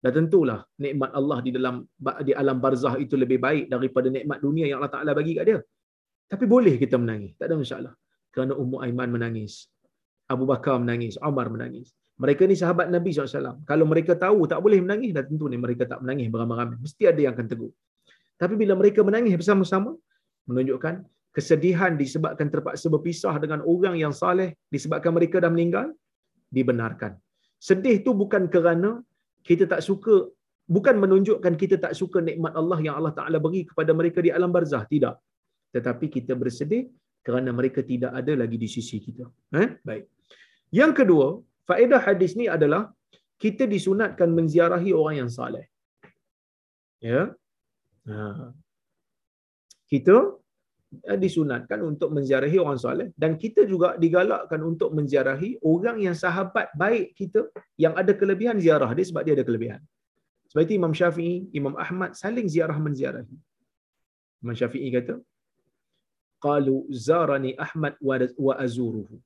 dan 0.00 0.12
tentulah 0.16 0.64
nikmat 0.80 1.10
Allah 1.12 1.38
di 1.44 1.50
dalam 1.56 1.84
di 2.26 2.32
alam 2.32 2.56
barzah 2.64 2.96
itu 3.04 3.14
lebih 3.20 3.36
baik 3.36 3.64
daripada 3.68 4.08
nikmat 4.08 4.40
dunia 4.40 4.64
yang 4.64 4.80
Allah 4.80 4.92
Taala 4.96 5.12
bagi 5.12 5.36
kat 5.36 5.44
dia. 5.44 5.60
Tapi 6.30 6.44
boleh 6.48 6.74
kita 6.80 6.96
menangis? 6.96 7.36
Tak 7.36 7.46
ada 7.52 7.56
masalah. 7.60 7.92
Kerana 8.32 8.56
Ummu 8.56 8.80
Aiman 8.80 9.10
menangis. 9.12 9.68
Abu 10.32 10.48
Bakar 10.48 10.80
menangis. 10.80 11.20
Umar 11.20 11.52
menangis. 11.52 11.92
Mereka 12.16 12.48
ni 12.48 12.56
sahabat 12.56 12.86
Nabi 12.88 13.10
SAW. 13.12 13.66
Kalau 13.66 13.84
mereka 13.88 14.12
tahu 14.14 14.46
tak 14.46 14.60
boleh 14.64 14.78
menangis, 14.84 15.10
dah 15.16 15.24
tentu 15.24 15.48
ni 15.52 15.58
mereka 15.58 15.88
tak 15.90 16.00
menangis 16.04 16.28
beramai-ramai. 16.32 16.76
Mesti 16.78 17.02
ada 17.10 17.20
yang 17.20 17.32
akan 17.34 17.46
tegur. 17.50 17.72
Tapi 18.40 18.54
bila 18.56 18.72
mereka 18.78 19.00
menangis 19.02 19.34
bersama-sama, 19.40 19.96
menunjukkan 20.48 21.04
kesedihan 21.36 21.94
disebabkan 22.02 22.48
terpaksa 22.54 22.86
berpisah 22.94 23.34
dengan 23.42 23.60
orang 23.72 23.94
yang 24.02 24.12
saleh, 24.22 24.58
disebabkan 24.74 25.12
mereka 25.14 25.38
dah 25.44 25.50
meninggal, 25.54 25.86
dibenarkan. 26.50 27.14
Sedih 27.68 27.96
tu 28.06 28.12
bukan 28.22 28.50
kerana 28.54 28.90
kita 29.48 29.64
tak 29.72 29.80
suka, 29.88 30.28
bukan 30.66 30.96
menunjukkan 31.02 31.54
kita 31.62 31.76
tak 31.84 31.92
suka 32.00 32.18
nikmat 32.28 32.52
Allah 32.60 32.78
yang 32.86 32.94
Allah 32.98 33.14
Ta'ala 33.18 33.38
beri 33.44 33.62
kepada 33.70 33.92
mereka 34.00 34.18
di 34.26 34.30
alam 34.32 34.50
barzah. 34.56 34.82
Tidak. 34.92 35.14
Tetapi 35.74 36.06
kita 36.10 36.34
bersedih 36.34 36.90
kerana 37.26 37.50
mereka 37.54 37.80
tidak 37.84 38.12
ada 38.20 38.32
lagi 38.42 38.56
di 38.58 38.66
sisi 38.66 38.98
kita. 38.98 39.24
Eh? 39.54 39.68
Baik. 39.86 40.04
Yang 40.74 40.92
kedua, 41.02 41.26
faedah 41.68 42.00
hadis 42.02 42.34
ni 42.40 42.46
adalah 42.56 42.90
kita 43.38 43.64
disunatkan 43.64 44.30
menziarahi 44.38 44.90
orang 44.92 45.26
yang 45.26 45.30
saleh. 45.30 45.66
Ya. 47.00 47.32
Ha. 48.08 48.52
Kita 49.90 50.39
disunatkan 51.24 51.80
untuk 51.86 52.10
menziarahi 52.16 52.58
orang 52.62 52.78
soleh 52.84 53.08
dan 53.22 53.38
kita 53.42 53.62
juga 53.72 53.94
digalakkan 53.94 54.60
untuk 54.70 54.90
menziarahi 54.98 55.62
orang 55.62 56.02
yang 56.06 56.16
sahabat 56.18 56.66
baik 56.82 57.14
kita 57.14 57.46
yang 57.78 57.94
ada 57.94 58.12
kelebihan 58.20 58.58
ziarah 58.58 58.90
dia 58.98 59.06
sebab 59.10 59.22
dia 59.26 59.34
ada 59.38 59.46
kelebihan. 59.46 59.80
Sebab 60.50 60.62
itu 60.66 60.74
Imam 60.80 60.90
Syafi'i, 61.00 61.46
Imam 61.54 61.74
Ahmad 61.84 62.18
saling 62.18 62.50
ziarah 62.50 62.74
menziarahi. 62.86 63.36
Imam 64.42 64.54
Syafi'i 64.58 64.90
kata, 64.90 65.14
qalu 66.42 66.76
zarani 67.06 67.54
Ahmad 67.66 67.94
wa 68.02 68.54
azuruhu. 68.66 69.16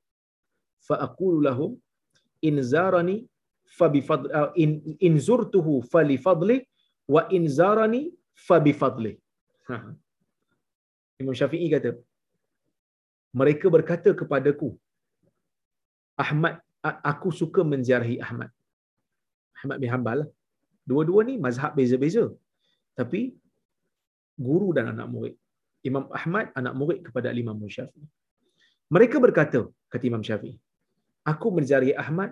Fa 0.84 0.96
aqulu 1.06 1.40
lahum 1.48 1.80
in 2.48 2.60
zarani 2.60 3.16
fa 3.78 3.88
bi 3.94 4.00
fadli 4.08 4.28
uh, 4.40 4.52
in 4.62 4.70
in 5.08 5.14
zurtuhu 5.16 5.74
fa 5.92 6.04
li 6.10 6.16
fadli 6.26 6.58
wa 7.14 7.22
in 7.36 7.48
zarani 7.58 8.02
fa 8.46 8.58
bi 8.60 8.72
fadli. 8.82 9.12
Imam 11.22 11.34
Syafi'i 11.40 11.68
kata 11.74 11.90
mereka 13.40 13.66
berkata 13.76 14.10
kepadaku 14.20 14.68
Ahmad 16.24 16.54
aku 17.10 17.28
suka 17.40 17.60
menziarahi 17.72 18.16
Ahmad. 18.26 18.50
Ahmad 19.58 19.76
bin 19.82 19.90
Hanbal 19.94 20.18
lah. 20.22 20.28
Dua-dua 20.90 21.20
ni 21.28 21.34
mazhab 21.44 21.72
beza-beza. 21.78 22.24
Tapi 22.98 23.20
guru 24.46 24.68
dan 24.76 24.92
anak 24.92 25.08
murid. 25.14 25.34
Imam 25.88 26.04
Ahmad 26.18 26.46
anak 26.60 26.74
murid 26.80 26.98
kepada 27.06 27.34
Imam 27.42 27.58
Syafi'i. 27.76 28.06
Mereka 28.94 29.16
berkata, 29.24 29.60
kata 29.92 30.04
Imam 30.10 30.22
Syafi'i, 30.28 30.56
aku 31.32 31.46
menziarahi 31.56 31.94
Ahmad 32.04 32.30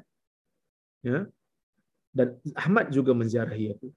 ya 1.08 1.18
dan 2.18 2.28
Ahmad 2.62 2.86
juga 2.96 3.12
menziarahi 3.20 3.66
aku 3.74 3.88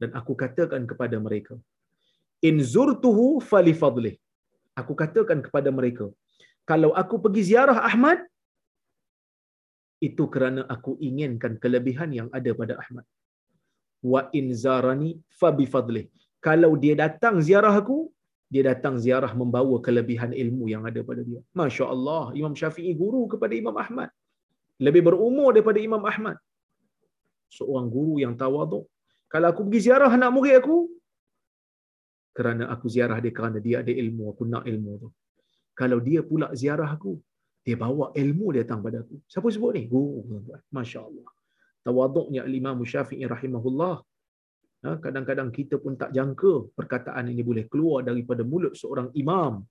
dan 0.00 0.10
aku 0.18 0.32
katakan 0.42 0.82
kepada 0.90 1.16
mereka 1.26 1.54
in 2.42 2.56
zurtuhu 2.72 3.26
fali 3.50 3.74
fadlih 3.82 4.14
aku 4.80 4.92
katakan 5.02 5.38
kepada 5.46 5.70
mereka 5.78 6.06
kalau 6.70 6.90
aku 7.02 7.16
pergi 7.24 7.42
ziarah 7.50 7.78
Ahmad 7.90 8.18
itu 10.08 10.24
kerana 10.34 10.62
aku 10.74 10.94
inginkan 11.08 11.58
kelebihan 11.62 12.10
yang 12.14 12.28
ada 12.38 12.50
pada 12.60 12.74
Ahmad 12.82 13.06
wa 14.12 14.30
in 14.38 14.54
zarani 14.54 15.10
fa 15.40 15.50
bi 15.50 15.66
fadlih 15.66 16.06
kalau 16.38 16.78
dia 16.78 16.94
datang 16.94 17.42
ziarah 17.42 17.74
aku 17.74 18.06
dia 18.48 18.62
datang 18.64 18.96
ziarah 18.96 19.32
membawa 19.36 19.76
kelebihan 19.86 20.32
ilmu 20.32 20.72
yang 20.72 20.82
ada 20.88 21.04
pada 21.04 21.20
dia. 21.20 21.40
Masya 21.52 21.84
Allah, 21.94 22.32
Imam 22.32 22.56
Syafi'i 22.56 22.96
guru 22.96 23.28
kepada 23.28 23.52
Imam 23.52 23.76
Ahmad. 23.76 24.08
Lebih 24.80 25.02
berumur 25.12 25.52
daripada 25.52 25.76
Imam 25.76 26.00
Ahmad. 26.12 26.40
seorang 27.48 27.88
guru 27.88 28.20
yang 28.20 28.36
tawaduk. 28.36 28.84
Kalau 29.32 29.48
aku 29.48 29.64
pergi 29.64 29.88
ziarah 29.88 30.12
anak 30.12 30.30
murid 30.36 30.60
aku, 30.60 30.84
kerana 32.38 32.70
aku 32.74 32.86
ziarah 32.94 33.18
dia 33.24 33.32
kerana 33.34 33.58
dia 33.66 33.82
ada 33.82 33.90
ilmu, 34.02 34.30
aku 34.32 34.46
nak 34.46 34.64
ilmu 34.70 34.92
tu. 35.02 35.08
Kalau 35.74 35.98
dia 35.98 36.20
pula 36.22 36.46
ziarah 36.60 36.86
aku, 36.86 37.18
dia 37.66 37.74
bawa 37.74 38.14
ilmu 38.22 38.54
dia 38.54 38.62
datang 38.62 38.80
pada 38.86 39.02
aku. 39.02 39.18
Siapa 39.26 39.46
sebut 39.54 39.74
ni? 39.74 39.82
Guru. 39.90 40.22
Masya 40.70 41.00
Allah. 41.02 41.28
Tawaduknya 41.82 42.46
Imam 42.46 42.78
Syafi'i 42.92 43.26
rahimahullah. 43.34 43.96
Ha, 44.86 44.88
kadang-kadang 45.02 45.50
kita 45.50 45.82
pun 45.82 45.98
tak 45.98 46.14
jangka 46.14 46.70
perkataan 46.78 47.26
ini 47.34 47.42
boleh 47.42 47.66
keluar 47.66 48.06
daripada 48.06 48.46
mulut 48.46 48.78
seorang 48.78 49.10
imam 49.18 49.66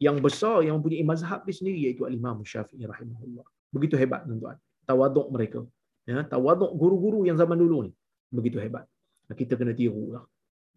yang 0.00 0.16
besar 0.24 0.64
yang 0.64 0.80
mempunyai 0.80 1.04
mazhab 1.04 1.44
di 1.44 1.52
sendiri 1.52 1.78
iaitu 1.84 2.08
Imam 2.08 2.40
Syafi'i 2.40 2.88
rahimahullah. 2.88 3.44
Begitu 3.74 4.00
hebat 4.00 4.24
tuan-tuan. 4.24 4.56
Tawaduk 4.88 5.28
mereka. 5.28 5.60
Ya, 6.08 6.24
tawaduk 6.24 6.72
guru-guru 6.80 7.28
yang 7.28 7.36
zaman 7.36 7.60
dulu 7.60 7.78
ni. 7.84 7.92
Begitu 8.32 8.56
hebat. 8.64 8.88
Kita 9.28 9.60
kena 9.60 9.76
tiru 9.76 10.16
lah. 10.16 10.24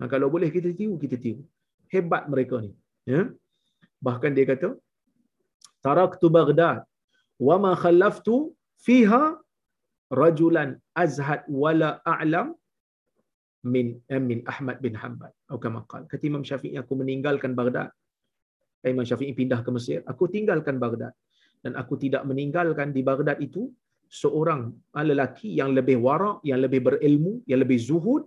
Nah, 0.02 0.10
kalau 0.14 0.28
boleh 0.34 0.50
kita 0.56 0.74
tiru, 0.80 0.98
kita 1.04 1.18
tiru. 1.26 1.46
Hebat 1.94 2.26
mereka 2.34 2.58
ni. 2.66 2.74
Ya? 3.06 3.30
Bahkan 4.02 4.34
dia 4.38 4.46
kata, 4.50 4.70
Taraktu 5.86 6.28
Baghdad, 6.38 6.82
wa 7.48 7.56
ma 7.64 7.72
khallaftu 7.84 8.36
fiha 8.86 9.38
rajulan 10.22 10.70
azhad 11.04 11.46
wala 11.64 12.02
a'lam 12.14 12.48
min 13.74 14.02
eh, 14.10 14.22
min 14.30 14.42
Ahmad 14.54 14.82
bin 14.86 14.98
Hanbal. 15.02 15.30
Atau 15.46 15.62
kama 15.62 15.86
qala. 15.92 16.10
Kata 16.10 16.24
Imam 16.32 16.42
Syafi'i, 16.50 16.74
aku 16.82 16.98
meninggalkan 17.02 17.54
Baghdad. 17.60 17.94
Imam 18.94 19.06
Syafi'i 19.06 19.38
pindah 19.38 19.62
ke 19.62 19.70
Mesir. 19.70 20.02
Aku 20.10 20.26
tinggalkan 20.36 20.82
Baghdad. 20.82 21.14
Dan 21.62 21.78
aku 21.78 21.94
tidak 22.04 22.26
meninggalkan 22.26 22.90
di 22.90 23.06
Baghdad 23.06 23.38
itu 23.38 23.70
seorang 24.10 24.74
lelaki 24.98 25.54
yang 25.62 25.78
lebih 25.78 26.02
warak, 26.02 26.42
yang 26.42 26.58
lebih 26.66 26.82
berilmu, 26.90 27.46
yang 27.46 27.62
lebih 27.62 27.78
zuhud 27.78 28.26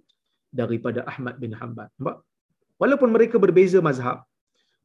daripada 0.60 1.00
Ahmad 1.10 1.34
bin 1.42 1.52
Hanbal. 1.58 1.88
Nampak? 1.98 2.16
Walaupun 2.82 3.10
mereka 3.16 3.36
berbeza 3.44 3.78
mazhab, 3.88 4.18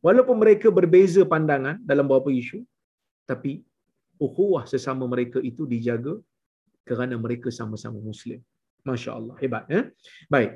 walaupun 0.06 0.38
mereka 0.44 0.68
berbeza 0.80 1.22
pandangan 1.34 1.78
dalam 1.90 2.06
beberapa 2.10 2.32
isu, 2.42 2.60
tapi 3.30 3.52
ukhuwah 4.26 4.64
sesama 4.74 5.06
mereka 5.14 5.40
itu 5.50 5.64
dijaga 5.74 6.14
kerana 6.90 7.16
mereka 7.26 7.50
sama-sama 7.60 8.02
Muslim. 8.10 8.40
Masya 8.90 9.12
Allah. 9.18 9.36
Hebat. 9.42 9.64
Eh? 9.78 9.84
Baik. 10.34 10.52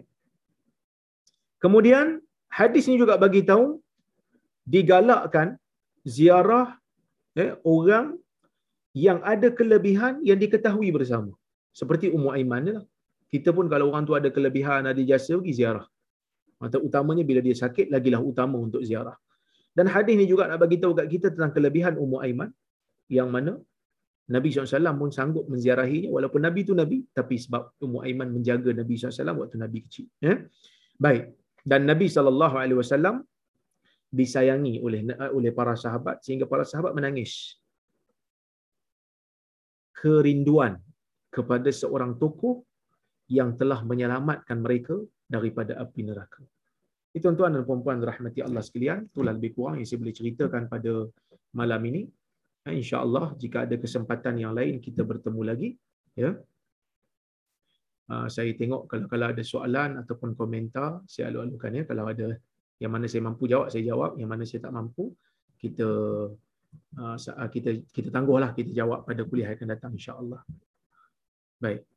Kemudian, 1.64 2.06
hadis 2.60 2.90
ini 2.90 2.98
juga 3.04 3.16
bagi 3.24 3.42
tahu 3.52 3.66
digalakkan 4.74 5.48
ziarah 6.14 6.68
eh, 7.38 7.54
orang 7.76 8.18
yang 9.06 9.20
ada 9.34 9.50
kelebihan 9.60 10.22
yang 10.30 10.40
diketahui 10.44 10.90
bersama. 10.98 11.34
Seperti 11.80 12.14
Ummu 12.16 12.30
Aiman 12.36 12.66
lah. 12.78 12.86
Kita 13.34 13.50
pun 13.58 13.66
kalau 13.74 13.90
orang 13.90 14.06
tu 14.06 14.14
ada 14.14 14.30
kelebihan, 14.30 14.86
ada 14.86 15.02
jasa, 15.02 15.34
pergi 15.42 15.54
ziarah. 15.58 15.86
Mata 16.62 16.78
utamanya 16.78 17.24
bila 17.30 17.42
dia 17.42 17.58
sakit, 17.58 17.90
lagilah 17.90 18.22
utama 18.22 18.62
untuk 18.62 18.86
ziarah. 18.86 19.18
Dan 19.74 19.90
hadis 19.90 20.14
ni 20.22 20.30
juga 20.30 20.46
nak 20.46 20.62
bagi 20.62 20.78
tahu 20.78 20.94
kat 20.94 21.08
kita 21.10 21.28
tentang 21.34 21.50
kelebihan 21.50 21.98
Ummu 21.98 22.18
Aiman 22.22 22.50
yang 23.10 23.34
mana 23.34 23.58
Nabi 24.30 24.54
SAW 24.54 24.94
pun 25.02 25.10
sanggup 25.10 25.50
menziarahinya 25.50 26.14
walaupun 26.14 26.46
Nabi 26.46 26.62
tu 26.64 26.78
Nabi 26.78 27.04
tapi 27.10 27.36
sebab 27.42 27.76
Ummu 27.82 28.06
Aiman 28.06 28.30
menjaga 28.32 28.70
Nabi 28.70 28.94
SAW 29.02 29.34
waktu 29.42 29.58
Nabi 29.58 29.78
kecil. 29.82 30.06
Ya? 30.22 30.46
Baik. 30.96 31.34
Dan 31.66 31.90
Nabi 31.90 32.06
SAW 32.06 33.26
disayangi 34.14 34.78
oleh 34.78 35.02
oleh 35.34 35.52
para 35.58 35.74
sahabat 35.74 36.22
sehingga 36.22 36.46
para 36.46 36.62
sahabat 36.70 36.94
menangis 36.94 37.58
kerinduan 39.98 40.78
kepada 41.34 41.74
seorang 41.74 42.14
tokoh 42.22 42.62
yang 43.32 43.56
telah 43.56 43.82
menyelamatkan 43.84 44.60
mereka 44.60 45.00
daripada 45.30 45.80
api 45.80 46.02
neraka. 46.04 46.44
Itu 47.14 47.30
tuan-tuan 47.30 47.54
dan 47.54 47.64
puan-puan 47.64 48.02
rahmati 48.02 48.42
Allah 48.42 48.66
sekalian, 48.66 49.06
itulah 49.06 49.38
lebih 49.38 49.54
kurang 49.54 49.78
yang 49.78 49.86
saya 49.86 50.02
boleh 50.02 50.16
ceritakan 50.18 50.66
pada 50.66 50.92
malam 51.54 51.82
ini. 51.86 52.10
Ha, 52.66 52.74
InsyaAllah 52.74 53.38
jika 53.38 53.70
ada 53.70 53.76
kesempatan 53.78 54.42
yang 54.42 54.58
lain 54.58 54.82
kita 54.82 55.06
bertemu 55.06 55.42
lagi. 55.46 55.70
Ya. 56.18 56.34
Uh, 58.10 58.28
saya 58.28 58.52
tengok 58.58 58.90
kalau 58.90 59.06
kalau 59.08 59.26
ada 59.30 59.44
soalan 59.46 60.02
ataupun 60.02 60.34
komentar, 60.34 61.06
saya 61.06 61.30
alu-alukan 61.30 61.72
ya. 61.72 61.84
Kalau 61.86 62.04
ada 62.10 62.28
yang 62.82 62.92
mana 62.92 63.06
saya 63.06 63.22
mampu 63.24 63.46
jawab, 63.46 63.70
saya 63.70 63.86
jawab. 63.86 64.18
Yang 64.18 64.30
mana 64.34 64.44
saya 64.50 64.60
tak 64.66 64.74
mampu, 64.74 65.14
kita 65.62 65.88
uh, 66.98 67.18
kita 67.54 67.70
kita 67.94 68.10
tangguhlah 68.10 68.58
kita 68.58 68.74
jawab 68.74 69.06
pada 69.06 69.22
kuliah 69.22 69.54
yang 69.54 69.58
akan 69.62 69.70
datang 69.70 69.92
insya-Allah. 69.94 70.42
Baik. 71.62 71.93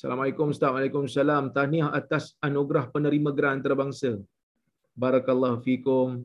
Assalamualaikum 0.00 0.54
Ustaz. 0.54 0.70
Waalaikumsalam. 0.70 1.50
Tahniah 1.50 1.90
atas 1.90 2.38
anugerah 2.38 2.86
penerima 2.94 3.34
geran 3.34 3.58
antarabangsa. 3.58 4.22
Barakallahu 4.94 5.58
fikum. 5.66 6.22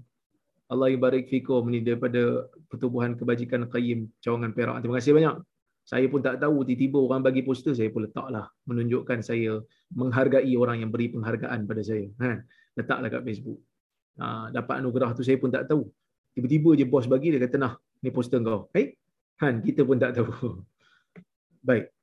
Allah 0.66 0.90
ibarik 0.90 1.30
fikum 1.30 1.62
ini 1.70 1.86
daripada 1.86 2.50
Pertubuhan 2.66 3.14
Kebajikan 3.14 3.70
Qayyim 3.70 4.10
Cawangan 4.18 4.52
Perak. 4.54 4.82
Terima 4.82 4.98
kasih 4.98 5.14
banyak. 5.14 5.36
Saya 5.86 6.10
pun 6.10 6.18
tak 6.26 6.42
tahu 6.42 6.66
tiba-tiba 6.66 6.98
orang 6.98 7.22
bagi 7.22 7.46
poster 7.46 7.78
saya 7.78 7.94
pun 7.94 8.10
letaklah 8.10 8.50
menunjukkan 8.66 9.22
saya 9.22 9.62
menghargai 9.94 10.50
orang 10.58 10.82
yang 10.82 10.90
beri 10.90 11.14
penghargaan 11.14 11.70
pada 11.70 11.82
saya. 11.86 12.10
Ha, 12.18 12.42
letaklah 12.74 13.10
kat 13.14 13.22
Facebook. 13.22 13.62
Ha, 14.18 14.50
dapat 14.50 14.82
anugerah 14.82 15.14
tu 15.14 15.22
saya 15.22 15.38
pun 15.38 15.54
tak 15.54 15.70
tahu. 15.70 15.86
Tiba-tiba 16.34 16.74
je 16.74 16.86
bos 16.90 17.06
bagi 17.06 17.30
dia 17.30 17.40
kata 17.46 17.62
nah, 17.62 17.74
ni 18.02 18.10
poster 18.10 18.42
kau. 18.42 18.74
Hey? 18.74 18.98
Han, 19.46 19.62
kita 19.62 19.86
pun 19.86 20.02
tak 20.02 20.18
tahu. 20.18 20.66
Baik. 21.70 21.95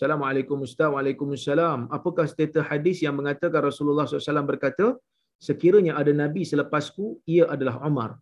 Assalamualaikum 0.00 0.64
Ustaz. 0.64 0.88
Waalaikumsalam. 0.88 1.92
Apakah 1.92 2.24
status 2.24 2.64
hadis 2.64 3.04
yang 3.04 3.20
mengatakan 3.20 3.60
Rasulullah 3.68 4.08
SAW 4.08 4.48
berkata, 4.48 4.96
sekiranya 5.36 5.92
ada 6.00 6.08
Nabi 6.08 6.40
selepasku, 6.50 7.20
ia 7.28 7.44
adalah 7.44 7.76
Umar. 7.84 8.16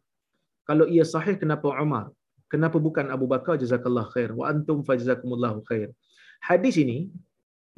Kalau 0.67 0.91
ia 0.91 1.07
sahih, 1.07 1.39
kenapa 1.39 1.71
Umar? 1.71 2.11
Kenapa 2.51 2.83
bukan 2.83 3.07
Abu 3.15 3.31
Bakar? 3.31 3.63
Jazakallah 3.63 4.11
khair. 4.11 4.35
Wa 4.35 4.51
antum 4.51 4.83
fajazakumullahu 4.83 5.63
khair. 5.71 5.95
Hadis 6.43 6.83
ini, 6.83 7.15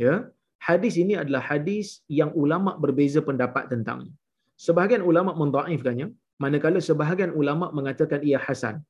ya, 0.01 0.33
hadis 0.57 0.97
ini 0.97 1.21
adalah 1.21 1.45
hadis 1.45 2.01
yang 2.09 2.33
ulama 2.33 2.81
berbeza 2.81 3.21
pendapat 3.21 3.69
tentangnya. 3.69 4.17
Sebahagian 4.57 5.05
ulama 5.05 5.37
mendaifkannya, 5.37 6.09
manakala 6.41 6.81
sebahagian 6.81 7.37
ulama 7.37 7.69
mengatakan 7.69 8.25
ia 8.25 8.41
hasan. 8.41 8.81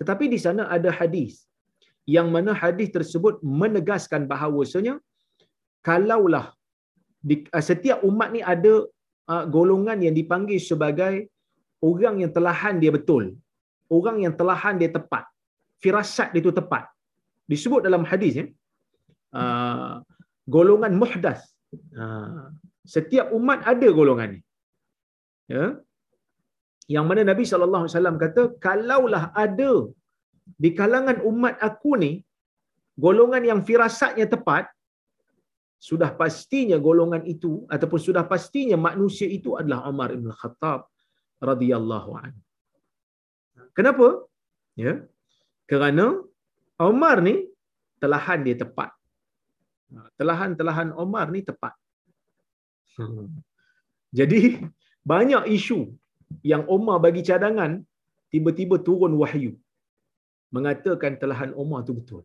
Tetapi 0.00 0.32
di 0.32 0.40
sana 0.40 0.72
ada 0.72 0.88
hadis 0.88 1.44
yang 2.06 2.28
mana 2.34 2.52
hadis 2.62 2.88
tersebut 2.96 3.40
menegaskan 3.60 4.28
bahawasanya 4.32 4.94
kalaulah 5.88 6.46
di, 7.28 7.48
uh, 7.56 7.64
setiap 7.70 8.04
umat 8.08 8.28
ni 8.36 8.40
ada 8.54 8.74
uh, 9.32 9.44
golongan 9.48 9.98
yang 10.04 10.14
dipanggil 10.20 10.60
sebagai 10.60 11.14
orang 11.80 12.24
yang 12.24 12.32
telahan 12.36 12.76
dia 12.82 12.92
betul 12.92 13.32
orang 13.96 14.16
yang 14.24 14.34
telahan 14.36 14.76
dia 14.80 14.92
tepat 14.92 15.24
firasat 15.84 16.28
dia 16.32 16.40
itu 16.44 16.52
tepat. 16.58 16.84
Disebut 17.52 17.80
dalam 17.86 18.04
hadis 18.10 18.32
ya. 18.40 18.46
Uh, 19.40 20.00
golongan 20.54 20.92
muhdas. 21.02 21.40
Uh, 22.02 22.48
setiap 22.94 23.28
umat 23.38 23.60
ada 23.72 23.88
golongan 23.98 24.28
ni. 24.36 24.40
Ya. 25.52 25.64
Yang 26.94 27.04
mana 27.08 27.20
Nabi 27.30 27.42
SAW 27.44 28.22
kata 28.24 28.42
kalaulah 28.66 29.24
ada 29.44 29.70
di 30.44 30.70
kalangan 30.78 31.18
umat 31.30 31.56
aku 31.68 31.96
ni 32.04 32.12
golongan 33.04 33.42
yang 33.50 33.60
firasatnya 33.68 34.26
tepat 34.34 34.70
sudah 35.88 36.10
pastinya 36.20 36.76
golongan 36.80 37.22
itu 37.28 37.68
ataupun 37.74 38.00
sudah 38.00 38.24
pastinya 38.32 38.76
manusia 38.88 39.28
itu 39.28 39.52
adalah 39.60 39.84
Umar 39.90 40.16
bin 40.16 40.32
Khattab 40.32 40.88
radhiyallahu 41.50 42.10
anhu. 42.22 42.40
Kenapa? 43.76 44.06
Ya. 44.78 45.04
Kerana 45.70 46.06
Umar 46.80 47.16
ni 47.20 47.34
telahan 48.00 48.40
dia 48.46 48.56
tepat. 48.56 48.90
Telahan-telahan 50.18 50.96
Umar 51.04 51.28
ni 51.34 51.40
tepat. 51.50 51.74
Jadi 54.18 54.64
banyak 55.04 55.52
isu 55.56 55.92
yang 56.40 56.64
Umar 56.76 56.96
bagi 57.02 57.20
cadangan 57.28 57.82
tiba-tiba 58.32 58.80
turun 58.80 59.12
wahyu 59.20 59.52
mengatakan 60.56 61.12
telahan 61.22 61.50
Umar 61.62 61.80
tu 61.88 61.92
betul. 61.98 62.22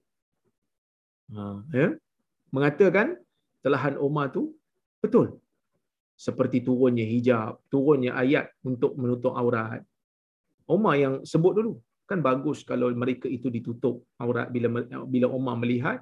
Ha, 1.33 1.41
ya? 1.79 1.87
mengatakan 2.55 3.07
telahan 3.65 3.95
Umar 4.07 4.25
tu 4.35 4.53
betul. 5.03 5.27
Seperti 6.25 6.57
turunnya 6.67 7.05
hijab, 7.13 7.63
turunnya 7.73 8.11
ayat 8.23 8.51
untuk 8.69 8.91
menutup 9.01 9.33
aurat. 9.41 9.81
Umar 10.75 10.95
yang 11.03 11.13
sebut 11.31 11.53
dulu. 11.57 11.73
Kan 12.09 12.19
bagus 12.29 12.59
kalau 12.69 12.89
mereka 13.03 13.27
itu 13.37 13.47
ditutup 13.53 13.95
aurat 14.23 14.47
bila 14.55 14.67
bila 15.13 15.27
Umar 15.37 15.55
melihat 15.63 15.97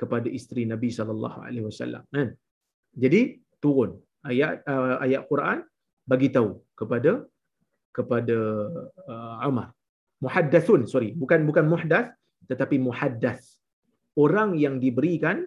kepada 0.00 0.28
isteri 0.38 0.64
Nabi 0.72 0.88
sallallahu 0.98 1.38
alaihi 1.46 1.64
wasallam 1.68 2.02
kan. 2.16 2.28
Jadi 3.02 3.20
turun 3.62 3.90
ayat 4.24 4.64
uh, 4.72 4.96
ayat 5.04 5.22
Quran 5.30 5.58
bagi 6.10 6.28
tahu 6.36 6.50
kepada 6.74 7.12
kepada 7.96 8.38
uh, 9.12 9.48
Umar. 9.50 9.68
Muhaddathun, 10.20 10.84
sorry, 10.84 11.16
bukan 11.16 11.48
bukan 11.48 11.64
muhdath 11.64 12.12
tetapi 12.50 12.76
muhaddath. 12.76 13.44
Orang 14.18 14.58
yang 14.58 14.76
diberikan 14.82 15.46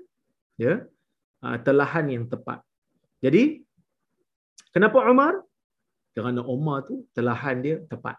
ya 0.57 0.81
uh, 1.45 1.57
telahan 1.61 2.05
yang 2.09 2.25
tepat. 2.33 2.63
Jadi 3.19 3.61
kenapa 4.73 5.03
Umar? 5.13 5.33
Kerana 6.13 6.41
Umar 6.45 6.85
tu 6.87 7.05
telahan 7.17 7.57
dia 7.65 7.77
tepat. 7.91 8.17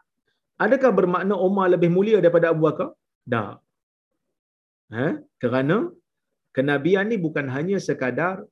Adakah 0.58 0.90
bermakna 0.94 1.34
Umar 1.34 1.66
lebih 1.74 1.90
mulia 1.90 2.18
daripada 2.22 2.54
Abu 2.54 2.66
Bakar? 2.66 2.94
Tak. 3.26 3.58
Ha? 4.94 5.06
Kerana 5.42 5.90
kenabian 6.54 7.10
ni 7.10 7.16
bukan 7.18 7.46
hanya 7.50 7.78
sekadar 7.82 8.46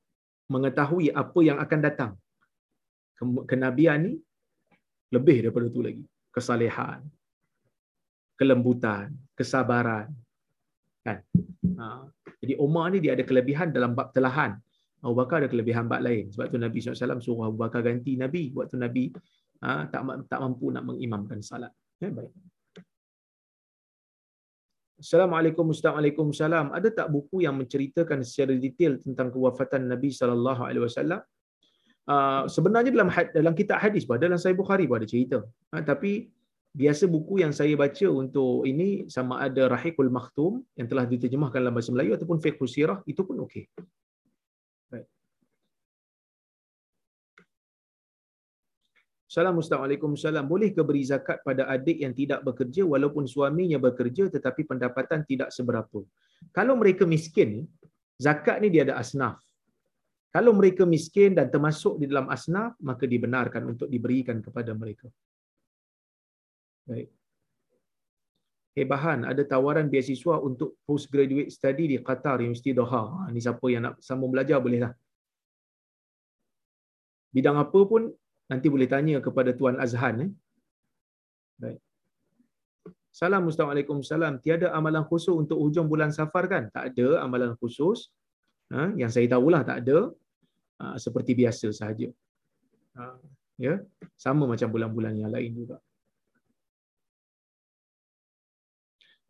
mengetahui 0.51 1.15
apa 1.15 1.39
yang 1.49 1.59
akan 1.63 1.81
datang. 1.87 2.13
Kenabian 3.51 3.99
ni 4.07 4.13
lebih 5.15 5.47
daripada 5.47 5.67
itu 5.71 5.81
lagi. 5.87 6.05
Kesalehan, 6.35 7.07
kelembutan, 8.39 9.13
kesabaran. 9.37 10.11
Kan? 11.03 11.19
Ha. 11.79 12.07
Jadi 12.43 12.55
Umar 12.59 12.91
ni 12.91 12.99
dia 13.03 13.15
ada 13.15 13.25
kelebihan 13.27 13.71
dalam 13.71 13.95
bab 13.95 14.11
telahan. 14.11 14.59
Abu 15.03 15.19
Bakar 15.19 15.43
ada 15.43 15.51
kelebihan 15.51 15.91
bab 15.91 16.03
lain. 16.03 16.31
Sebab 16.31 16.47
tu 16.47 16.59
Nabi 16.63 16.79
SAW 16.79 17.19
suruh 17.19 17.51
Abu 17.51 17.59
Bakar 17.59 17.83
ganti 17.83 18.15
Nabi. 18.15 18.55
Waktu 18.55 18.79
Nabi 18.79 19.11
ha, 19.63 19.87
tak 19.91 20.03
tak 20.31 20.39
mampu 20.39 20.71
nak 20.71 20.87
mengimamkan 20.87 21.43
salat. 21.43 21.75
Ya, 21.99 22.11
baik. 22.11 22.31
Assalamualaikum 25.03 25.75
Assalamualaikum 25.75 26.27
salam. 26.31 26.71
Ada 26.71 26.95
tak 26.95 27.09
buku 27.11 27.43
yang 27.43 27.59
menceritakan 27.59 28.23
secara 28.23 28.55
detail 28.55 29.03
tentang 29.03 29.35
kewafatan 29.35 29.91
Nabi 29.91 30.15
sallallahu 30.15 30.63
alaihi 30.63 30.87
wasallam? 30.87 31.19
Uh, 32.07 32.47
sebenarnya 32.47 32.95
dalam 32.95 33.11
dalam 33.11 33.55
kitab 33.55 33.83
hadis 33.83 34.07
pada 34.07 34.27
dalam 34.27 34.39
Sahih 34.39 34.55
Bukhari 34.55 34.87
pun 34.87 35.03
ada 35.03 35.07
cerita. 35.07 35.43
Uh, 35.75 35.83
tapi 35.83 36.31
biasa 36.73 37.05
buku 37.05 37.45
yang 37.45 37.53
saya 37.53 37.77
baca 37.77 38.09
untuk 38.09 38.65
ini 38.65 39.05
sama 39.13 39.45
ada 39.45 39.69
Rahikul 39.69 40.09
Makhtum 40.09 40.65
yang 40.73 40.89
telah 40.89 41.05
diterjemahkan 41.05 41.61
dalam 41.61 41.77
bahasa 41.77 41.93
Melayu 41.93 42.17
ataupun 42.17 42.41
Fiqh 42.41 42.61
Sirah 42.65 43.05
itu 43.05 43.21
pun 43.23 43.45
okey. 43.45 43.69
Assalamualaikum 49.33 50.13
salam. 50.13 50.45
Boleh 50.45 50.77
ke 50.77 50.85
beri 50.85 51.09
zakat 51.09 51.41
pada 51.41 51.65
adik 51.65 52.05
yang 52.05 52.13
tidak 52.13 52.45
bekerja 52.45 52.85
walaupun 52.85 53.25
suaminya 53.25 53.81
bekerja 53.81 54.29
tetapi 54.29 54.69
pendapatan 54.69 55.25
tidak 55.25 55.49
seberapa? 55.49 56.05
Kalau 56.53 56.77
mereka 56.77 57.09
miskin, 57.09 57.65
zakat 58.21 58.61
ni 58.61 58.69
dia 58.69 58.85
ada 58.85 59.01
asnaf. 59.01 59.41
Kalau 60.37 60.53
mereka 60.53 60.85
miskin 60.85 61.33
dan 61.33 61.49
termasuk 61.49 61.97
di 61.97 62.13
dalam 62.13 62.29
asnaf, 62.29 62.77
maka 62.85 63.09
dibenarkan 63.09 63.73
untuk 63.73 63.89
diberikan 63.89 64.45
kepada 64.45 64.77
mereka. 64.77 65.09
Baik. 66.89 67.09
Hey 68.73 68.89
Bahan, 68.89 69.29
ada 69.29 69.45
tawaran 69.45 69.93
beasiswa 69.93 70.41
untuk 70.41 70.81
postgraduate 70.89 71.53
study 71.53 71.93
di 71.93 71.97
Qatar, 72.01 72.41
Universiti 72.41 72.73
Doha. 72.73 73.29
Ha, 73.29 73.29
ni 73.29 73.39
siapa 73.39 73.67
yang 73.69 73.85
nak 73.85 73.95
sambung 74.01 74.33
belajar 74.33 74.59
bolehlah. 74.65 74.97
Bidang 77.33 77.61
apa 77.61 77.81
pun 77.85 78.13
Nanti 78.53 78.69
boleh 78.69 78.85
tanya 78.85 79.17
kepada 79.27 79.51
Tuan 79.57 79.81
Azhan. 79.81 80.29
Eh? 80.29 80.31
Baik. 81.57 81.81
Salam 83.09 83.49
Assalamualaikum 83.49 84.05
salam. 84.05 84.37
Tiada 84.45 84.69
amalan 84.77 85.05
khusus 85.09 85.33
untuk 85.33 85.57
hujung 85.57 85.89
bulan 85.89 86.13
safar 86.13 86.45
kan? 86.53 86.69
Tak 86.69 86.93
ada 86.93 87.25
amalan 87.25 87.57
khusus. 87.57 88.13
Ha? 88.73 88.93
Yang 89.01 89.11
saya 89.17 89.27
tahulah 89.33 89.63
tak 89.65 89.85
ada. 89.85 89.99
Ha, 90.81 91.01
seperti 91.01 91.33
biasa 91.33 91.73
sahaja. 91.73 92.09
Ha, 93.01 93.17
ya? 93.57 93.81
Sama 94.21 94.45
macam 94.45 94.69
bulan-bulan 94.69 95.17
yang 95.17 95.33
lain 95.33 95.57
juga. 95.57 95.77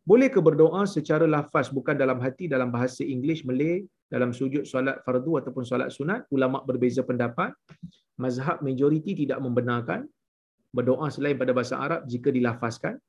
Boleh 0.03 0.27
ke 0.27 0.43
berdoa 0.43 0.83
secara 0.83 1.23
lafaz 1.23 1.71
bukan 1.71 1.95
dalam 1.95 2.19
hati 2.19 2.51
dalam 2.51 2.67
bahasa 2.75 3.07
Inggeris, 3.07 3.47
Malay, 3.47 3.87
dalam 4.11 4.35
sujud 4.35 4.67
solat 4.67 4.99
fardu 5.07 5.39
ataupun 5.39 5.63
solat 5.63 5.89
sunat? 5.95 6.27
Ulama 6.27 6.59
berbeza 6.67 7.01
pendapat. 7.07 7.55
Mazhab 8.19 8.59
majoriti 8.59 9.15
tidak 9.15 9.39
membenarkan. 9.39 10.03
Berdoa 10.75 11.07
selain 11.07 11.39
pada 11.39 11.55
bahasa 11.55 11.79
Arab 11.79 12.03
jika 12.09 12.33
dilafazkan 12.33 12.99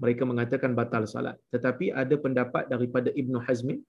mereka 0.00 0.22
mengatakan 0.24 0.72
batal 0.72 1.04
salat 1.04 1.36
tetapi 1.52 1.92
ada 1.92 2.14
pendapat 2.16 2.68
daripada 2.68 3.12
Ibnu 3.12 3.38
Hazmi 3.40 3.80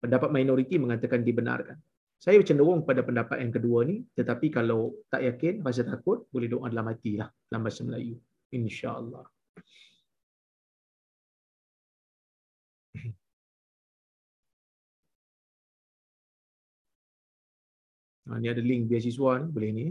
pendapat 0.00 0.30
minoriti 0.30 0.78
mengatakan 0.78 1.26
dibenarkan. 1.26 1.76
Saya 2.20 2.36
cenderung 2.44 2.84
pada 2.84 3.00
pendapat 3.00 3.40
yang 3.40 3.52
kedua 3.52 3.84
ni 3.88 4.04
tetapi 4.14 4.52
kalau 4.52 4.94
tak 5.08 5.24
yakin 5.24 5.64
bahasa 5.64 5.82
takut 5.84 6.28
boleh 6.28 6.48
doa 6.52 6.68
dalam 6.68 6.86
hati 6.88 7.16
lah 7.18 7.28
dalam 7.48 7.64
bahasa 7.66 7.82
Melayu. 7.82 8.16
Insyaallah 8.50 9.24
Ha, 18.30 18.38
ni 18.38 18.46
ada 18.46 18.62
link 18.62 18.86
beasiswa 18.86 19.42
ni, 19.42 19.46
boleh 19.50 19.70
ni. 19.74 19.86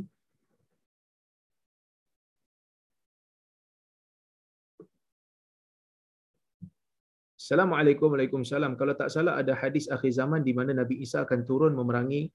Assalamualaikum 7.36 8.16
Waalaikumsalam. 8.16 8.80
Kalau 8.80 8.96
tak 8.96 9.12
salah 9.12 9.36
ada 9.36 9.52
hadis 9.60 9.92
akhir 9.92 10.16
zaman 10.16 10.40
di 10.40 10.56
mana 10.56 10.72
Nabi 10.72 11.04
Isa 11.04 11.28
akan 11.28 11.44
turun 11.44 11.76
memerangi 11.76 12.32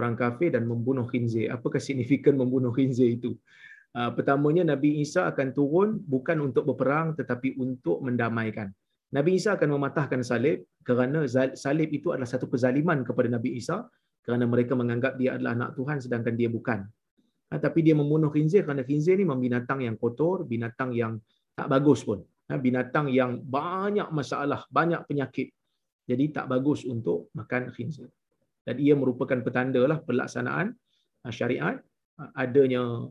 orang 0.00 0.16
kafir 0.16 0.56
dan 0.56 0.64
membunuh 0.64 1.04
khinzir. 1.04 1.52
Apakah 1.52 1.76
signifikan 1.76 2.40
membunuh 2.40 2.72
khinzir 2.72 3.20
itu? 3.20 3.36
Uh, 3.92 4.16
pertamanya 4.16 4.64
Nabi 4.64 5.04
Isa 5.04 5.28
akan 5.28 5.52
turun 5.52 6.00
bukan 6.08 6.40
untuk 6.40 6.64
berperang 6.72 7.12
tetapi 7.20 7.60
untuk 7.60 8.00
mendamaikan. 8.00 8.72
Nabi 9.12 9.36
Isa 9.36 9.60
akan 9.60 9.76
mematahkan 9.76 10.24
salib 10.24 10.64
kerana 10.86 11.28
salib 11.52 11.92
itu 11.92 12.16
adalah 12.16 12.30
satu 12.30 12.48
kezaliman 12.48 13.04
kepada 13.04 13.28
Nabi 13.28 13.60
Isa 13.60 13.84
kerana 14.24 14.48
mereka 14.48 14.72
menganggap 14.72 15.20
dia 15.20 15.36
adalah 15.36 15.52
anak 15.52 15.70
Tuhan 15.76 16.00
sedangkan 16.00 16.34
dia 16.34 16.48
bukan. 16.48 16.80
Uh, 17.52 17.60
tapi 17.60 17.84
dia 17.84 17.92
membunuh 17.92 18.32
khinzir 18.32 18.64
kerana 18.64 18.80
khinzir 18.82 19.20
ni 19.20 19.28
binatang 19.28 19.84
yang 19.84 20.00
kotor, 20.00 20.48
binatang 20.48 20.96
yang 20.96 21.20
tak 21.52 21.68
bagus 21.68 22.02
pun. 22.02 22.24
Ha, 22.48 22.60
binatang 22.60 23.08
yang 23.12 23.40
banyak 23.40 24.08
masalah, 24.12 24.64
banyak 24.68 25.00
penyakit. 25.04 25.52
Jadi 26.04 26.24
tak 26.32 26.48
bagus 26.48 26.84
untuk 26.84 27.32
makan 27.36 27.72
khinzir. 27.72 28.08
Dan 28.64 28.80
ia 28.80 28.96
merupakan 28.96 29.40
petanda 29.44 29.84
lah 29.84 30.00
pelaksanaan 30.00 30.72
ha, 31.24 31.28
syariat 31.28 31.76
ha, 32.16 32.22
adanya 32.36 33.08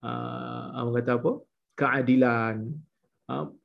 apa 0.00 0.90
kata 0.96 1.12
apa 1.20 1.32
keadilan 1.76 2.72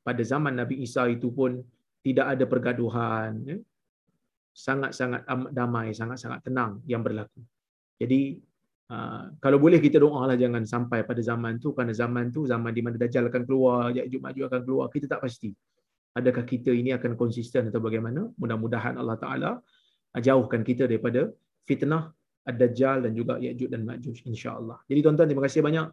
pada 0.04 0.20
zaman 0.20 0.52
Nabi 0.52 0.84
Isa 0.84 1.08
itu 1.08 1.32
pun 1.32 1.64
tidak 2.04 2.36
ada 2.36 2.44
pergaduhan 2.44 3.40
ya. 3.40 3.56
Sangat-sangat 4.56 5.28
damai 5.52 5.92
sangat-sangat 5.92 6.40
tenang 6.40 6.80
yang 6.88 7.04
berlaku 7.04 7.44
jadi 8.00 8.40
Ah, 8.86 9.26
kalau 9.42 9.58
boleh 9.58 9.82
kita 9.82 9.98
doa 9.98 10.30
lah 10.30 10.38
jangan 10.38 10.62
sampai 10.62 11.02
pada 11.02 11.18
zaman 11.18 11.58
tu 11.58 11.74
kerana 11.74 11.90
zaman 11.90 12.30
tu 12.30 12.46
zaman 12.46 12.70
di 12.70 12.86
mana 12.86 12.94
Dajjal 12.94 13.26
akan 13.26 13.42
keluar, 13.42 13.90
Ya'juj 13.90 14.22
Ma'juj 14.22 14.46
akan 14.46 14.62
keluar, 14.62 14.86
kita 14.94 15.10
tak 15.10 15.26
pasti. 15.26 15.50
Adakah 16.14 16.46
kita 16.46 16.70
ini 16.70 16.94
akan 16.94 17.18
konsisten 17.18 17.66
atau 17.66 17.82
bagaimana? 17.82 18.30
Mudah-mudahan 18.38 18.94
Allah 18.94 19.18
Taala 19.18 19.50
jauhkan 20.14 20.62
kita 20.62 20.86
daripada 20.86 21.34
fitnah 21.66 22.14
Ad-Dajjal 22.46 23.10
dan 23.10 23.12
juga 23.18 23.42
Ya'juj 23.42 23.74
dan 23.74 23.82
Ma'juj 23.82 24.22
insya-Allah. 24.22 24.78
Jadi 24.86 25.02
tuan-tuan 25.02 25.26
terima 25.34 25.42
kasih 25.50 25.60
banyak 25.66 25.86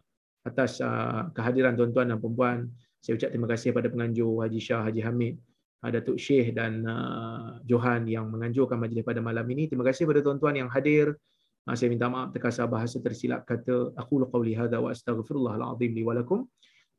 atas 0.46 0.78
uh, 0.78 1.34
kehadiran 1.34 1.74
tuan-tuan 1.74 2.14
dan 2.14 2.22
puan-puan. 2.22 2.70
Saya 3.02 3.18
ucap 3.18 3.34
terima 3.34 3.50
kasih 3.50 3.74
kepada 3.74 3.90
penganjur 3.90 4.46
Haji 4.46 4.60
Shah, 4.62 4.86
Haji 4.86 5.02
Hamid, 5.02 5.34
Datuk 5.92 6.16
Syekh 6.16 6.56
dan 6.56 6.84
uh, 6.84 7.60
Johan 7.68 8.08
yang 8.08 8.28
menganjurkan 8.32 8.80
majlis 8.80 9.04
pada 9.04 9.20
malam 9.20 9.44
ini. 9.50 9.68
Terima 9.68 9.84
kasih 9.84 10.08
kepada 10.08 10.24
tuan-tuan 10.24 10.56
yang 10.56 10.68
hadir. 10.72 11.16
Ah, 11.64 11.72
saya 11.72 11.88
minta 11.88 12.12
maaf 12.12 12.28
terkasar 12.28 12.68
bahasa 12.68 13.00
tersilap 13.00 13.48
kata 13.48 13.96
aku 13.96 14.28
qauli 14.28 14.52
hadza 14.52 14.76
wa 14.84 14.92
astaghfirullahal 14.92 15.64
azim 15.72 15.96
li 15.96 16.04
wa 16.04 16.12
lakum 16.12 16.44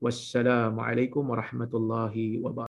wassalamu 0.01 0.81
alaikum 0.81 1.21
warahmatullahi 1.21 2.41
wabarakatuh 2.41 2.55